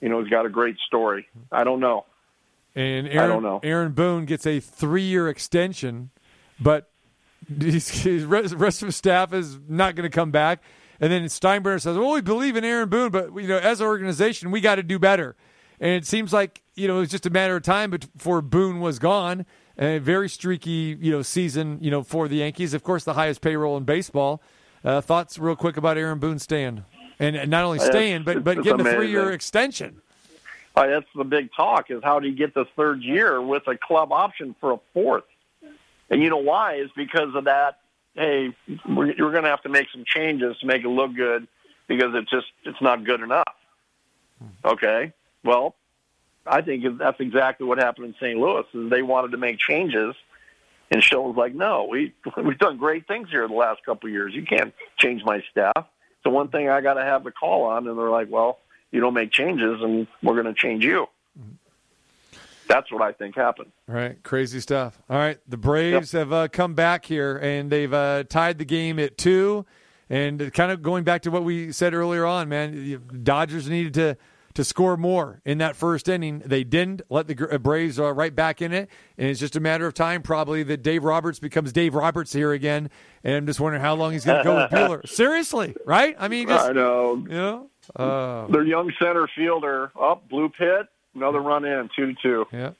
you 0.00 0.08
know, 0.08 0.20
he's 0.20 0.30
got 0.30 0.46
a 0.46 0.48
great 0.48 0.76
story. 0.86 1.26
I 1.50 1.64
don't 1.64 1.80
know. 1.80 2.04
And 2.74 3.08
Aaron, 3.08 3.30
don't 3.30 3.42
know. 3.42 3.60
Aaron 3.62 3.92
Boone 3.92 4.24
gets 4.24 4.46
a 4.46 4.60
three-year 4.60 5.28
extension, 5.28 6.10
but 6.60 6.90
his 7.60 8.24
rest 8.24 8.82
of 8.82 8.86
his 8.86 8.96
staff 8.96 9.32
is 9.32 9.58
not 9.68 9.94
going 9.94 10.08
to 10.08 10.14
come 10.14 10.30
back. 10.30 10.62
And 11.00 11.12
then 11.12 11.24
Steinbrenner 11.24 11.80
says, 11.80 11.96
"Well, 11.96 12.12
we 12.12 12.20
believe 12.20 12.56
in 12.56 12.64
Aaron 12.64 12.88
Boone, 12.88 13.10
but 13.10 13.34
you 13.34 13.48
know, 13.48 13.58
as 13.58 13.80
an 13.80 13.86
organization, 13.86 14.50
we 14.50 14.60
got 14.60 14.76
to 14.76 14.82
do 14.82 14.98
better." 14.98 15.36
And 15.80 15.92
it 15.92 16.06
seems 16.06 16.32
like 16.32 16.62
you 16.74 16.88
know 16.88 16.96
it 16.96 17.00
was 17.00 17.10
just 17.10 17.26
a 17.26 17.30
matter 17.30 17.56
of 17.56 17.62
time 17.62 17.90
before 17.90 18.42
Boone 18.42 18.80
was 18.80 18.98
gone. 18.98 19.46
A 19.78 19.98
very 19.98 20.28
streaky, 20.28 20.98
you 21.00 21.12
know, 21.12 21.22
season, 21.22 21.78
you 21.80 21.90
know, 21.90 22.02
for 22.02 22.26
the 22.26 22.36
Yankees. 22.36 22.74
Of 22.74 22.82
course, 22.82 23.04
the 23.04 23.14
highest 23.14 23.40
payroll 23.40 23.76
in 23.76 23.84
baseball. 23.84 24.42
Uh, 24.84 25.00
thoughts, 25.00 25.38
real 25.38 25.54
quick, 25.56 25.76
about 25.76 25.96
Aaron 25.96 26.18
Boone 26.18 26.38
staying, 26.38 26.84
and, 27.18 27.50
not 27.50 27.64
only 27.64 27.78
staying, 27.78 28.22
but 28.22 28.44
but 28.44 28.62
getting 28.62 28.86
a 28.86 28.92
three-year 28.92 29.32
extension. 29.32 30.00
Uh, 30.76 30.86
that's 30.86 31.06
the 31.16 31.24
big 31.24 31.50
talk 31.56 31.90
is 31.90 32.02
how 32.04 32.20
do 32.20 32.28
you 32.28 32.36
get 32.36 32.54
the 32.54 32.64
third 32.76 33.02
year 33.02 33.42
with 33.42 33.66
a 33.66 33.76
club 33.76 34.12
option 34.12 34.54
for 34.60 34.72
a 34.72 34.78
fourth? 34.94 35.24
And 36.08 36.22
you 36.22 36.30
know 36.30 36.36
why? 36.36 36.76
Is 36.76 36.90
because 36.96 37.34
of 37.34 37.44
that. 37.44 37.80
Hey, 38.14 38.54
we're, 38.88 39.12
you're 39.12 39.30
going 39.30 39.44
to 39.44 39.50
have 39.50 39.62
to 39.62 39.68
make 39.68 39.88
some 39.92 40.04
changes 40.06 40.56
to 40.58 40.66
make 40.66 40.84
it 40.84 40.88
look 40.88 41.14
good 41.14 41.46
because 41.88 42.14
it's 42.14 42.30
just 42.30 42.46
it's 42.64 42.80
not 42.80 43.04
good 43.04 43.20
enough. 43.20 43.54
Okay, 44.64 45.12
well, 45.42 45.74
I 46.46 46.62
think 46.62 46.84
that's 46.98 47.18
exactly 47.18 47.66
what 47.66 47.78
happened 47.78 48.06
in 48.06 48.14
St. 48.14 48.38
Louis. 48.38 48.64
Is 48.72 48.90
they 48.90 49.02
wanted 49.02 49.32
to 49.32 49.36
make 49.36 49.58
changes, 49.58 50.14
and 50.92 51.02
Shildt 51.02 51.24
was 51.24 51.36
like, 51.36 51.54
"No, 51.54 51.88
we 51.90 52.14
we've 52.36 52.58
done 52.58 52.76
great 52.76 53.08
things 53.08 53.28
here 53.30 53.46
the 53.48 53.54
last 53.54 53.84
couple 53.84 54.08
of 54.08 54.12
years. 54.12 54.32
You 54.32 54.44
can't 54.44 54.72
change 54.96 55.24
my 55.24 55.42
staff." 55.50 55.86
So 56.28 56.32
one 56.32 56.48
thing 56.48 56.68
I 56.68 56.82
got 56.82 56.94
to 56.94 57.02
have 57.02 57.24
the 57.24 57.30
call 57.30 57.64
on, 57.64 57.88
and 57.88 57.98
they're 57.98 58.10
like, 58.10 58.26
"Well, 58.30 58.58
you 58.90 59.00
don't 59.00 59.14
make 59.14 59.32
changes, 59.32 59.80
and 59.80 60.06
we're 60.22 60.34
going 60.34 60.44
to 60.44 60.52
change 60.52 60.84
you." 60.84 61.08
That's 62.68 62.92
what 62.92 63.00
I 63.00 63.12
think 63.12 63.34
happened. 63.34 63.72
All 63.88 63.94
right, 63.94 64.22
crazy 64.22 64.60
stuff. 64.60 65.00
All 65.08 65.16
right, 65.16 65.38
the 65.48 65.56
Braves 65.56 66.12
have 66.12 66.30
uh, 66.30 66.48
come 66.48 66.74
back 66.74 67.06
here 67.06 67.38
and 67.38 67.70
they've 67.70 67.94
uh, 67.94 68.24
tied 68.24 68.58
the 68.58 68.66
game 68.66 68.98
at 68.98 69.16
two. 69.16 69.64
And 70.10 70.52
kind 70.52 70.70
of 70.70 70.82
going 70.82 71.02
back 71.02 71.22
to 71.22 71.30
what 71.30 71.44
we 71.44 71.72
said 71.72 71.94
earlier 71.94 72.26
on, 72.26 72.50
man, 72.50 72.72
the 72.74 72.96
Dodgers 72.98 73.70
needed 73.70 73.94
to 73.94 74.18
to 74.58 74.64
score 74.64 74.96
more 74.96 75.40
in 75.44 75.58
that 75.58 75.76
first 75.76 76.08
inning. 76.08 76.42
They 76.44 76.64
didn't. 76.64 77.02
Let 77.08 77.28
the 77.28 77.48
uh, 77.48 77.58
Braves 77.58 78.00
uh, 78.00 78.12
right 78.12 78.34
back 78.34 78.60
in 78.60 78.72
it, 78.72 78.90
and 79.16 79.28
it's 79.28 79.38
just 79.38 79.54
a 79.54 79.60
matter 79.60 79.86
of 79.86 79.94
time, 79.94 80.20
probably, 80.20 80.64
that 80.64 80.82
Dave 80.82 81.04
Roberts 81.04 81.38
becomes 81.38 81.72
Dave 81.72 81.94
Roberts 81.94 82.32
here 82.32 82.50
again. 82.52 82.90
And 83.22 83.36
I'm 83.36 83.46
just 83.46 83.60
wondering 83.60 83.80
how 83.80 83.94
long 83.94 84.10
he's 84.14 84.24
going 84.24 84.38
to 84.38 84.42
go 84.42 84.56
with 84.56 84.70
Buehler. 84.72 85.08
Seriously, 85.08 85.76
right? 85.86 86.16
I 86.18 86.26
mean, 86.26 86.48
just 86.48 86.70
I 86.70 86.72
know 86.72 87.14
you 87.14 87.28
know, 87.28 87.70
uh, 87.94 88.48
their 88.48 88.64
young 88.64 88.92
center 88.98 89.28
fielder 89.28 89.92
up 89.96 90.28
blue 90.28 90.48
pit, 90.48 90.88
another 91.14 91.40
run 91.40 91.64
in 91.64 91.88
two 91.94 92.06
to 92.06 92.14
two. 92.20 92.46
yeah. 92.52 92.70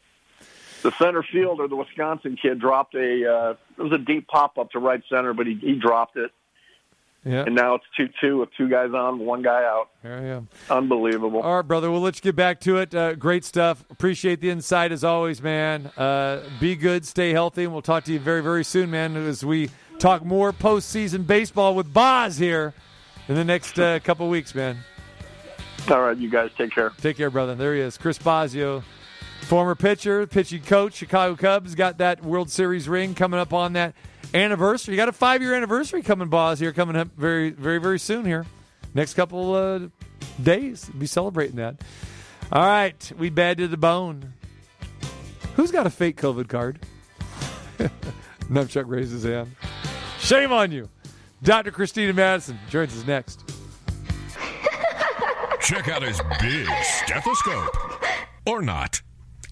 The 0.83 0.91
center 0.99 1.23
fielder, 1.23 1.69
the 1.69 1.77
Wisconsin 1.77 2.37
kid, 2.41 2.59
dropped 2.59 2.97
a 2.97 3.33
uh, 3.33 3.55
it 3.79 3.83
was 3.83 3.93
a 3.93 3.99
deep 3.99 4.27
pop 4.27 4.59
up 4.59 4.73
to 4.73 4.81
right 4.81 5.03
center, 5.09 5.33
but 5.33 5.47
he, 5.47 5.55
he 5.55 5.75
dropped 5.75 6.17
it, 6.17 6.33
Yeah, 7.25 7.43
and 7.43 7.55
now 7.55 7.75
it's 7.75 7.85
two 7.97 8.09
two 8.21 8.39
with 8.39 8.49
two 8.57 8.69
guys 8.69 8.91
on, 8.95 9.19
one 9.19 9.43
guy 9.43 9.65
out. 9.65 9.91
there 10.03 10.19
I 10.19 10.25
am. 10.25 10.49
Unbelievable. 10.71 11.41
All 11.43 11.57
right, 11.57 11.67
brother. 11.67 11.91
We'll 11.91 12.01
let 12.01 12.17
you 12.17 12.23
get 12.23 12.37
back 12.37 12.61
to 12.61 12.79
it. 12.79 12.95
Uh, 12.95 13.15
great 13.17 13.45
stuff. 13.45 13.85
Appreciate 13.91 14.41
the 14.41 14.51
insight 14.51 14.93
as 14.93 15.03
always, 15.03 15.43
man. 15.43 15.91
Uh, 15.97 16.43
be 16.61 16.77
good, 16.77 17.05
stay 17.05 17.33
healthy, 17.33 17.65
and 17.65 17.73
we'll 17.73 17.83
talk 17.83 18.05
to 18.05 18.13
you 18.13 18.21
very, 18.21 18.43
very 18.43 18.65
soon, 18.65 18.91
man, 18.91 19.17
as 19.17 19.45
we 19.45 19.69
talk 19.99 20.25
more 20.25 20.53
postseason 20.53 21.27
baseball 21.27 21.75
with 21.75 21.93
Boz 21.93 22.39
here 22.39 22.73
in 23.27 23.35
the 23.35 23.45
next 23.45 23.79
uh, 23.79 23.99
couple 23.99 24.29
weeks, 24.29 24.55
man. 24.55 24.79
All 25.91 26.01
right, 26.03 26.17
you 26.17 26.31
guys 26.31 26.51
take 26.57 26.73
care. 26.73 26.93
Take 27.01 27.17
care, 27.17 27.31
brother. 27.31 27.55
There 27.55 27.75
he 27.75 27.81
is, 27.81 27.99
Chris 27.99 28.19
Bosio, 28.19 28.83
former 29.43 29.75
pitcher, 29.75 30.27
pitching 30.27 30.63
coach, 30.63 30.95
Chicago 30.95 31.35
Cubs. 31.35 31.75
Got 31.75 31.99
that 31.99 32.23
World 32.23 32.49
Series 32.51 32.89
ring 32.89 33.15
coming 33.15 33.41
up 33.41 33.53
on 33.53 33.73
that 33.73 33.95
anniversary. 34.35 34.95
You 34.95 34.97
got 34.97 35.09
a 35.09 35.13
five 35.13 35.43
year 35.43 35.55
anniversary 35.55 36.03
coming, 36.03 36.29
Boz, 36.29 36.59
here 36.59 36.73
coming 36.73 36.97
up 36.97 37.09
very, 37.17 37.51
very, 37.51 37.79
very 37.79 37.99
soon 37.99 38.25
here. 38.25 38.47
Next 38.95 39.15
couple 39.15 39.55
uh, 39.55 39.81
days, 40.43 40.91
be 40.99 41.07
celebrating 41.07 41.57
that. 41.57 41.77
All 42.51 42.63
right, 42.63 43.13
we 43.19 43.31
bad 43.31 43.59
to 43.59 43.69
the 43.69 43.77
bone. 43.77 44.33
Who's 45.57 45.71
got 45.71 45.87
a 45.87 45.91
fake 45.91 46.21
COVID 46.21 46.49
card? 46.49 46.81
Nunchuck 48.49 48.85
raises 48.87 49.23
his 49.23 49.33
hand. 49.33 49.55
Shame 50.19 50.53
on 50.53 50.73
you. 50.73 50.89
Dr. 51.43 51.71
Christina 51.71 52.13
Madison 52.13 52.59
joins 52.71 52.97
us 52.97 53.07
next. 53.07 53.45
Check 55.61 55.89
out 55.89 56.03
his 56.03 56.21
big 56.41 56.67
stethoscope. 56.83 57.77
Or 58.47 58.63
not. 58.63 59.03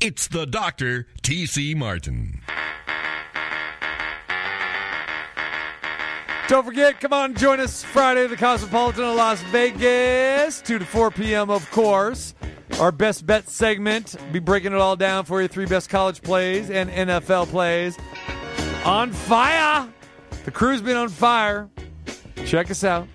It's 0.01 0.29
the 0.29 0.47
Dr. 0.47 1.07
T.C. 1.23 1.75
Martin. 1.75 2.41
Don't 6.49 6.65
forget, 6.65 7.01
come 7.01 7.13
on, 7.13 7.35
join 7.35 7.59
us 7.59 7.83
Friday 7.83 8.23
at 8.23 8.31
the 8.31 8.37
Cosmopolitan 8.37 9.03
of 9.03 9.17
Las 9.17 9.43
Vegas, 9.51 10.61
2 10.61 10.79
to 10.79 10.85
4 10.85 11.11
p.m., 11.11 11.51
of 11.51 11.69
course. 11.73 12.37
Our 12.79 12.93
best 12.93 13.27
bet 13.27 13.49
segment. 13.49 14.15
Be 14.31 14.39
breaking 14.39 14.73
it 14.73 14.79
all 14.79 14.95
down 14.95 15.25
for 15.25 15.43
you. 15.43 15.49
Three 15.49 15.67
best 15.67 15.91
college 15.91 16.23
plays 16.23 16.71
and 16.71 16.89
NFL 16.89 17.49
plays. 17.49 17.99
On 18.85 19.11
fire! 19.11 19.93
The 20.45 20.53
crew's 20.53 20.81
been 20.81 20.97
on 20.97 21.09
fire. 21.09 21.69
Check 22.45 22.71
us 22.71 22.85
out 22.85 23.09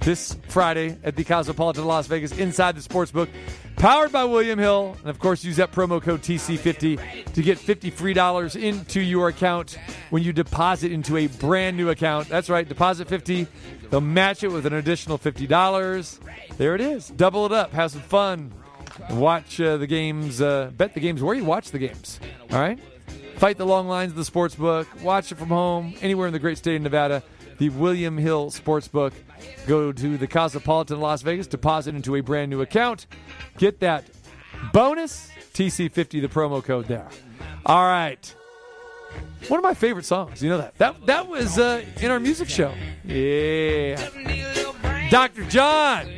this 0.00 0.36
Friday 0.48 0.98
at 1.04 1.14
the 1.14 1.22
Cosmopolitan 1.22 1.82
of 1.82 1.86
Las 1.86 2.08
Vegas 2.08 2.36
inside 2.36 2.74
the 2.74 2.82
sports 2.82 3.12
book. 3.12 3.28
Powered 3.76 4.10
by 4.10 4.24
William 4.24 4.58
Hill. 4.58 4.96
And 5.00 5.10
of 5.10 5.18
course, 5.18 5.44
use 5.44 5.56
that 5.56 5.70
promo 5.70 6.00
code 6.00 6.22
TC50 6.22 7.32
to 7.34 7.42
get 7.42 7.58
50 7.58 7.90
free 7.90 8.14
dollars 8.14 8.56
into 8.56 9.00
your 9.00 9.28
account 9.28 9.78
when 10.10 10.22
you 10.22 10.32
deposit 10.32 10.92
into 10.92 11.16
a 11.18 11.26
brand 11.26 11.76
new 11.76 11.90
account. 11.90 12.28
That's 12.28 12.48
right, 12.48 12.66
deposit 12.66 13.06
50. 13.06 13.46
They'll 13.90 14.00
match 14.00 14.42
it 14.42 14.48
with 14.48 14.64
an 14.64 14.72
additional 14.72 15.18
$50. 15.18 16.18
There 16.56 16.74
it 16.74 16.80
is. 16.80 17.08
Double 17.08 17.44
it 17.44 17.52
up. 17.52 17.72
Have 17.74 17.90
some 17.90 18.00
fun. 18.00 18.52
Watch 19.10 19.60
uh, 19.60 19.76
the 19.76 19.86
games, 19.86 20.40
uh, 20.40 20.70
bet 20.74 20.94
the 20.94 21.00
games 21.00 21.22
where 21.22 21.34
you 21.34 21.44
watch 21.44 21.70
the 21.70 21.78
games. 21.78 22.18
All 22.50 22.58
right? 22.58 22.78
Fight 23.36 23.58
the 23.58 23.66
long 23.66 23.88
lines 23.88 24.12
of 24.12 24.16
the 24.16 24.24
sports 24.24 24.54
book. 24.54 24.88
Watch 25.02 25.30
it 25.30 25.34
from 25.34 25.48
home, 25.48 25.94
anywhere 26.00 26.26
in 26.26 26.32
the 26.32 26.38
great 26.38 26.56
state 26.56 26.76
of 26.76 26.82
Nevada. 26.82 27.22
The 27.58 27.68
William 27.70 28.18
Hill 28.18 28.50
Sportsbook. 28.50 29.12
Go 29.66 29.92
to 29.92 30.16
the 30.18 30.26
Cosmopolitan 30.26 31.00
Las 31.00 31.22
Vegas, 31.22 31.46
deposit 31.46 31.94
into 31.94 32.16
a 32.16 32.20
brand 32.20 32.50
new 32.50 32.60
account. 32.60 33.06
Get 33.58 33.80
that 33.80 34.04
bonus 34.72 35.30
TC50, 35.54 36.20
the 36.20 36.28
promo 36.28 36.62
code 36.62 36.86
there. 36.86 37.08
All 37.64 37.84
right. 37.84 38.34
One 39.48 39.58
of 39.58 39.64
my 39.64 39.74
favorite 39.74 40.04
songs. 40.04 40.42
You 40.42 40.50
know 40.50 40.58
that. 40.58 40.76
That 40.78 41.06
that 41.06 41.28
was 41.28 41.58
uh, 41.58 41.84
in 42.00 42.10
our 42.10 42.20
music 42.20 42.48
show. 42.48 42.72
Yeah. 43.04 43.96
Dr. 45.10 45.44
John. 45.44 46.08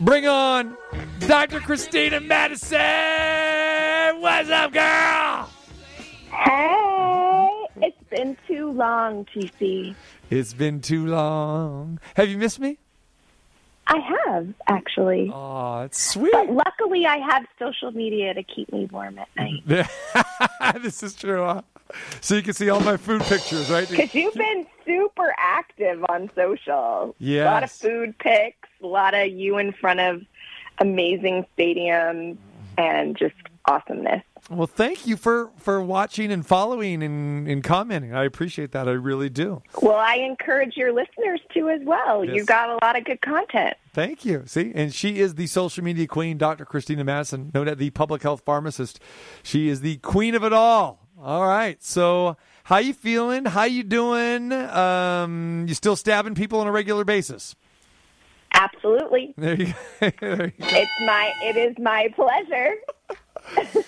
Bring 0.00 0.26
on 0.26 0.76
Dr. 1.20 1.60
Christina 1.60 2.20
Madison. 2.20 2.78
What's 4.20 4.50
up, 4.50 4.72
girl? 4.72 5.50
Hey, 6.30 7.66
it's 7.88 8.02
been 8.10 8.36
too 8.46 8.72
long, 8.72 9.24
TC. 9.26 9.94
It's 10.30 10.54
been 10.54 10.80
too 10.80 11.06
long. 11.06 12.00
Have 12.14 12.28
you 12.28 12.38
missed 12.38 12.58
me? 12.58 12.78
I 13.86 13.98
have, 13.98 14.48
actually. 14.66 15.30
Oh, 15.32 15.82
it's 15.82 16.02
sweet. 16.02 16.32
But 16.32 16.50
luckily, 16.50 17.06
I 17.06 17.18
have 17.18 17.46
social 17.58 17.92
media 17.92 18.34
to 18.34 18.42
keep 18.42 18.72
me 18.72 18.88
warm 18.90 19.18
at 19.18 19.28
night. 19.36 19.62
this 20.82 21.04
is 21.04 21.14
true. 21.14 21.44
Huh? 21.44 21.62
So 22.20 22.34
you 22.34 22.42
can 22.42 22.54
see 22.54 22.68
all 22.68 22.80
my 22.80 22.96
food 22.96 23.22
pictures, 23.22 23.70
right? 23.70 23.88
Because 23.88 24.12
you've 24.12 24.34
been 24.34 24.66
super 24.84 25.32
active 25.38 26.04
on 26.08 26.28
social. 26.34 27.14
Yeah. 27.20 27.44
A 27.44 27.52
lot 27.52 27.62
of 27.62 27.70
food 27.70 28.18
pics, 28.18 28.68
a 28.82 28.86
lot 28.86 29.14
of 29.14 29.28
you 29.28 29.58
in 29.58 29.72
front 29.72 30.00
of 30.00 30.22
amazing 30.78 31.46
stadiums, 31.56 32.36
and 32.76 33.16
just 33.16 33.36
awesomeness. 33.66 34.22
Well, 34.48 34.68
thank 34.68 35.06
you 35.06 35.16
for 35.16 35.50
for 35.56 35.82
watching 35.82 36.30
and 36.30 36.46
following 36.46 37.02
and, 37.02 37.48
and 37.48 37.64
commenting. 37.64 38.14
I 38.14 38.24
appreciate 38.24 38.70
that. 38.72 38.88
I 38.88 38.92
really 38.92 39.28
do. 39.28 39.62
Well, 39.82 39.96
I 39.96 40.16
encourage 40.16 40.76
your 40.76 40.92
listeners 40.92 41.40
to 41.54 41.68
as 41.68 41.80
well. 41.84 42.24
Yes. 42.24 42.36
You've 42.36 42.46
got 42.46 42.70
a 42.70 42.78
lot 42.84 42.96
of 42.96 43.04
good 43.04 43.20
content. 43.22 43.76
Thank 43.92 44.24
you. 44.24 44.44
See, 44.46 44.72
and 44.74 44.94
she 44.94 45.18
is 45.18 45.34
the 45.34 45.48
social 45.48 45.82
media 45.82 46.06
queen, 46.06 46.38
Dr. 46.38 46.64
Christina 46.64 47.02
Madison, 47.02 47.50
known 47.54 47.66
as 47.66 47.78
the 47.78 47.90
public 47.90 48.22
health 48.22 48.42
pharmacist. 48.44 49.00
She 49.42 49.68
is 49.68 49.80
the 49.80 49.96
queen 49.96 50.36
of 50.36 50.44
it 50.44 50.52
all. 50.52 51.00
All 51.20 51.46
right. 51.46 51.82
So, 51.82 52.36
how 52.64 52.78
you 52.78 52.92
feeling? 52.92 53.46
How 53.46 53.64
you 53.64 53.82
doing? 53.82 54.52
Um, 54.52 55.64
you 55.66 55.74
still 55.74 55.96
stabbing 55.96 56.34
people 56.36 56.60
on 56.60 56.68
a 56.68 56.72
regular 56.72 57.04
basis? 57.04 57.56
Absolutely. 58.52 59.34
There 59.36 59.54
you, 59.54 59.74
there 60.00 60.12
you 60.20 60.20
go. 60.20 60.50
It's 60.58 61.00
my 61.04 61.32
it 61.42 61.56
is 61.56 61.76
my 61.78 62.08
pleasure. 62.14 62.74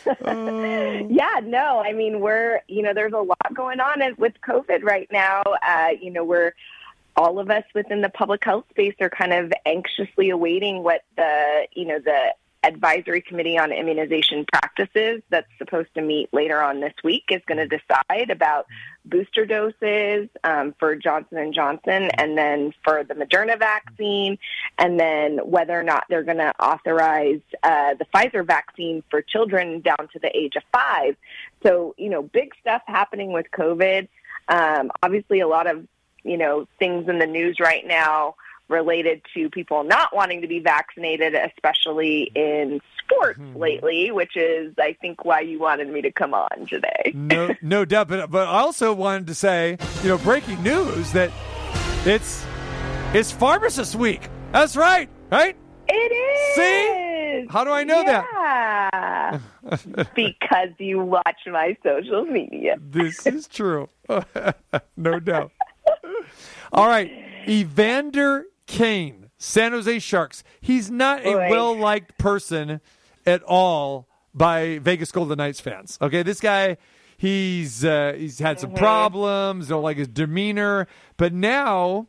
Yeah, 0.06 1.40
no, 1.44 1.82
I 1.84 1.92
mean 1.92 2.20
we're 2.20 2.61
you 2.68 2.82
know 2.82 2.94
there's 2.94 3.12
a 3.12 3.18
lot 3.18 3.54
going 3.54 3.80
on 3.80 4.00
with 4.16 4.34
COVID 4.46 4.82
right 4.82 5.09
now. 5.11 5.42
Uh, 5.66 5.90
you 6.00 6.11
know 6.11 6.24
we're 6.24 6.52
all 7.16 7.40
of 7.40 7.50
us 7.50 7.64
within 7.74 8.00
the 8.00 8.09
public 8.09 8.44
health 8.44 8.64
space 8.70 8.94
are 9.00 9.11
kind 9.11 9.32
of 9.32 9.52
anxiously 9.66 10.30
awaiting 10.30 10.82
what 10.82 11.02
the 11.16 11.66
you 11.72 11.84
know 11.84 11.98
the 11.98 12.34
advisory 12.64 13.20
committee 13.20 13.59
on 13.59 13.72
immunization 13.72 14.44
practices 14.52 15.22
that's 15.30 15.48
supposed 15.59 15.92
to 15.94 16.02
meet 16.02 16.28
later 16.32 16.61
on 16.61 16.80
this 16.80 16.94
week 17.04 17.24
is 17.30 17.40
going 17.46 17.59
to 17.59 17.66
decide 17.66 18.30
about 18.30 18.66
booster 19.09 19.46
doses 19.46 20.28
um, 20.44 20.74
for 20.78 20.94
Johnson 20.96 21.38
and 21.38 21.54
Johnson, 21.54 22.11
and 22.16 22.36
then 22.36 22.72
for 22.84 23.04
the 23.04 23.14
Moderna 23.14 23.59
vaccine, 23.59 24.38
and 24.78 24.98
then 24.98 25.38
whether 25.38 25.78
or 25.78 25.82
not 25.82 26.04
they're 26.09 26.22
going 26.22 26.38
to 26.38 26.52
authorize 26.61 27.40
uh, 27.62 27.94
the 27.94 28.04
Pfizer 28.14 28.46
vaccine 28.46 29.02
for 29.11 29.22
children 29.22 29.80
down 29.80 30.09
to 30.12 30.18
the 30.18 30.36
age 30.36 30.56
of 30.56 30.62
five. 30.72 31.16
So, 31.62 31.94
you 31.98 32.11
know, 32.11 32.22
big 32.22 32.52
stuff 32.61 32.82
happening 32.86 33.32
with 33.32 33.46
COVID. 33.52 34.09
Um, 34.48 34.90
obviously, 35.02 35.40
a 35.40 35.48
lot 35.48 35.66
of 35.66 35.86
you 36.24 36.36
know 36.36 36.66
things 36.78 37.09
in 37.09 37.18
the 37.18 37.26
news 37.26 37.59
right 37.61 37.86
now 37.86 38.34
related 38.69 39.23
to 39.35 39.49
people 39.51 39.85
not 39.85 40.14
wanting 40.14 40.43
to 40.43 40.49
be 40.49 40.61
vaccinated, 40.61 41.35
especially 41.35 42.31
in 42.35 42.81
sports 43.03 43.39
hmm. 43.39 43.57
lately, 43.57 44.11
which 44.11 44.37
is, 44.37 44.75
I 44.79 44.97
think, 45.01 45.25
why 45.25 45.41
you 45.41 45.59
wanted 45.59 45.89
me 45.89 46.03
to 46.03 46.12
come 46.12 46.35
on 46.35 46.66
today. 46.69 47.12
no, 47.14 47.55
no 47.62 47.85
doubt. 47.85 48.09
But, 48.09 48.31
but 48.31 48.49
I 48.49 48.61
also 48.61 48.93
wanted 48.93 49.27
to 49.29 49.35
say, 49.35 49.79
you 50.03 50.09
know, 50.09 50.19
breaking 50.19 50.62
news 50.62 51.12
that 51.12 51.31
it's 52.05 52.45
it's 53.14 53.31
Pharmacist 53.31 53.95
Week. 53.95 54.29
That's 54.53 54.77
right, 54.77 55.09
right? 55.31 55.57
It 55.89 55.93
is. 55.93 56.55
See? 56.55 57.09
How 57.51 57.64
do 57.64 57.71
I 57.71 57.85
know 57.85 58.05
that? 58.05 59.41
because 60.14 60.69
you 60.79 61.01
watch 61.01 61.41
my 61.47 61.77
social 61.83 62.25
media. 62.25 62.77
This 62.81 63.27
is 63.27 63.49
true. 63.49 63.89
no 64.97 65.21
doubt. 65.21 65.53
All 66.73 66.87
right. 66.87 67.11
Evander 67.49 68.45
Kane, 68.69 69.31
San 69.39 69.73
Jose 69.73 69.99
Sharks. 69.99 70.45
He's 70.61 70.91
not 70.91 71.27
a 71.27 71.35
well 71.35 71.77
liked 71.77 72.16
person 72.19 72.81
at 73.27 73.43
all 73.43 74.07
by 74.33 74.79
Vegas 74.79 75.11
Golden 75.11 75.39
Knights 75.39 75.59
fans. 75.59 75.99
Okay, 76.01 76.23
this 76.23 76.39
guy, 76.39 76.77
he's 77.16 77.85
uh, 77.85 78.14
he's 78.16 78.39
had 78.39 78.61
some 78.61 78.75
problems. 78.75 79.69
Don't 79.69 79.83
like 79.83 79.97
his 79.97 80.07
demeanor, 80.07 80.87
but 81.16 81.33
now 81.33 82.07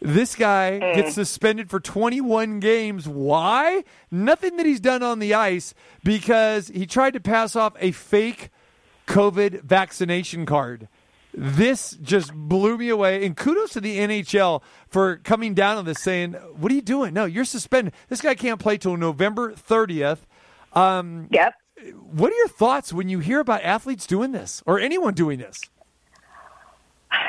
this 0.00 0.36
guy 0.36 0.78
gets 0.78 1.14
suspended 1.14 1.70
for 1.70 1.80
21 1.80 2.60
games. 2.60 3.08
Why? 3.08 3.82
Nothing 4.10 4.58
that 4.58 4.66
he's 4.66 4.80
done 4.80 5.02
on 5.02 5.18
the 5.18 5.32
ice 5.32 5.74
because 6.04 6.68
he 6.68 6.86
tried 6.86 7.14
to 7.14 7.20
pass 7.20 7.56
off 7.56 7.74
a 7.80 7.90
fake 7.92 8.50
COVID 9.06 9.62
vaccination 9.62 10.44
card. 10.44 10.88
This 11.36 11.92
just 12.00 12.32
blew 12.32 12.78
me 12.78 12.88
away. 12.90 13.26
And 13.26 13.36
kudos 13.36 13.72
to 13.72 13.80
the 13.80 13.98
NHL 13.98 14.62
for 14.88 15.16
coming 15.16 15.52
down 15.54 15.76
on 15.78 15.84
this, 15.84 16.00
saying, 16.00 16.34
What 16.34 16.70
are 16.70 16.74
you 16.74 16.82
doing? 16.82 17.12
No, 17.12 17.24
you're 17.24 17.44
suspended. 17.44 17.92
This 18.08 18.20
guy 18.20 18.34
can't 18.34 18.60
play 18.60 18.78
till 18.78 18.96
November 18.96 19.52
30th. 19.52 20.18
Um, 20.72 21.26
Yep. 21.30 21.54
what 22.12 22.32
are 22.32 22.36
your 22.36 22.48
thoughts 22.48 22.92
when 22.92 23.08
you 23.08 23.18
hear 23.18 23.40
about 23.40 23.62
athletes 23.62 24.06
doing 24.06 24.32
this 24.32 24.62
or 24.64 24.78
anyone 24.78 25.14
doing 25.14 25.38
this? 25.38 25.60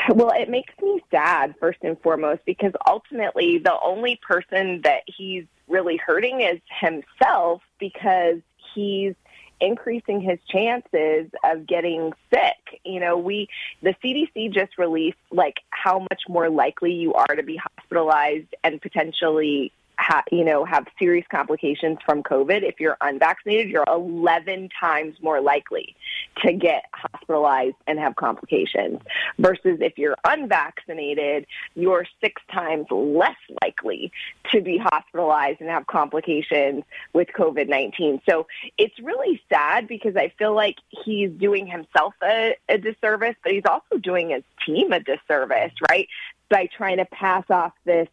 Well, 0.10 0.32
it 0.36 0.50
makes 0.50 0.74
me 0.82 1.04
sad, 1.12 1.56
first 1.60 1.80
and 1.82 2.00
foremost, 2.02 2.42
because 2.46 2.74
ultimately 2.88 3.58
the 3.58 3.76
only 3.84 4.20
person 4.28 4.82
that 4.84 5.02
he's 5.08 5.46
really 5.68 5.98
hurting 5.98 6.42
is 6.42 6.60
himself 6.80 7.62
because 7.80 8.38
he's 8.74 9.16
increasing 9.62 10.22
his 10.22 10.40
chances 10.50 11.30
of 11.44 11.66
getting 11.66 12.14
sick. 12.34 12.80
You 12.84 13.00
know, 13.00 13.18
we, 13.18 13.48
the 13.82 13.96
CDC 14.04 14.54
just 14.54 14.78
released 14.78 15.18
like 15.32 15.56
how 15.70 16.00
much 16.00 16.24
more 16.28 16.50
likely 16.50 16.94
you 16.94 17.14
are 17.14 17.36
to 17.36 17.44
be 17.44 17.58
hospitalized 17.58 18.54
and 18.64 18.82
potentially 18.82 19.72
ha- 19.98 20.24
you 20.32 20.44
know, 20.44 20.66
have 20.66 20.88
serious 21.00 21.26
complications 21.30 21.98
from 22.06 22.24
COVID. 22.24 22.64
If 22.64 22.80
you're 22.80 22.98
unvaccinated, 23.02 23.70
you're 23.70 23.86
11 23.88 24.70
times 24.80 25.16
more 25.22 25.42
likely 25.42 25.96
to 26.44 26.54
get 26.54 26.86
hospitalized 26.94 27.76
and 27.88 28.00
have 28.00 28.16
complications. 28.16 29.00
Versus 29.40 29.80
if 29.82 29.98
you're 29.98 30.18
unvaccinated, 30.24 31.46
you're 31.76 32.06
six 32.22 32.42
times 32.52 32.88
less 32.90 33.36
likely 33.62 34.12
to 34.52 34.62
be 34.62 34.78
hospitalized 34.78 35.62
and 35.62 35.70
have 35.70 35.88
complications 35.88 36.84
with 37.14 37.28
COVID 37.38 37.68
19. 37.68 38.22
So 38.28 38.48
it's 38.78 38.98
really 39.00 39.42
sad 39.50 39.88
because 39.88 40.16
I 40.16 40.34
feel 40.38 40.54
like 40.54 40.78
he's 40.90 41.32
doing 41.32 41.68
himself 41.68 42.14
a, 42.24 42.56
a 42.70 42.78
disservice, 42.78 43.36
but 43.44 43.52
he's 43.52 43.66
also 43.66 43.98
doing 44.02 44.30
his 44.30 44.44
team 44.66 44.92
a 44.92 45.00
disservice, 45.00 45.74
right? 45.90 46.08
By 46.50 46.68
trying 46.68 46.98
to 46.98 47.06
pass 47.06 47.46
off 47.50 47.74
this 47.86 48.08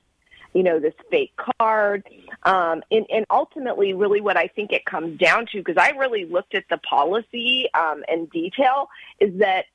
you 0.55 0.63
know, 0.63 0.79
this 0.79 0.95
fake 1.11 1.33
card. 1.59 2.05
Um, 2.43 2.83
and, 2.91 3.07
and 3.11 3.25
ultimately, 3.31 3.95
really 3.95 4.21
what 4.21 4.37
I 4.37 4.49
think 4.49 4.73
it 4.73 4.85
comes 4.85 5.19
down 5.19 5.47
to, 5.53 5.59
because 5.59 5.77
I 5.79 5.91
really 5.91 6.25
looked 6.25 6.55
at 6.55 6.65
the 6.69 6.79
policy 6.79 7.69
um, 7.75 8.05
in 8.09 8.27
detail, 8.27 8.89
is 9.19 9.39
that 9.39 9.67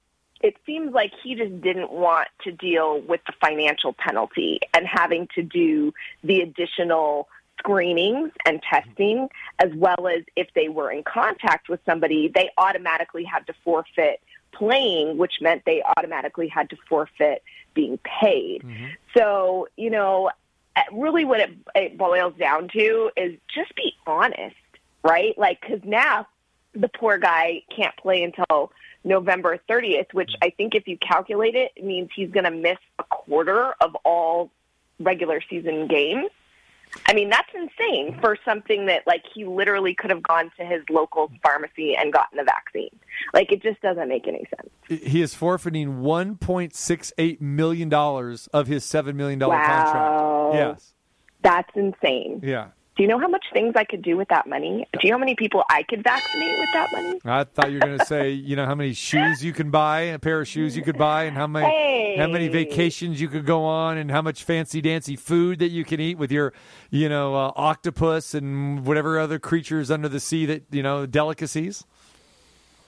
it 0.42 0.56
seems 0.66 0.94
like 0.94 1.12
he 1.24 1.34
just 1.34 1.62
didn't 1.62 1.92
want 1.92 2.28
to 2.44 2.52
deal 2.52 3.02
with 3.02 3.22
the 3.26 3.34
financial 3.42 3.94
penalty 3.94 4.60
and 4.74 4.86
having 4.86 5.28
to 5.34 5.42
do 5.42 5.94
the 6.24 6.42
additional 6.42 7.28
screenings 7.58 8.30
and 8.46 8.62
testing, 8.62 9.30
as 9.58 9.72
well 9.76 10.08
as 10.08 10.24
if 10.36 10.48
they 10.54 10.70
were 10.70 10.92
in 10.92 11.02
contact 11.04 11.70
with 11.70 11.80
somebody, 11.88 12.32
they 12.34 12.52
automatically 12.56 13.24
had 13.24 13.48
to 13.48 13.54
forfeit 13.64 14.22
playing, 14.52 15.18
which 15.18 15.34
meant 15.42 15.64
they 15.66 15.82
automatically 15.98 16.48
had 16.48 16.70
to 16.70 16.78
forfeit 16.88 17.42
being 17.74 17.98
paid. 18.22 18.64
So, 19.18 19.68
you 19.76 19.90
know, 19.90 20.30
Uh, 20.78 20.82
really 20.92 21.26
what 21.26 21.40
it, 21.40 21.50
it 21.74 21.98
boils 21.98 22.36
down 22.38 22.68
to 22.70 23.10
is 23.18 23.36
just 23.54 23.76
be 23.76 23.96
honest, 24.06 24.56
right? 25.04 25.36
Like, 25.38 25.60
because 25.60 25.80
now 25.84 26.28
the 26.74 26.88
poor 26.88 27.18
guy 27.18 27.64
can't 27.76 27.96
play 27.98 28.22
until 28.22 28.72
November 29.04 29.60
30th, 29.68 30.14
which 30.14 30.32
I 30.42 30.52
think 30.52 30.76
if 30.76 30.88
you 30.88 30.98
calculate 30.98 31.56
it, 31.56 31.72
it 31.76 31.84
means 31.84 32.10
he's 32.16 32.30
going 32.30 32.44
to 32.44 32.52
miss 32.52 32.78
a 33.00 33.04
quarter 33.06 33.74
of 33.82 33.96
all 34.06 34.52
regular 35.00 35.42
season 35.50 35.88
games. 35.88 36.30
I 37.06 37.14
mean, 37.14 37.30
that's 37.30 37.50
insane 37.54 38.18
for 38.20 38.38
something 38.44 38.86
that 38.88 39.04
like 39.08 39.24
he 39.34 39.46
literally 39.46 39.94
could 39.94 40.10
have 40.10 40.24
gone 40.24 40.52
to 40.58 40.66
his 40.66 40.82
local 40.90 41.32
pharmacy 41.44 41.96
and 41.96 42.12
gotten 42.12 42.38
the 42.38 42.44
vaccine. 42.44 42.90
Like 43.34 43.52
it 43.52 43.62
just 43.62 43.82
doesn't 43.82 44.08
make 44.10 44.28
any 44.28 44.46
sense. 44.58 45.02
He 45.04 45.22
is 45.22 45.34
forfeiting 45.34 46.00
$1.68 46.02 47.42
million 47.42 47.94
of 47.94 48.68
his 48.68 48.84
$7 48.86 49.16
million 49.16 49.40
Wow. 49.40 49.50
contract. 49.50 50.56
Yes. 50.56 50.94
That's 51.44 51.70
insane. 51.76 52.42
Yeah. 52.44 52.70
Do 52.98 53.04
you 53.04 53.10
know 53.10 53.20
how 53.20 53.28
much 53.28 53.46
things 53.54 53.74
I 53.76 53.84
could 53.84 54.02
do 54.02 54.18
with 54.18 54.28
that 54.30 54.48
money? 54.48 54.88
Do 54.94 55.00
you 55.04 55.12
know 55.12 55.18
how 55.18 55.20
many 55.20 55.36
people 55.36 55.64
I 55.70 55.84
could 55.84 56.04
vaccinate 56.04 56.58
with 56.58 56.70
that 56.74 56.92
money? 56.92 57.20
I 57.26 57.44
thought 57.44 57.70
you 57.70 57.76
were 57.76 57.86
going 57.86 58.00
to 58.00 58.06
say, 58.06 58.32
you 58.32 58.56
know, 58.56 58.66
how 58.66 58.74
many 58.74 58.94
shoes 58.94 59.46
you 59.46 59.54
can 59.54 59.70
buy, 59.70 60.02
a 60.02 60.18
pair 60.20 60.42
of 60.42 60.48
shoes 60.48 60.76
you 60.76 60.82
could 60.82 60.98
buy, 60.98 61.26
and 61.26 61.38
how 61.38 61.46
many 61.46 61.68
Hey. 61.68 62.18
how 62.18 62.26
many 62.26 62.48
vacations 62.48 63.22
you 63.22 63.28
could 63.28 63.46
go 63.46 63.64
on, 63.64 63.98
and 64.00 64.10
how 64.10 64.24
much 64.24 64.44
fancy 64.44 64.82
dancy 64.82 65.16
food 65.16 65.60
that 65.60 65.70
you 65.70 65.86
can 65.86 66.00
eat 66.00 66.18
with 66.18 66.32
your, 66.32 66.54
you 66.90 67.08
know, 67.08 67.36
uh, 67.36 67.52
octopus 67.56 68.34
and 68.34 68.84
whatever 68.84 69.20
other 69.20 69.38
creatures 69.38 69.92
under 69.92 70.10
the 70.10 70.20
sea 70.20 70.48
that 70.48 70.64
you 70.72 70.82
know 70.82 71.06
delicacies. 71.06 71.86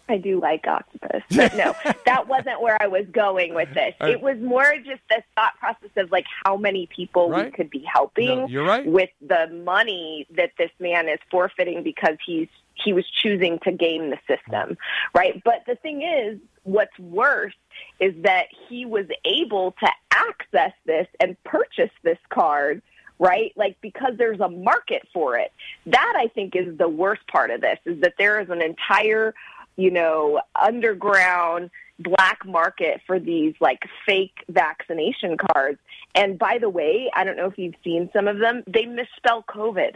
I 0.10 0.18
do 0.18 0.39
like 0.39 0.66
octopus. 0.68 1.24
But 1.36 1.55
no, 1.55 1.74
that 2.05 2.28
wasn't 2.28 2.62
where 2.62 2.78
I 2.82 2.88
was 2.88 3.05
going 3.12 3.53
with 3.53 3.74
this. 3.74 3.93
It 4.01 4.22
was 4.22 4.38
more 4.39 4.74
just 4.86 5.01
the 5.10 5.24
thought 5.36 5.53
process 5.60 5.89
of 5.95 6.12
like 6.12 6.26
how 6.43 6.57
many 6.57 6.88
people 6.88 7.30
we 7.30 7.49
could 7.51 7.70
be 7.70 7.86
helping 7.91 8.28
No, 8.28 8.47
you're 8.47 8.66
right. 8.66 8.86
with 8.86 9.10
the 9.22 9.47
money 9.64 10.28
that 10.36 10.51
this 10.57 10.72
man 10.80 11.07
is 11.07 11.20
forfeiting 11.32 11.84
because 11.84 12.18
he's 12.26 12.47
he 12.74 12.93
was 12.93 13.05
choosing 13.10 13.60
to 13.60 13.72
game 13.72 14.10
the 14.10 14.18
system. 14.28 14.78
Right? 15.16 15.41
But 15.43 15.64
the 15.68 15.76
thing 15.76 16.01
is, 16.01 16.39
what's 16.64 16.97
worse 16.99 17.53
is 17.99 18.14
that 18.24 18.47
he 18.68 18.86
was 18.86 19.05
able 19.26 19.76
to 19.80 19.89
access 20.12 20.74
this 20.86 21.07
and 21.20 21.41
purchase 21.43 21.91
this 22.03 22.20
card 22.30 22.82
right? 23.20 23.51
Like 23.55 23.78
because 23.82 24.14
there's 24.18 24.39
a 24.39 24.49
market 24.49 25.07
for 25.14 25.38
it. 25.38 25.51
That 25.86 26.14
I 26.18 26.28
think 26.28 26.55
is 26.55 26.78
the 26.78 26.88
worst 26.88 27.28
part 27.28 27.51
of 27.51 27.62
this 27.62 27.78
is 27.86 28.01
that 28.01 28.14
there 28.18 28.39
is 28.39 28.49
an 28.49 28.62
entire, 28.62 29.36
you 29.80 29.91
know, 29.91 30.41
underground 30.61 31.71
black 31.99 32.45
market 32.45 33.01
for 33.07 33.17
these 33.17 33.53
like 33.61 33.80
fake 34.05 34.43
vaccination 34.49 35.38
cards. 35.38 35.80
And 36.15 36.38
by 36.38 36.57
the 36.59 36.69
way, 36.69 37.09
I 37.15 37.23
don't 37.23 37.38
know 37.38 37.47
if 37.47 37.57
you've 37.57 37.75
seen 37.84 38.09
some 38.13 38.27
of 38.27 38.39
them, 38.39 38.63
they 38.67 38.86
misspell 38.86 39.43
COVID 39.43 39.95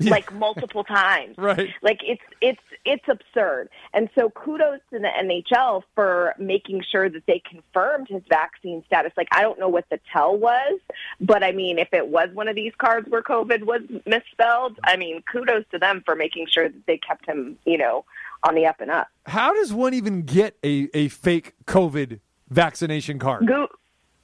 like 0.00 0.32
multiple 0.32 0.84
times. 0.84 1.36
Right. 1.42 1.70
Like 1.82 2.00
it's 2.04 2.22
it's 2.40 2.60
it's 2.84 3.04
absurd. 3.08 3.68
And 3.94 4.08
so 4.14 4.30
kudos 4.30 4.80
to 4.90 4.98
the 4.98 5.08
NHL 5.08 5.82
for 5.94 6.34
making 6.38 6.84
sure 6.90 7.08
that 7.08 7.22
they 7.26 7.42
confirmed 7.48 8.08
his 8.08 8.22
vaccine 8.28 8.84
status. 8.86 9.12
Like 9.16 9.28
I 9.32 9.42
don't 9.42 9.58
know 9.58 9.68
what 9.68 9.86
the 9.90 9.98
tell 10.12 10.36
was, 10.36 10.78
but 11.20 11.42
I 11.42 11.52
mean 11.52 11.78
if 11.78 11.88
it 11.92 12.08
was 12.08 12.28
one 12.32 12.48
of 12.48 12.54
these 12.54 12.72
cards 12.78 13.08
where 13.08 13.22
COVID 13.22 13.64
was 13.64 13.82
misspelled, 14.06 14.78
I 14.84 14.96
mean 14.96 15.22
kudos 15.30 15.64
to 15.72 15.78
them 15.78 16.02
for 16.04 16.14
making 16.14 16.46
sure 16.50 16.68
that 16.68 16.86
they 16.86 16.98
kept 16.98 17.26
him, 17.26 17.58
you 17.64 17.78
know, 17.78 18.04
on 18.44 18.54
the 18.54 18.66
up 18.66 18.80
and 18.80 18.90
up. 18.90 19.08
How 19.26 19.54
does 19.54 19.72
one 19.72 19.94
even 19.94 20.22
get 20.22 20.56
a, 20.64 20.88
a 20.94 21.08
fake 21.08 21.54
COVID 21.66 22.20
vaccination 22.50 23.18
card? 23.18 23.46
Go- 23.46 23.68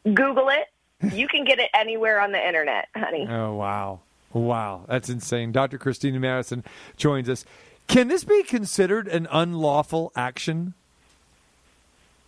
Google 0.04 0.48
it. 0.48 1.14
You 1.14 1.28
can 1.28 1.44
get 1.44 1.58
it 1.60 1.70
anywhere 1.74 2.20
on 2.20 2.32
the 2.32 2.44
internet, 2.44 2.88
honey. 2.96 3.26
Oh 3.30 3.54
wow, 3.54 4.00
Wow, 4.32 4.84
that's 4.88 5.08
insane. 5.08 5.52
Dr. 5.52 5.78
Christina 5.78 6.18
Madison 6.20 6.64
joins 6.96 7.28
us. 7.28 7.44
Can 7.86 8.08
this 8.08 8.24
be 8.24 8.42
considered 8.42 9.08
an 9.08 9.26
unlawful 9.30 10.12
action? 10.14 10.74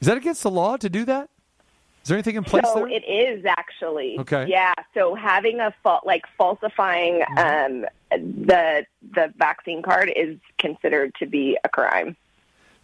Is 0.01 0.07
that 0.07 0.17
against 0.17 0.43
the 0.43 0.51
law 0.51 0.77
to 0.79 0.89
do 0.89 1.05
that? 1.05 1.29
Is 2.03 2.09
there 2.09 2.17
anything 2.17 2.37
in 2.37 2.45
place 2.45 2.65
so 2.65 2.75
there? 2.77 2.89
it 2.89 3.05
is 3.07 3.45
actually. 3.45 4.19
Okay. 4.21 4.47
Yeah. 4.49 4.73
So 4.95 5.15
having 5.15 5.61
a 5.61 5.75
fa- 5.83 6.01
like 6.05 6.25
falsifying 6.39 7.23
Mm-hmm. 7.37 7.85
um, 7.85 7.87
the 8.11 8.85
the 9.15 9.33
vaccine 9.37 9.83
card 9.83 10.13
is 10.17 10.37
considered 10.59 11.15
to 11.21 11.27
be 11.27 11.57
a 11.63 11.69
crime, 11.69 12.17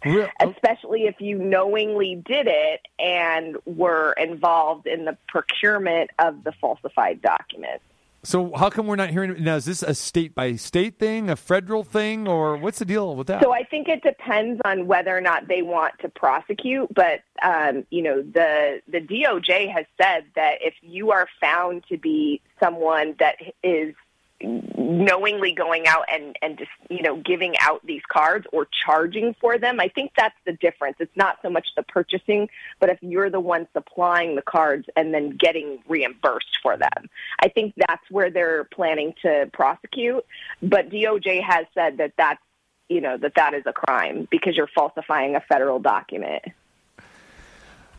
Real- 0.05 0.29
oh, 0.41 0.49
especially 0.51 1.03
if 1.05 1.19
you 1.19 1.37
knowingly 1.37 2.15
did 2.25 2.47
it 2.47 2.81
and 2.99 3.57
were 3.65 4.13
involved 4.13 4.87
in 4.87 5.05
the 5.05 5.17
procurement 5.27 6.11
of 6.19 6.43
the 6.43 6.51
falsified 6.61 7.21
document. 7.21 7.81
So 8.23 8.51
how 8.55 8.69
come 8.69 8.87
we're 8.87 8.95
not 8.95 9.09
hearing 9.09 9.43
now? 9.43 9.55
Is 9.55 9.65
this 9.65 9.83
a 9.83 9.93
state 9.93 10.35
by 10.35 10.55
state 10.55 10.99
thing, 10.99 11.29
a 11.29 11.35
federal 11.35 11.83
thing, 11.83 12.27
or 12.27 12.57
what's 12.57 12.79
the 12.79 12.85
deal 12.85 13.15
with 13.15 13.27
that? 13.27 13.41
So 13.41 13.53
I 13.53 13.63
think 13.63 13.87
it 13.87 14.01
depends 14.03 14.59
on 14.65 14.87
whether 14.87 15.15
or 15.15 15.21
not 15.21 15.47
they 15.47 15.61
want 15.61 15.93
to 15.99 16.09
prosecute. 16.09 16.93
But 16.93 17.21
um, 17.41 17.85
you 17.89 18.01
know, 18.01 18.21
the 18.21 18.81
the 18.87 18.99
DOJ 18.99 19.71
has 19.71 19.85
said 20.01 20.25
that 20.35 20.55
if 20.61 20.73
you 20.81 21.11
are 21.11 21.27
found 21.39 21.85
to 21.89 21.97
be 21.97 22.41
someone 22.59 23.15
that 23.19 23.35
is 23.63 23.93
knowingly 24.41 25.51
going 25.51 25.87
out 25.87 26.05
and 26.11 26.35
and 26.41 26.57
just 26.59 26.69
you 26.89 27.01
know 27.01 27.17
giving 27.17 27.55
out 27.59 27.83
these 27.85 28.03
cards 28.11 28.45
or 28.53 28.67
charging 28.85 29.35
for 29.41 29.57
them. 29.57 29.79
I 29.79 29.87
think 29.87 30.11
that's 30.15 30.35
the 30.45 30.53
difference. 30.53 30.97
It's 30.99 31.15
not 31.15 31.37
so 31.41 31.49
much 31.49 31.67
the 31.75 31.83
purchasing 31.83 32.47
but 32.79 32.89
if 32.89 32.99
you're 33.01 33.29
the 33.29 33.39
one 33.39 33.67
supplying 33.73 34.35
the 34.35 34.41
cards 34.41 34.85
and 34.95 35.13
then 35.13 35.35
getting 35.37 35.79
reimbursed 35.87 36.59
for 36.61 36.77
them. 36.77 37.09
I 37.41 37.47
think 37.47 37.73
that's 37.87 38.03
where 38.11 38.29
they're 38.29 38.65
planning 38.65 39.13
to 39.23 39.49
prosecute 39.53 40.23
but 40.61 40.89
doj 40.89 41.41
has 41.43 41.65
said 41.73 41.97
that 41.97 42.13
that's 42.17 42.41
you 42.89 43.01
know 43.01 43.17
that 43.17 43.33
that 43.35 43.53
is 43.53 43.63
a 43.65 43.73
crime 43.73 44.27
because 44.29 44.55
you're 44.55 44.69
falsifying 44.73 45.35
a 45.35 45.41
federal 45.41 45.79
document. 45.79 46.43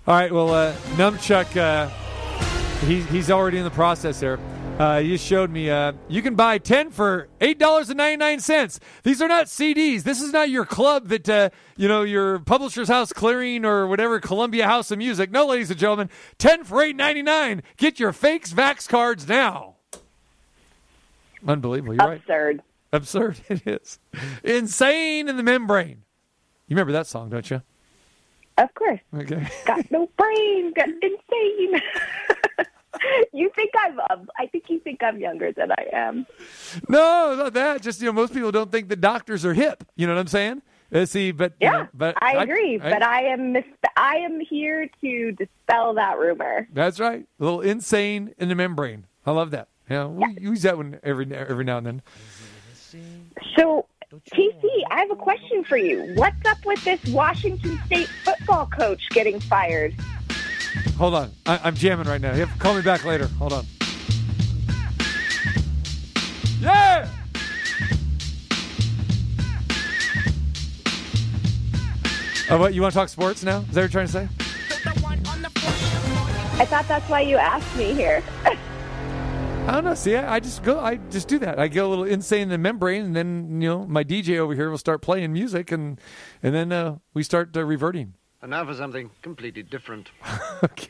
All 0.06 0.14
right, 0.14 0.32
well, 0.32 0.54
uh, 0.54 0.72
Numchuck, 0.96 1.54
uh, 1.54 1.90
he, 2.86 3.02
he's 3.02 3.30
already 3.30 3.58
in 3.58 3.64
the 3.64 3.70
process 3.70 4.20
there. 4.20 4.38
Uh, 4.78 4.98
you 5.04 5.18
showed 5.18 5.50
me. 5.50 5.68
Uh, 5.68 5.92
you 6.08 6.22
can 6.22 6.36
buy 6.36 6.56
ten 6.56 6.90
for 6.90 7.26
eight 7.40 7.58
dollars 7.58 7.88
and 7.90 7.96
ninety 7.96 8.16
nine 8.16 8.38
cents. 8.38 8.78
These 9.02 9.20
are 9.20 9.26
not 9.26 9.46
CDs. 9.46 10.04
This 10.04 10.22
is 10.22 10.32
not 10.32 10.50
your 10.50 10.64
club 10.64 11.08
that 11.08 11.28
uh, 11.28 11.50
you 11.76 11.88
know 11.88 12.02
your 12.02 12.38
Publishers 12.38 12.86
House 12.86 13.12
Clearing 13.12 13.64
or 13.64 13.88
whatever 13.88 14.20
Columbia 14.20 14.66
House 14.66 14.92
of 14.92 14.98
Music. 14.98 15.32
No, 15.32 15.46
ladies 15.46 15.70
and 15.72 15.80
gentlemen, 15.80 16.08
ten 16.38 16.62
for 16.62 16.80
eight 16.80 16.94
ninety 16.94 17.22
nine. 17.22 17.64
Get 17.76 17.98
your 17.98 18.12
fakes 18.12 18.52
Vax 18.52 18.88
cards 18.88 19.26
now. 19.26 19.74
Unbelievable. 21.46 21.94
You're 21.94 22.06
right. 22.06 22.20
absurd 22.20 22.62
Absurd. 22.92 23.40
It 23.48 23.62
is 23.66 23.98
insane 24.44 25.28
in 25.28 25.36
the 25.36 25.42
membrane. 25.42 26.04
You 26.68 26.76
remember 26.76 26.92
that 26.92 27.06
song, 27.08 27.30
don't 27.30 27.50
you? 27.50 27.62
of 28.58 28.74
course 28.74 28.98
Okay. 29.16 29.46
got 29.66 29.90
no 29.90 30.08
brain, 30.16 30.72
got 30.74 30.88
insane. 31.02 31.82
you 33.32 33.50
think 33.54 33.70
I'm? 33.78 33.98
Um, 34.10 34.28
I 34.38 34.46
think 34.46 34.64
you 34.68 34.80
think 34.80 35.02
I'm 35.02 35.18
younger 35.18 35.52
than 35.52 35.72
I 35.72 35.86
am. 35.92 36.26
No, 36.88 37.34
not 37.36 37.54
that. 37.54 37.82
Just 37.82 38.00
you 38.00 38.06
know, 38.06 38.12
most 38.12 38.32
people 38.32 38.50
don't 38.52 38.70
think 38.72 38.88
the 38.88 38.96
doctors 38.96 39.44
are 39.44 39.54
hip. 39.54 39.84
You 39.96 40.06
know 40.06 40.14
what 40.14 40.20
I'm 40.20 40.26
saying? 40.28 40.62
Uh, 40.92 41.04
see, 41.04 41.32
but 41.32 41.52
you 41.60 41.66
Yeah, 41.66 41.70
know, 41.72 41.88
but 41.92 42.14
I 42.22 42.42
agree. 42.42 42.78
but 42.78 43.02
I 43.02 43.24
am 43.24 43.52
mis- 43.52 43.64
I 43.96 44.16
am 44.16 44.40
here 44.40 44.88
to 45.02 45.32
dispel 45.32 45.94
that 45.94 46.18
rumor. 46.18 46.66
that's 46.72 46.98
right. 46.98 47.26
A 47.38 47.44
little 47.44 47.60
insane 47.60 48.34
in 48.38 48.48
the 48.48 48.54
membrane. 48.54 49.06
I 49.26 49.32
love 49.32 49.50
that. 49.50 49.68
Yeah, 49.90 50.06
we 50.06 50.36
use 50.40 50.62
that 50.62 50.76
one 50.78 50.98
every 51.02 51.26
every 51.34 51.64
now 51.64 51.78
and 51.78 51.86
then. 51.86 52.02
So, 53.56 53.86
TC, 54.32 54.62
I 54.90 55.00
have 55.00 55.10
a 55.10 55.16
question 55.16 55.62
for 55.64 55.76
you. 55.76 56.12
What's 56.14 56.42
up 56.46 56.58
with 56.64 56.82
this 56.84 57.02
Washington 57.08 57.78
State 57.86 58.08
football 58.24 58.66
coach 58.66 59.08
getting 59.10 59.40
fired? 59.40 59.94
Hold 60.98 61.14
on, 61.14 61.30
I, 61.46 61.60
I'm 61.62 61.76
jamming 61.76 62.08
right 62.08 62.20
now. 62.20 62.34
You 62.34 62.40
have 62.40 62.52
to 62.52 62.58
call 62.58 62.74
me 62.74 62.82
back 62.82 63.04
later. 63.04 63.28
Hold 63.38 63.52
on. 63.52 63.64
Yeah. 66.60 67.08
Oh, 72.50 72.58
what 72.58 72.74
you 72.74 72.82
want 72.82 72.94
to 72.94 72.98
talk 72.98 73.08
sports 73.10 73.44
now? 73.44 73.60
Is 73.60 73.66
that 73.66 73.74
what 73.74 73.80
you're 73.82 73.88
trying 73.88 74.06
to 74.06 74.12
say? 74.12 74.28
I 76.60 76.64
thought 76.64 76.88
that's 76.88 77.08
why 77.08 77.20
you 77.20 77.36
asked 77.36 77.76
me 77.76 77.94
here. 77.94 78.20
I 78.44 79.70
don't 79.70 79.84
know. 79.84 79.94
See, 79.94 80.16
I, 80.16 80.34
I 80.34 80.40
just 80.40 80.64
go. 80.64 80.80
I 80.80 80.96
just 80.96 81.28
do 81.28 81.38
that. 81.38 81.60
I 81.60 81.68
get 81.68 81.84
a 81.84 81.86
little 81.86 82.04
insane 82.04 82.42
in 82.42 82.48
the 82.48 82.58
membrane, 82.58 83.04
and 83.04 83.14
then 83.14 83.60
you 83.62 83.68
know 83.68 83.86
my 83.86 84.02
DJ 84.02 84.38
over 84.38 84.52
here 84.52 84.68
will 84.68 84.78
start 84.78 85.02
playing 85.02 85.32
music, 85.32 85.70
and 85.70 86.00
and 86.42 86.54
then 86.56 86.72
uh, 86.72 86.96
we 87.14 87.22
start 87.22 87.56
uh, 87.56 87.64
reverting. 87.64 88.14
And 88.40 88.50
now 88.50 88.64
for 88.64 88.74
something 88.74 89.10
completely 89.22 89.62
different. 89.62 90.10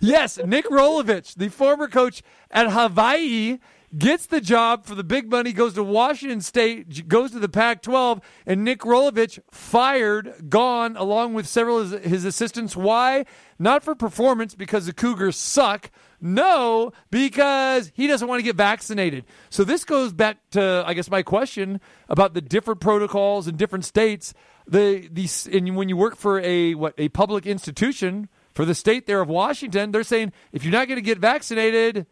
Yes, 0.00 0.38
Nick 0.38 0.66
Rolovich, 0.66 1.34
the 1.36 1.48
former 1.48 1.88
coach 1.88 2.22
at 2.50 2.70
Hawaii, 2.72 3.58
gets 3.96 4.26
the 4.26 4.40
job 4.40 4.84
for 4.84 4.94
the 4.94 5.04
big 5.04 5.30
money, 5.30 5.52
goes 5.52 5.74
to 5.74 5.84
Washington 5.84 6.40
State, 6.40 7.08
goes 7.08 7.30
to 7.32 7.38
the 7.38 7.48
Pac 7.48 7.82
12, 7.82 8.20
and 8.46 8.64
Nick 8.64 8.80
Rolovich 8.80 9.38
fired, 9.50 10.48
gone, 10.48 10.96
along 10.96 11.34
with 11.34 11.46
several 11.46 11.78
of 11.78 12.02
his 12.02 12.24
assistants. 12.24 12.74
Why? 12.74 13.24
Not 13.58 13.82
for 13.82 13.94
performance, 13.94 14.54
because 14.54 14.86
the 14.86 14.92
Cougars 14.92 15.36
suck. 15.36 15.90
No, 16.24 16.92
because 17.10 17.90
he 17.94 18.06
doesn't 18.06 18.28
want 18.28 18.38
to 18.38 18.44
get 18.44 18.54
vaccinated. 18.54 19.24
So 19.50 19.64
this 19.64 19.84
goes 19.84 20.12
back 20.12 20.38
to, 20.52 20.84
I 20.86 20.94
guess, 20.94 21.10
my 21.10 21.22
question 21.22 21.80
about 22.08 22.32
the 22.32 22.40
different 22.40 22.80
protocols 22.80 23.48
in 23.48 23.56
different 23.56 23.84
states. 23.84 24.32
The 24.64 25.08
these 25.10 25.48
and 25.48 25.74
when 25.74 25.88
you 25.88 25.96
work 25.96 26.14
for 26.16 26.38
a 26.38 26.76
what 26.76 26.94
a 26.96 27.08
public 27.08 27.44
institution 27.44 28.28
for 28.54 28.64
the 28.64 28.74
state 28.76 29.08
there 29.08 29.20
of 29.20 29.28
Washington, 29.28 29.90
they're 29.90 30.04
saying 30.04 30.32
if 30.52 30.62
you're 30.62 30.72
not 30.72 30.86
going 30.86 30.98
to 30.98 31.02
get 31.02 31.18
vaccinated, 31.18 32.06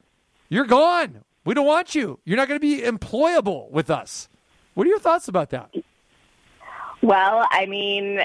you're 0.49 0.67
gone. 0.67 1.23
We 1.45 1.55
don't 1.55 1.67
want 1.67 1.95
you. 1.95 2.19
You're 2.25 2.37
not 2.37 2.49
going 2.49 2.61
to 2.61 2.67
be 2.67 2.83
employable 2.83 3.71
with 3.71 3.91
us. 3.91 4.29
What 4.75 4.89
are 4.89 4.91
your 4.91 4.99
thoughts 4.99 5.29
about 5.29 5.51
that? 5.51 5.73
Well, 7.01 7.47
I 7.51 7.67
mean, 7.67 8.21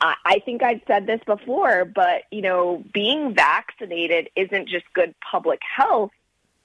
I, 0.00 0.14
I 0.24 0.38
think 0.40 0.62
I've 0.62 0.80
said 0.86 1.06
this 1.06 1.20
before, 1.26 1.84
but 1.84 2.22
you 2.30 2.42
know, 2.42 2.84
being 2.92 3.34
vaccinated 3.34 4.30
isn't 4.36 4.68
just 4.68 4.84
good 4.94 5.14
public 5.30 5.60
health, 5.62 6.10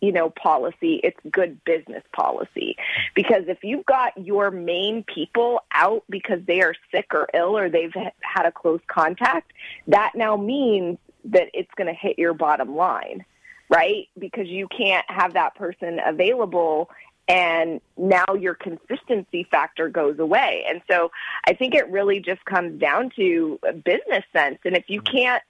you 0.02 0.12
know, 0.12 0.30
policy. 0.30 1.00
It's 1.04 1.20
good 1.32 1.64
business 1.64 2.04
policy 2.14 2.78
because 3.14 3.44
if 3.48 3.64
you've 3.64 3.86
got 3.86 4.18
your 4.18 4.52
main 4.52 5.04
people 5.04 5.62
out 5.74 6.04
because 6.10 6.40
they 6.46 6.62
are 6.62 6.76
sick 6.92 7.08
or 7.14 7.28
ill 7.34 7.58
or 7.58 7.70
they've 7.70 7.94
had 7.94 8.46
a 8.46 8.52
close 8.52 8.82
contact, 8.88 9.52
that 9.88 10.14
now 10.16 10.38
means 10.38 10.98
that 11.26 11.50
it's 11.54 11.72
going 11.76 11.88
to 11.88 11.94
hit 11.94 12.20
your 12.20 12.34
bottom 12.34 12.76
line, 12.76 13.26
right? 13.70 14.08
Because 14.18 14.48
you 14.48 14.68
can't 14.68 15.06
have 15.10 15.34
that 15.34 15.56
person 15.56 16.00
available 16.06 16.90
and 17.28 17.82
now 17.98 18.26
your 18.40 18.54
consistency 18.54 19.48
factor 19.50 19.90
goes 19.90 20.20
away. 20.20 20.66
And 20.68 20.82
so 20.90 21.12
I 21.48 21.54
think 21.54 21.74
it 21.74 21.90
really 21.90 22.20
just 22.20 22.44
comes 22.46 22.80
down 22.80 23.12
to 23.16 23.60
business 23.84 24.24
sense. 24.32 24.60
And 24.64 24.76
if 24.76 24.86
you 24.90 25.02
can't, 25.02 25.42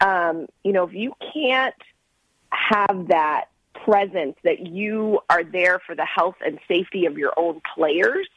um, 0.00 0.46
you 0.62 0.72
know, 0.72 0.84
if 0.84 0.94
you 0.94 1.14
can't 1.32 1.74
have 2.50 3.08
that 3.08 3.46
presence 3.84 4.36
that 4.44 4.66
you 4.66 5.20
are 5.28 5.42
there 5.42 5.80
for 5.80 5.94
the 5.94 6.04
health 6.04 6.36
and 6.44 6.58
safety 6.68 7.06
of 7.06 7.18
your 7.18 7.32
own 7.36 7.60
players, 7.74 8.28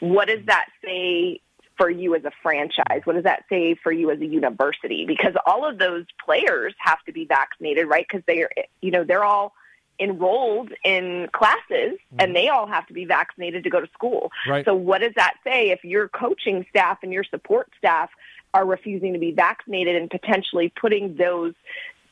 what 0.00 0.28
does 0.28 0.44
that 0.46 0.66
say 0.84 1.40
for 1.76 1.90
you 1.90 2.14
as 2.14 2.24
a 2.24 2.30
franchise? 2.42 3.00
What 3.04 3.14
does 3.14 3.24
that 3.24 3.44
say 3.48 3.74
for 3.74 3.92
you 3.92 4.10
as 4.10 4.20
a 4.20 4.26
university? 4.26 5.04
Because 5.04 5.34
all 5.46 5.68
of 5.68 5.78
those 5.78 6.04
players 6.24 6.74
have 6.78 7.02
to 7.06 7.12
be 7.12 7.24
vaccinated, 7.24 7.88
right? 7.88 8.06
Because 8.08 8.24
they 8.26 8.42
are, 8.42 8.50
you 8.80 8.90
know, 8.90 9.04
they're 9.04 9.24
all 9.24 9.52
enrolled 9.98 10.72
in 10.84 11.28
classes 11.32 11.98
and 12.18 12.20
mm-hmm. 12.20 12.32
they 12.32 12.48
all 12.48 12.66
have 12.66 12.86
to 12.86 12.92
be 12.92 13.04
vaccinated 13.04 13.64
to 13.64 13.70
go 13.70 13.80
to 13.80 13.88
school. 13.92 14.30
Right. 14.48 14.64
So 14.64 14.74
what 14.74 15.00
does 15.00 15.12
that 15.16 15.34
say 15.44 15.70
if 15.70 15.84
your 15.84 16.08
coaching 16.08 16.66
staff 16.70 16.98
and 17.02 17.12
your 17.12 17.24
support 17.24 17.70
staff 17.78 18.10
are 18.54 18.64
refusing 18.64 19.12
to 19.12 19.18
be 19.18 19.32
vaccinated 19.32 19.96
and 19.96 20.10
potentially 20.10 20.72
putting 20.80 21.16
those 21.16 21.54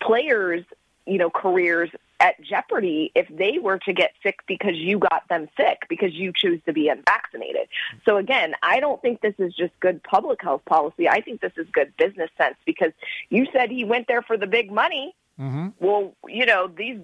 players, 0.00 0.64
you 1.06 1.18
know, 1.18 1.30
careers 1.30 1.90
at 2.20 2.40
jeopardy 2.42 3.10
if 3.14 3.26
they 3.28 3.58
were 3.58 3.78
to 3.78 3.92
get 3.92 4.12
sick 4.22 4.38
because 4.46 4.74
you 4.76 4.98
got 4.98 5.28
them 5.28 5.48
sick 5.56 5.82
because 5.88 6.14
you 6.14 6.32
choose 6.34 6.60
to 6.64 6.72
be 6.72 6.88
unvaccinated. 6.88 7.68
So 8.04 8.16
again, 8.16 8.54
I 8.62 8.80
don't 8.80 9.00
think 9.02 9.20
this 9.20 9.34
is 9.38 9.54
just 9.54 9.72
good 9.80 10.02
public 10.02 10.40
health 10.42 10.64
policy. 10.64 11.08
I 11.08 11.20
think 11.20 11.40
this 11.40 11.52
is 11.56 11.66
good 11.72 11.92
business 11.96 12.30
sense 12.38 12.56
because 12.64 12.92
you 13.30 13.46
said 13.52 13.70
he 13.70 13.84
went 13.84 14.06
there 14.06 14.22
for 14.22 14.36
the 14.36 14.46
big 14.46 14.70
money. 14.70 15.14
Mm-hmm. 15.40 15.68
Well, 15.80 16.14
you 16.28 16.46
know, 16.46 16.68
these 16.68 16.98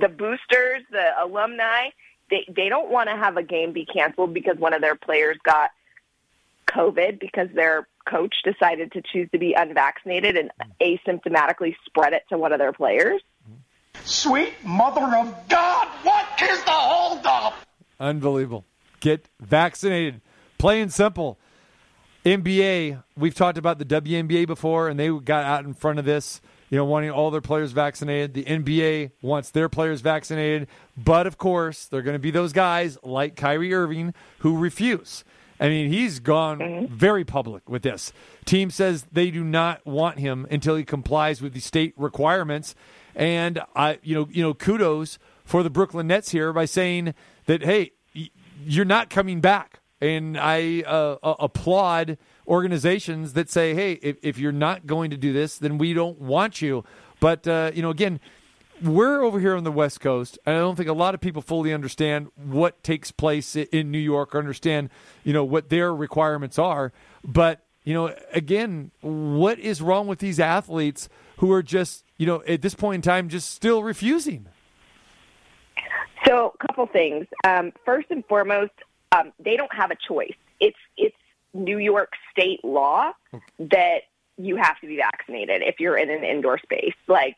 the 0.00 0.08
boosters, 0.08 0.82
the 0.90 1.10
alumni, 1.22 1.90
they 2.30 2.44
they 2.48 2.68
don't 2.68 2.90
want 2.90 3.08
to 3.08 3.16
have 3.16 3.36
a 3.36 3.42
game 3.42 3.72
be 3.72 3.86
canceled 3.86 4.34
because 4.34 4.58
one 4.58 4.74
of 4.74 4.80
their 4.80 4.96
players 4.96 5.38
got 5.44 5.70
COVID 6.68 7.18
because 7.18 7.48
their 7.54 7.88
coach 8.04 8.34
decided 8.44 8.92
to 8.92 9.02
choose 9.02 9.28
to 9.32 9.38
be 9.38 9.54
unvaccinated 9.54 10.36
and 10.36 10.50
asymptomatically 10.80 11.74
spread 11.86 12.12
it 12.12 12.24
to 12.28 12.38
one 12.38 12.52
of 12.52 12.58
their 12.58 12.72
players. 12.72 13.22
Sweet 14.04 14.54
mother 14.64 15.16
of 15.16 15.48
God, 15.48 15.88
what 16.02 16.26
is 16.42 16.62
the 16.64 16.70
holdup? 16.70 17.54
Unbelievable. 17.98 18.64
Get 19.00 19.26
vaccinated. 19.40 20.20
Plain 20.58 20.82
and 20.82 20.92
simple. 20.92 21.38
NBA, 22.24 23.02
we've 23.16 23.34
talked 23.34 23.56
about 23.56 23.78
the 23.78 23.84
WNBA 23.84 24.46
before, 24.46 24.88
and 24.88 24.98
they 24.98 25.08
got 25.08 25.44
out 25.44 25.64
in 25.64 25.74
front 25.74 25.98
of 25.98 26.04
this, 26.04 26.40
you 26.70 26.78
know, 26.78 26.84
wanting 26.84 27.10
all 27.10 27.30
their 27.30 27.40
players 27.40 27.72
vaccinated. 27.72 28.32
The 28.32 28.44
NBA 28.44 29.10
wants 29.20 29.50
their 29.50 29.68
players 29.68 30.00
vaccinated. 30.00 30.68
But 30.96 31.26
of 31.26 31.36
course, 31.36 31.86
they're 31.86 32.02
going 32.02 32.14
to 32.14 32.20
be 32.20 32.30
those 32.30 32.52
guys 32.52 32.96
like 33.02 33.36
Kyrie 33.36 33.74
Irving 33.74 34.14
who 34.38 34.56
refuse. 34.56 35.24
I 35.58 35.68
mean, 35.68 35.92
he's 35.92 36.20
gone 36.20 36.86
very 36.88 37.24
public 37.24 37.68
with 37.68 37.82
this. 37.82 38.14
Team 38.46 38.70
says 38.70 39.06
they 39.12 39.30
do 39.30 39.44
not 39.44 39.84
want 39.84 40.18
him 40.18 40.46
until 40.50 40.74
he 40.74 40.84
complies 40.84 41.42
with 41.42 41.52
the 41.52 41.60
state 41.60 41.92
requirements. 41.98 42.74
And 43.14 43.60
I, 43.76 43.98
you 44.02 44.14
know, 44.14 44.28
you 44.30 44.42
know, 44.42 44.54
kudos 44.54 45.18
for 45.44 45.62
the 45.62 45.68
Brooklyn 45.68 46.06
Nets 46.06 46.30
here 46.30 46.52
by 46.54 46.64
saying 46.64 47.14
that, 47.44 47.62
hey, 47.62 47.92
you're 48.64 48.86
not 48.86 49.10
coming 49.10 49.40
back. 49.40 49.80
And 50.00 50.38
I 50.38 50.82
uh, 50.86 51.16
uh, 51.22 51.34
applaud 51.40 52.16
organizations 52.50 53.34
that 53.34 53.48
say, 53.48 53.74
hey, 53.74 53.92
if, 54.02 54.16
if 54.22 54.38
you're 54.38 54.50
not 54.50 54.86
going 54.86 55.10
to 55.10 55.16
do 55.16 55.32
this, 55.32 55.56
then 55.56 55.78
we 55.78 55.94
don't 55.94 56.20
want 56.20 56.60
you. 56.60 56.84
But, 57.20 57.46
uh, 57.46 57.70
you 57.72 57.80
know, 57.80 57.90
again, 57.90 58.18
we're 58.82 59.22
over 59.22 59.38
here 59.38 59.56
on 59.56 59.62
the 59.62 59.70
West 59.70 60.00
Coast, 60.00 60.38
and 60.44 60.56
I 60.56 60.58
don't 60.58 60.74
think 60.74 60.88
a 60.88 60.94
lot 60.94 61.14
of 61.14 61.20
people 61.20 61.42
fully 61.42 61.72
understand 61.72 62.28
what 62.34 62.82
takes 62.82 63.10
place 63.12 63.54
in 63.54 63.90
New 63.90 63.98
York 63.98 64.34
or 64.34 64.38
understand, 64.38 64.90
you 65.22 65.32
know, 65.32 65.44
what 65.44 65.68
their 65.68 65.94
requirements 65.94 66.58
are. 66.58 66.92
But, 67.22 67.60
you 67.84 67.94
know, 67.94 68.14
again, 68.32 68.90
what 69.00 69.58
is 69.58 69.80
wrong 69.80 70.06
with 70.06 70.18
these 70.18 70.40
athletes 70.40 71.08
who 71.36 71.52
are 71.52 71.62
just, 71.62 72.04
you 72.16 72.26
know, 72.26 72.42
at 72.48 72.62
this 72.62 72.74
point 72.74 72.96
in 72.96 73.02
time, 73.02 73.28
just 73.28 73.50
still 73.50 73.82
refusing? 73.82 74.46
So, 76.26 76.54
a 76.58 76.66
couple 76.66 76.86
things. 76.86 77.26
Um, 77.46 77.72
first 77.84 78.10
and 78.10 78.24
foremost, 78.26 78.72
um, 79.12 79.32
they 79.38 79.56
don't 79.56 79.72
have 79.74 79.90
a 79.90 79.96
choice. 79.96 80.34
It's 80.58 80.76
it's 80.96 81.16
New 81.52 81.78
York 81.78 82.12
state 82.30 82.64
law 82.64 83.12
that 83.58 84.02
you 84.36 84.56
have 84.56 84.80
to 84.80 84.86
be 84.86 84.96
vaccinated 84.96 85.62
if 85.62 85.80
you're 85.80 85.96
in 85.96 86.10
an 86.10 86.24
indoor 86.24 86.58
space. 86.58 86.94
Like 87.06 87.36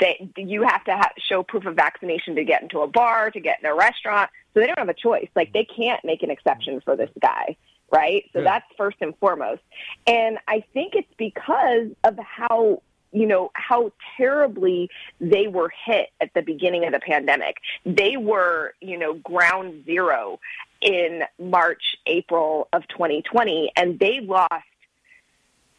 that, 0.00 0.16
you 0.36 0.62
have 0.62 0.84
to 0.84 0.96
ha- 0.96 1.12
show 1.18 1.42
proof 1.42 1.66
of 1.66 1.74
vaccination 1.74 2.36
to 2.36 2.44
get 2.44 2.62
into 2.62 2.80
a 2.80 2.86
bar, 2.86 3.30
to 3.30 3.40
get 3.40 3.60
in 3.60 3.66
a 3.66 3.74
restaurant. 3.74 4.30
So 4.52 4.60
they 4.60 4.66
don't 4.66 4.78
have 4.78 4.88
a 4.88 4.94
choice. 4.94 5.28
Like 5.34 5.52
they 5.52 5.64
can't 5.64 6.04
make 6.04 6.22
an 6.22 6.30
exception 6.30 6.80
for 6.80 6.96
this 6.96 7.10
guy, 7.20 7.56
right? 7.90 8.24
So 8.32 8.40
Good. 8.40 8.46
that's 8.46 8.66
first 8.76 8.98
and 9.00 9.16
foremost. 9.18 9.62
And 10.06 10.38
I 10.46 10.64
think 10.72 10.94
it's 10.94 11.12
because 11.16 11.88
of 12.04 12.18
how 12.18 12.82
you 13.14 13.26
know 13.26 13.50
how 13.54 13.92
terribly 14.16 14.90
they 15.20 15.46
were 15.46 15.72
hit 15.86 16.08
at 16.20 16.34
the 16.34 16.42
beginning 16.42 16.84
of 16.84 16.92
the 16.92 16.98
pandemic. 16.98 17.56
They 17.86 18.16
were, 18.16 18.74
you 18.80 18.98
know, 18.98 19.14
ground 19.14 19.84
zero 19.86 20.40
in 20.84 21.22
March, 21.40 21.96
April 22.06 22.68
of 22.72 22.86
2020, 22.88 23.72
and 23.76 23.98
they 23.98 24.20
lost, 24.20 24.52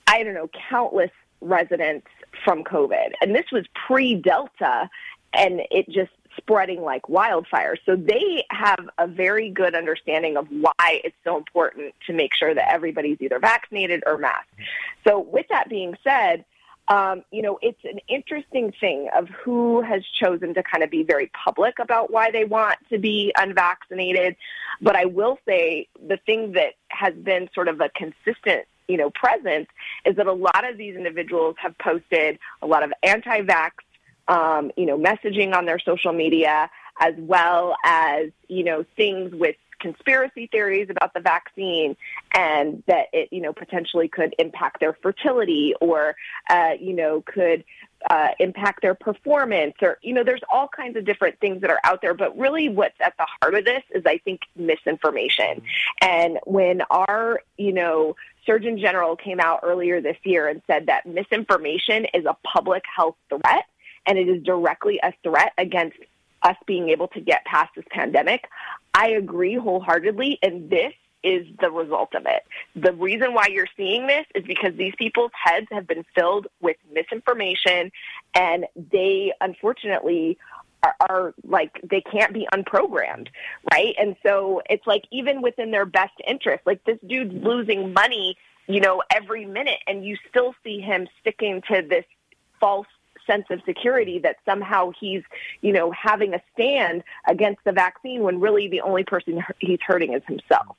I 0.08 0.24
don't 0.24 0.34
know, 0.34 0.50
countless 0.70 1.12
residents 1.42 2.08
from 2.44 2.64
COVID. 2.64 3.14
And 3.22 3.34
this 3.34 3.46
was 3.52 3.66
pre 3.88 4.16
Delta, 4.16 4.90
and 5.34 5.62
it 5.72 5.88
just 5.90 6.12
spreading 6.38 6.82
like 6.82 7.08
wildfire. 7.08 7.78
So 7.86 7.96
they 7.96 8.44
have 8.50 8.90
a 8.98 9.08
very 9.08 9.50
good 9.50 9.76
understanding 9.76 10.38
of 10.38 10.48
why 10.50 11.02
it's 11.04 11.16
so 11.24 11.38
important 11.38 11.94
to 12.08 12.14
make 12.14 12.34
sure 12.34 12.54
that 12.54 12.74
everybody's 12.74 13.22
either 13.22 13.40
vaccinated 13.40 14.04
or 14.06 14.18
masked. 14.18 14.50
So, 15.08 15.20
with 15.20 15.46
that 15.50 15.70
being 15.70 15.96
said, 16.04 16.44
um, 16.88 17.24
you 17.32 17.42
know, 17.42 17.58
it's 17.62 17.84
an 17.84 18.00
interesting 18.08 18.72
thing 18.80 19.10
of 19.16 19.28
who 19.30 19.82
has 19.82 20.04
chosen 20.06 20.54
to 20.54 20.64
kind 20.64 20.84
of 20.84 20.92
be 20.92 21.04
very 21.04 21.32
public 21.44 21.80
about 21.80 22.12
why 22.12 22.30
they 22.32 22.46
want 22.46 22.78
to 22.90 23.00
be 23.00 23.34
unvaccinated. 23.38 24.36
But 24.82 24.96
I 24.96 25.06
will 25.06 25.40
say 25.48 25.88
the 26.08 26.18
thing 26.18 26.52
that 26.54 26.74
has 26.90 27.14
been 27.16 27.50
sort 27.56 27.68
of 27.68 27.82
a 27.82 27.90
consistent, 27.90 28.66
you 28.88 28.98
know, 28.98 29.10
presence 29.10 29.68
is 30.06 30.16
that 30.18 30.28
a 30.28 30.34
lot 30.34 30.70
of 30.70 30.78
these 30.78 30.96
individuals 30.96 31.56
have 31.60 31.76
posted 31.80 32.38
a 32.62 32.68
lot 32.68 32.84
of 32.84 32.94
anti-vax, 33.02 33.72
um, 34.28 34.72
you 34.78 34.86
know, 34.86 34.98
messaging 34.98 35.56
on 35.56 35.66
their 35.66 35.80
social 35.80 36.14
media, 36.14 36.70
as 37.00 37.14
well 37.18 37.76
as, 37.84 38.30
you 38.48 38.64
know, 38.64 38.86
things 38.96 39.34
with 39.34 39.56
conspiracy 39.86 40.48
theories 40.52 40.90
about 40.90 41.14
the 41.14 41.20
vaccine 41.20 41.96
and 42.34 42.82
that 42.88 43.06
it, 43.14 43.30
you 43.32 43.40
know, 43.40 43.54
potentially 43.54 44.08
could 44.08 44.34
impact 44.40 44.80
their 44.80 44.94
fertility 44.94 45.76
or, 45.80 46.16
uh, 46.50 46.72
you 46.80 46.92
know, 46.92 47.22
could 47.22 47.64
uh, 48.10 48.30
impact 48.40 48.82
their 48.82 48.96
performance 48.96 49.76
or, 49.84 50.00
you 50.02 50.12
know, 50.12 50.24
there's 50.24 50.42
all 50.52 50.68
kinds 50.68 50.98
of 50.98 51.06
different 51.06 51.40
things 51.40 51.62
that 51.62 51.70
are 51.70 51.80
out 51.84 52.02
there. 52.02 52.16
But 52.16 52.36
really 52.36 52.68
what's 52.68 53.00
at 53.00 53.14
the 53.20 53.28
heart 53.40 53.54
of 53.54 53.64
this 53.64 53.84
is, 53.94 54.02
I 54.08 54.18
think, 54.18 54.42
misinformation. 54.56 55.62
And 56.02 56.40
when 56.46 56.82
our, 56.90 57.42
you 57.58 57.72
know, 57.72 58.16
Surgeon 58.44 58.80
General 58.80 59.16
came 59.16 59.40
out 59.40 59.60
earlier 59.62 60.02
this 60.02 60.18
year 60.24 60.48
and 60.48 60.64
said 60.66 60.88
that 60.88 61.06
misinformation 61.06 62.06
is 62.12 62.26
a 62.26 62.36
public 62.44 62.84
health 62.96 63.18
threat 63.30 63.66
and 64.08 64.18
it 64.18 64.28
is 64.28 64.42
directly 64.42 65.00
a 65.04 65.14
threat 65.24 65.54
against 65.60 65.98
us 66.46 66.56
being 66.66 66.90
able 66.90 67.10
to 67.10 67.20
get 67.20 67.44
past 67.46 67.72
this 67.76 67.86
pandemic. 67.92 68.48
I 68.94 69.10
agree 69.10 69.56
wholeheartedly, 69.56 70.40
and 70.42 70.70
this 70.70 70.94
is 71.24 71.48
the 71.60 71.72
result 71.72 72.14
of 72.14 72.26
it. 72.28 72.44
The 72.76 72.94
reason 72.94 73.34
why 73.34 73.48
you're 73.50 73.68
seeing 73.76 74.06
this 74.06 74.26
is 74.36 74.46
because 74.46 74.74
these 74.78 74.94
people's 74.98 75.32
heads 75.44 75.66
have 75.72 75.88
been 75.88 76.06
filled 76.16 76.48
with 76.62 76.78
misinformation, 76.94 77.92
and 78.36 78.66
they 78.76 79.34
unfortunately 79.42 80.38
are, 80.84 80.96
are 81.10 81.34
like 81.44 81.82
they 81.84 82.02
can't 82.02 82.32
be 82.32 82.48
unprogrammed, 82.54 83.30
right? 83.74 83.96
And 84.00 84.16
so 84.24 84.62
it's 84.70 84.86
like 84.86 85.06
even 85.12 85.42
within 85.42 85.72
their 85.72 85.86
best 85.86 86.14
interest, 86.28 86.62
like 86.66 86.84
this 86.86 87.00
dude's 87.06 87.34
losing 87.44 87.92
money, 87.92 88.38
you 88.68 88.80
know, 88.80 89.02
every 89.12 89.46
minute, 89.46 89.80
and 89.88 90.06
you 90.06 90.18
still 90.30 90.54
see 90.64 90.80
him 90.80 91.08
sticking 91.22 91.64
to 91.72 91.82
this 91.82 92.06
false 92.60 92.88
sense 93.28 93.46
of 93.50 93.60
security 93.66 94.20
that 94.20 94.38
somehow 94.46 94.92
he's, 95.00 95.24
you 95.62 95.72
know, 95.72 95.92
having 95.92 96.34
a 96.34 96.42
stand 96.54 97.04
against 97.28 97.64
the 97.64 97.72
vaccine 97.72 98.24
when 98.24 98.40
really 98.40 98.68
the 98.68 98.82
only 98.82 99.04
person 99.04 99.44
he's 99.60 99.80
hurting 99.86 100.14
is 100.14 100.22
himself. 100.28 100.76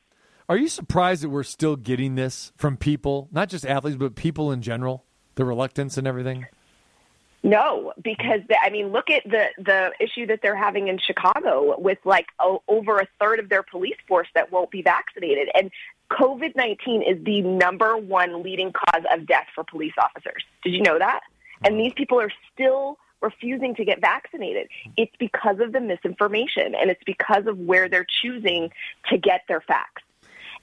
Are 0.49 0.57
you 0.57 0.69
surprised 0.69 1.23
that 1.23 1.31
we're 1.31 1.43
still 1.43 1.77
getting 1.77 2.15
this 2.15 2.53
from 2.57 2.77
people, 2.77 3.29
not 3.33 3.49
just 3.49 3.67
athletes, 3.67 3.97
but 3.97 4.15
people 4.15 4.53
in 4.53 4.63
general? 4.63 5.05
The 5.35 5.45
reluctance 5.45 5.99
and 5.99 6.07
everything? 6.07 6.47
No, 7.43 7.93
because 8.03 8.41
the, 8.49 8.57
I 8.61 8.71
mean, 8.71 8.89
look 8.89 9.11
at 9.11 9.23
the 9.25 9.47
the 9.59 9.93
issue 10.01 10.27
that 10.27 10.41
they're 10.43 10.57
having 10.57 10.89
in 10.89 10.99
Chicago 10.99 11.79
with 11.79 11.99
like 12.05 12.27
o- 12.41 12.63
over 12.67 12.99
a 12.99 13.07
third 13.21 13.39
of 13.39 13.49
their 13.49 13.63
police 13.63 13.97
force 14.09 14.27
that 14.35 14.51
won't 14.51 14.71
be 14.71 14.83
vaccinated, 14.83 15.49
and 15.55 15.71
COVID 16.11 16.57
nineteen 16.57 17.03
is 17.03 17.23
the 17.25 17.43
number 17.43 17.97
one 17.97 18.43
leading 18.43 18.73
cause 18.73 19.05
of 19.13 19.27
death 19.27 19.47
for 19.55 19.63
police 19.63 19.93
officers. 19.97 20.43
Did 20.65 20.73
you 20.73 20.83
know 20.83 20.99
that? 20.99 21.21
And 21.65 21.79
these 21.79 21.93
people 21.95 22.21
are 22.21 22.33
still 22.53 22.99
refusing 23.21 23.75
to 23.75 23.85
get 23.85 24.01
vaccinated. 24.01 24.69
It's 24.97 25.15
because 25.19 25.59
of 25.61 25.73
the 25.73 25.81
misinformation, 25.81 26.75
and 26.75 26.91
it's 26.91 27.03
because 27.05 27.47
of 27.47 27.59
where 27.59 27.89
they're 27.89 28.07
choosing 28.23 28.71
to 29.11 29.19
get 29.19 29.43
their 29.49 29.61
facts. 29.61 30.03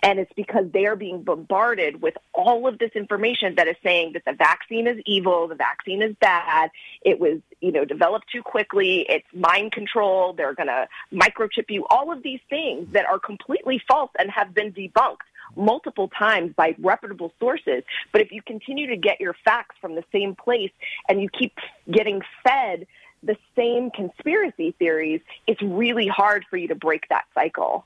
And 0.01 0.19
it's 0.19 0.31
because 0.35 0.65
they 0.73 0.85
are 0.85 0.97
being 0.97 1.23
bombarded 1.23 2.01
with 2.01 2.15
all 2.33 2.67
of 2.67 2.77
this 2.77 2.91
information 2.93 3.55
that 3.55 3.69
is 3.69 3.77
saying 3.81 4.13
that 4.13 4.25
the 4.25 4.33
vaccine 4.33 4.85
is 4.85 4.97
evil, 5.05 5.47
the 5.47 5.55
vaccine 5.55 6.01
is 6.01 6.13
bad, 6.19 6.71
it 7.03 7.19
was, 7.19 7.39
you 7.61 7.71
know, 7.71 7.85
developed 7.85 8.25
too 8.29 8.43
quickly, 8.43 9.05
it's 9.07 9.25
mind 9.33 9.71
control, 9.71 10.33
they're 10.33 10.53
going 10.53 10.67
to 10.67 10.89
microchip 11.13 11.69
you, 11.69 11.85
all 11.89 12.11
of 12.11 12.21
these 12.21 12.41
things 12.49 12.91
that 12.91 13.05
are 13.05 13.17
completely 13.17 13.81
false 13.87 14.11
and 14.19 14.29
have 14.29 14.53
been 14.53 14.73
debunked 14.73 15.23
multiple 15.55 16.09
times 16.09 16.53
by 16.55 16.75
reputable 16.79 17.31
sources. 17.39 17.83
But 18.11 18.21
if 18.21 18.31
you 18.31 18.41
continue 18.41 18.87
to 18.87 18.97
get 18.97 19.19
your 19.19 19.35
facts 19.45 19.75
from 19.79 19.95
the 19.95 20.03
same 20.11 20.35
place 20.35 20.71
and 21.07 21.21
you 21.21 21.29
keep 21.29 21.53
getting 21.91 22.21
fed 22.43 22.87
the 23.21 23.37
same 23.55 23.89
conspiracy 23.91 24.75
theories, 24.77 25.21
it's 25.47 25.61
really 25.61 26.07
hard 26.07 26.45
for 26.49 26.57
you 26.57 26.67
to 26.67 26.75
break 26.75 27.07
that 27.09 27.25
cycle. 27.33 27.85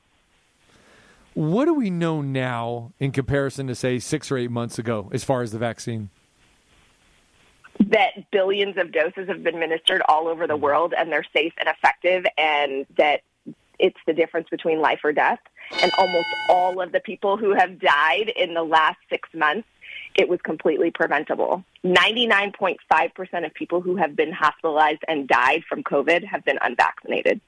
What 1.33 1.65
do 1.65 1.73
we 1.75 1.91
know 1.91 2.21
now 2.21 2.93
in 2.99 3.11
comparison 3.11 3.67
to, 3.67 3.75
say, 3.75 3.99
six 3.99 4.31
or 4.31 4.37
eight 4.37 4.49
months 4.49 4.79
ago 4.79 5.09
as 5.13 5.23
far 5.23 5.43
as 5.43 5.51
the 5.51 5.59
vaccine? 5.59 6.09
that 7.79 8.29
billions 8.31 8.75
of 8.77 8.91
doses 8.91 9.27
have 9.27 9.43
been 9.43 9.55
administered 9.55 10.01
all 10.07 10.27
over 10.27 10.47
the 10.47 10.55
world 10.55 10.93
and 10.97 11.11
they're 11.11 11.25
safe 11.33 11.53
and 11.59 11.69
effective 11.69 12.25
and 12.37 12.85
that 12.97 13.21
it's 13.79 13.99
the 14.07 14.13
difference 14.13 14.47
between 14.49 14.81
life 14.81 14.99
or 15.03 15.11
death. 15.11 15.39
And 15.81 15.91
almost 15.97 16.27
all 16.49 16.81
of 16.81 16.91
the 16.91 16.99
people 16.99 17.37
who 17.37 17.53
have 17.53 17.79
died 17.79 18.31
in 18.35 18.53
the 18.53 18.63
last 18.63 18.97
six 19.09 19.29
months, 19.33 19.67
it 20.15 20.27
was 20.29 20.39
completely 20.41 20.91
preventable. 20.91 21.63
99.5% 21.85 23.45
of 23.45 23.53
people 23.53 23.81
who 23.81 23.95
have 23.95 24.15
been 24.15 24.31
hospitalized 24.31 25.01
and 25.07 25.27
died 25.27 25.63
from 25.69 25.83
COVID 25.83 26.23
have 26.25 26.43
been 26.43 26.57
unvaccinated. 26.61 27.39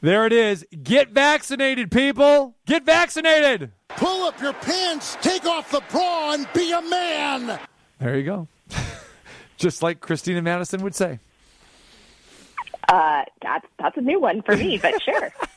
There 0.00 0.26
it 0.26 0.32
is. 0.32 0.66
Get 0.82 1.10
vaccinated, 1.10 1.90
people. 1.90 2.54
Get 2.66 2.84
vaccinated. 2.84 3.72
Pull 3.88 4.24
up 4.24 4.40
your 4.40 4.52
pants, 4.52 5.16
take 5.22 5.46
off 5.46 5.70
the 5.70 5.82
bra, 5.90 6.32
and 6.32 6.46
be 6.52 6.72
a 6.72 6.82
man. 6.82 7.58
There 7.98 8.18
you 8.18 8.24
go. 8.24 8.48
Just 9.56 9.82
like 9.82 10.00
Christina 10.00 10.42
Madison 10.42 10.82
would 10.82 10.94
say. 10.94 11.18
Uh, 12.88 13.24
that's 13.42 13.66
that's 13.78 13.96
a 13.96 14.00
new 14.00 14.20
one 14.20 14.42
for 14.42 14.56
me, 14.56 14.78
but 14.78 15.00
sure. 15.02 15.32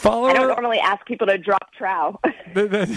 Follow 0.00 0.28
I 0.28 0.32
don't 0.32 0.48
normally 0.48 0.78
ask 0.78 1.04
people 1.04 1.26
to 1.26 1.36
drop 1.36 1.74
trow. 1.74 2.18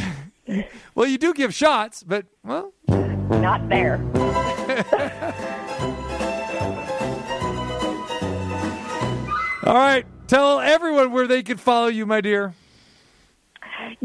Well, 0.93 1.07
you 1.07 1.17
do 1.17 1.33
give 1.33 1.53
shots, 1.53 2.03
but 2.03 2.25
well, 2.43 2.73
Not 2.89 3.69
there. 3.69 3.95
all 9.63 9.73
right. 9.73 10.05
Tell 10.27 10.59
everyone 10.59 11.13
where 11.13 11.27
they 11.27 11.43
can 11.43 11.55
follow 11.55 11.87
you, 11.87 12.05
my 12.05 12.19
dear. 12.19 12.53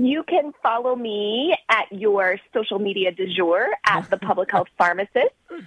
You 0.01 0.23
can 0.23 0.53
follow 0.63 0.95
me 0.95 1.57
at 1.69 1.87
your 1.91 2.39
social 2.55 2.79
media 2.79 3.11
du 3.11 3.27
jour 3.35 3.67
at 3.85 4.09
the 4.11 4.17
Public 4.17 4.49
Health 4.53 4.69
Pharmacist. 4.79 5.35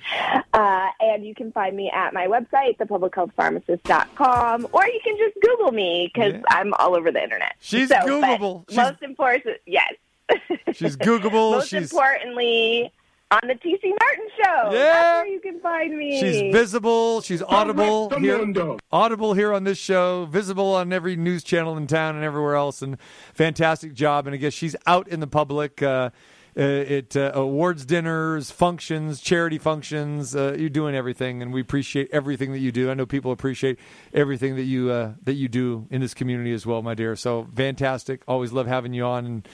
Uh, 0.54 0.88
and 1.02 1.26
you 1.26 1.34
can 1.36 1.52
find 1.52 1.76
me 1.76 1.90
at 1.90 2.14
my 2.14 2.28
website, 2.28 2.78
thepublichealthpharmacist.com, 2.78 4.68
or 4.72 4.86
you 4.86 5.00
can 5.04 5.18
just 5.18 5.36
Google 5.42 5.72
me 5.72 6.10
because 6.14 6.34
Yeah. 6.34 6.42
I'm 6.50 6.74
all 6.76 6.96
over 6.96 7.12
the 7.12 7.22
internet. 7.22 7.56
She's 7.60 7.90
So, 7.90 7.96
Googleable. 7.96 8.70
She's- 8.70 8.78
most 8.92 9.02
important, 9.02 9.58
yes. 9.66 9.94
She's 10.74 10.96
Googleable. 10.98 11.52
most 11.54 11.70
She's 11.70 11.92
importantly, 11.92 12.92
on 13.32 13.40
the 13.44 13.54
TC 13.54 13.94
Martin 14.00 14.28
Show. 14.38 14.72
Yeah. 14.72 14.84
That's 14.84 15.24
where 15.24 15.28
you 15.28 15.40
can 15.40 15.60
find 15.62 15.98
me. 15.98 16.20
She's 16.20 16.54
visible. 16.54 17.22
She's 17.22 17.42
audible 17.42 18.10
here, 18.20 18.54
audible 18.92 19.34
here 19.34 19.54
on 19.54 19.64
this 19.64 19.78
show. 19.78 20.26
Visible 20.26 20.76
on 20.76 20.92
every 20.92 21.16
news 21.16 21.44
channel 21.44 21.78
in 21.78 21.88
town 21.88 22.16
and 22.16 22.26
everywhere 22.26 22.56
else. 22.56 22.82
And 22.82 22.98
fantastic 23.34 23.94
job. 23.94 24.28
And 24.28 24.34
I 24.34 24.38
guess 24.38 24.54
she's 24.54 24.76
out 24.86 25.08
in 25.08 25.22
the 25.22 25.28
public. 25.28 25.82
Uh, 25.82 26.12
uh, 26.58 26.60
at 26.60 27.16
uh, 27.16 27.32
awards 27.34 27.86
dinners, 27.86 28.52
functions, 28.52 29.22
charity 29.22 29.58
functions, 29.58 30.36
uh, 30.36 30.54
you're 30.60 30.68
doing 30.68 30.94
everything, 30.94 31.42
and 31.42 31.54
we 31.54 31.62
appreciate 31.62 32.10
everything 32.12 32.52
that 32.52 32.60
you 32.60 32.74
do. 32.74 32.92
I 32.92 32.94
know 32.94 33.06
people 33.06 33.32
appreciate 33.32 33.80
everything 34.14 34.58
that 34.58 34.64
you 34.64 34.92
uh, 34.92 35.14
that 35.24 35.36
you 35.36 35.48
do 35.48 35.88
in 35.90 36.02
this 36.02 36.14
community 36.14 36.52
as 36.52 36.66
well, 36.66 36.82
my 36.82 36.94
dear. 36.94 37.16
So 37.16 37.48
fantastic! 37.56 38.22
Always 38.28 38.52
love 38.52 38.68
having 38.68 38.94
you 38.94 39.06
on 39.06 39.26
and 39.26 39.48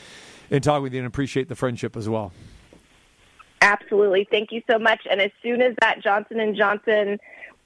and 0.50 0.64
talk 0.64 0.82
with 0.82 0.92
you, 0.92 1.00
and 1.00 1.06
appreciate 1.08 1.50
the 1.50 1.56
friendship 1.56 1.96
as 1.96 2.10
well. 2.10 2.32
Absolutely. 3.62 4.28
Thank 4.30 4.52
you 4.52 4.62
so 4.70 4.78
much. 4.78 5.02
And 5.10 5.22
as 5.22 5.32
soon 5.42 5.62
as 5.62 5.74
that 5.82 6.02
Johnson 6.02 6.40
and 6.40 6.56
Johnson 6.56 7.20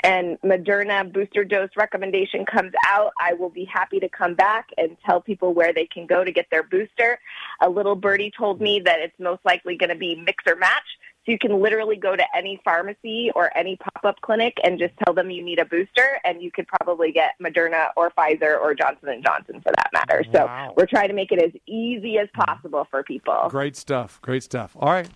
and 0.03 0.39
Moderna 0.41 1.11
booster 1.11 1.43
dose 1.43 1.69
recommendation 1.75 2.45
comes 2.45 2.71
out, 2.87 3.11
I 3.19 3.33
will 3.33 3.49
be 3.49 3.65
happy 3.65 3.99
to 3.99 4.09
come 4.09 4.33
back 4.33 4.69
and 4.77 4.97
tell 5.05 5.21
people 5.21 5.53
where 5.53 5.73
they 5.73 5.85
can 5.85 6.07
go 6.07 6.23
to 6.23 6.31
get 6.31 6.47
their 6.49 6.63
booster. 6.63 7.19
A 7.61 7.69
little 7.69 7.95
birdie 7.95 8.31
told 8.35 8.61
me 8.61 8.79
that 8.79 8.99
it's 8.99 9.19
most 9.19 9.45
likely 9.45 9.75
going 9.77 9.89
to 9.89 9.95
be 9.95 10.15
mix 10.15 10.43
or 10.47 10.55
match. 10.55 10.85
So 11.23 11.31
you 11.31 11.37
can 11.37 11.61
literally 11.61 11.97
go 11.97 12.15
to 12.15 12.23
any 12.35 12.59
pharmacy 12.63 13.29
or 13.35 13.55
any 13.55 13.77
pop-up 13.77 14.19
clinic 14.21 14.57
and 14.63 14.79
just 14.79 14.93
tell 15.05 15.13
them 15.13 15.29
you 15.29 15.43
need 15.43 15.59
a 15.59 15.65
booster 15.65 16.19
and 16.23 16.41
you 16.41 16.51
could 16.51 16.67
probably 16.67 17.11
get 17.11 17.35
Moderna 17.39 17.89
or 17.95 18.09
Pfizer 18.17 18.59
or 18.59 18.73
Johnson 18.73 19.09
and 19.09 19.23
Johnson 19.23 19.61
for 19.61 19.71
that 19.71 19.89
matter. 19.93 20.23
So 20.33 20.49
we're 20.75 20.87
trying 20.87 21.09
to 21.09 21.13
make 21.13 21.31
it 21.31 21.39
as 21.39 21.51
easy 21.67 22.17
as 22.17 22.27
possible 22.33 22.87
for 22.89 23.03
people. 23.03 23.49
Great 23.49 23.75
stuff. 23.75 24.19
Great 24.23 24.41
stuff. 24.41 24.75
All 24.79 24.89
right. 24.91 25.09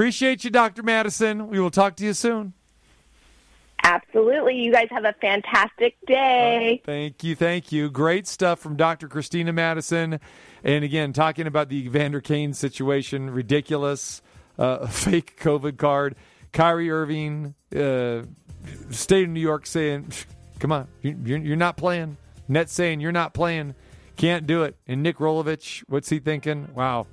Appreciate 0.00 0.44
you, 0.44 0.50
Dr. 0.50 0.82
Madison. 0.82 1.48
We 1.48 1.58
will 1.58 1.70
talk 1.70 1.96
to 1.96 2.04
you 2.04 2.12
soon. 2.12 2.52
Absolutely. 3.82 4.56
You 4.56 4.70
guys 4.70 4.88
have 4.90 5.06
a 5.06 5.14
fantastic 5.22 5.96
day. 6.06 6.82
Thank 6.84 7.24
you. 7.24 7.34
Thank 7.34 7.72
you. 7.72 7.88
Great 7.88 8.26
stuff 8.26 8.58
from 8.58 8.76
Dr. 8.76 9.08
Christina 9.08 9.54
Madison. 9.54 10.20
And 10.62 10.84
again, 10.84 11.14
talking 11.14 11.46
about 11.46 11.70
the 11.70 11.88
Vander 11.88 12.20
Kane 12.20 12.52
situation, 12.52 13.30
ridiculous, 13.30 14.20
uh, 14.58 14.86
fake 14.88 15.40
COVID 15.40 15.78
card. 15.78 16.14
Kyrie 16.52 16.90
Irving, 16.90 17.54
uh, 17.74 18.24
state 18.90 19.24
of 19.24 19.30
New 19.30 19.40
York 19.40 19.64
saying, 19.64 20.12
come 20.58 20.72
on, 20.72 20.88
you- 21.00 21.18
you're, 21.24 21.38
you're 21.38 21.56
not 21.56 21.78
playing. 21.78 22.18
Net 22.48 22.68
saying, 22.68 23.00
you're 23.00 23.12
not 23.12 23.32
playing. 23.32 23.74
Can't 24.16 24.46
do 24.46 24.62
it. 24.62 24.76
And 24.86 25.02
Nick 25.02 25.16
Rolovich, 25.16 25.84
what's 25.88 26.10
he 26.10 26.18
thinking? 26.18 26.68
Wow. 26.74 27.06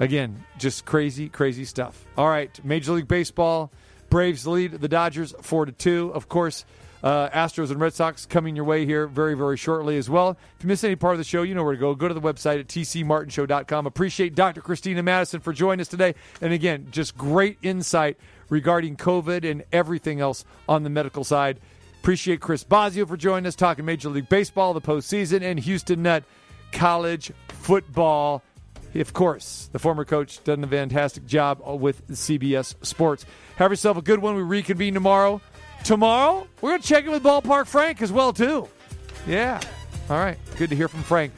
Again, 0.00 0.44
just 0.58 0.86
crazy, 0.86 1.28
crazy 1.28 1.64
stuff. 1.64 2.04
All 2.16 2.28
right, 2.28 2.58
Major 2.64 2.92
League 2.92 3.06
Baseball, 3.06 3.70
Braves 4.08 4.46
lead 4.46 4.72
the 4.72 4.88
Dodgers 4.88 5.34
four 5.42 5.66
to 5.66 5.72
two. 5.72 6.10
Of 6.14 6.28
course, 6.28 6.64
uh, 7.02 7.28
Astros 7.28 7.70
and 7.70 7.78
Red 7.78 7.94
Sox 7.94 8.26
coming 8.26 8.56
your 8.56 8.64
way 8.64 8.84
here 8.84 9.06
very, 9.06 9.34
very 9.34 9.56
shortly 9.56 9.96
as 9.98 10.10
well. 10.10 10.30
If 10.56 10.64
you 10.64 10.68
miss 10.68 10.82
any 10.84 10.96
part 10.96 11.14
of 11.14 11.18
the 11.18 11.24
show, 11.24 11.42
you 11.42 11.54
know 11.54 11.62
where 11.62 11.74
to 11.74 11.78
go. 11.78 11.94
Go 11.94 12.08
to 12.08 12.14
the 12.14 12.20
website 12.20 12.60
at 12.60 12.68
tcmartinshow.com. 12.68 13.86
Appreciate 13.86 14.34
Dr. 14.34 14.60
Christina 14.60 15.02
Madison 15.02 15.40
for 15.40 15.52
joining 15.52 15.80
us 15.80 15.88
today. 15.88 16.14
And 16.40 16.52
again, 16.52 16.88
just 16.90 17.16
great 17.16 17.58
insight 17.62 18.16
regarding 18.48 18.96
COVID 18.96 19.48
and 19.48 19.64
everything 19.72 20.20
else 20.20 20.44
on 20.68 20.82
the 20.82 20.90
medical 20.90 21.24
side. 21.24 21.60
Appreciate 22.00 22.40
Chris 22.40 22.64
Bosio 22.64 23.06
for 23.06 23.16
joining 23.16 23.46
us, 23.46 23.54
talking 23.54 23.84
Major 23.84 24.08
League 24.08 24.28
Baseball, 24.28 24.72
the 24.72 24.80
postseason, 24.80 25.42
and 25.42 25.60
Houston 25.60 26.02
Nut 26.02 26.24
college 26.72 27.32
football. 27.48 28.42
Of 28.94 29.12
course, 29.12 29.68
the 29.72 29.78
former 29.78 30.04
coach 30.04 30.42
done 30.42 30.64
a 30.64 30.66
fantastic 30.66 31.24
job 31.26 31.60
with 31.80 32.06
CBS 32.08 32.74
Sports. 32.84 33.24
Have 33.56 33.70
yourself 33.70 33.96
a 33.96 34.02
good 34.02 34.18
one. 34.18 34.34
We 34.34 34.42
reconvene 34.42 34.94
tomorrow. 34.94 35.40
Tomorrow, 35.84 36.46
we're 36.60 36.70
going 36.70 36.82
to 36.82 36.88
check 36.88 37.04
in 37.04 37.10
with 37.10 37.22
Ballpark 37.22 37.66
Frank 37.66 38.02
as 38.02 38.12
well, 38.12 38.32
too. 38.32 38.68
Yeah. 39.26 39.60
All 40.10 40.18
right. 40.18 40.36
Good 40.56 40.70
to 40.70 40.76
hear 40.76 40.88
from 40.88 41.02
Frank. 41.02 41.32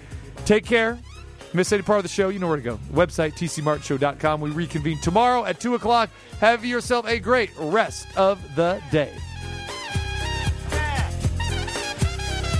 Take 0.45 0.65
care. 0.65 0.99
Miss 1.55 1.71
any 1.73 1.83
part 1.83 1.99
of 1.99 2.03
the 2.05 2.09
show, 2.09 2.31
you 2.31 2.39
know 2.39 2.49
where 2.49 2.57
to 2.57 2.63
go. 2.63 2.79
Website, 2.93 3.35
tcmartshow.com. 3.35 4.41
We 4.41 4.51
reconvene 4.51 4.99
tomorrow 5.01 5.45
at 5.45 5.61
2 5.61 5.75
o'clock. 5.75 6.09
Have 6.41 6.65
yourself 6.65 7.07
a 7.07 7.19
great 7.19 7.51
rest 7.59 8.07
of 8.17 8.41
the 8.57 8.83
day. 8.91 9.13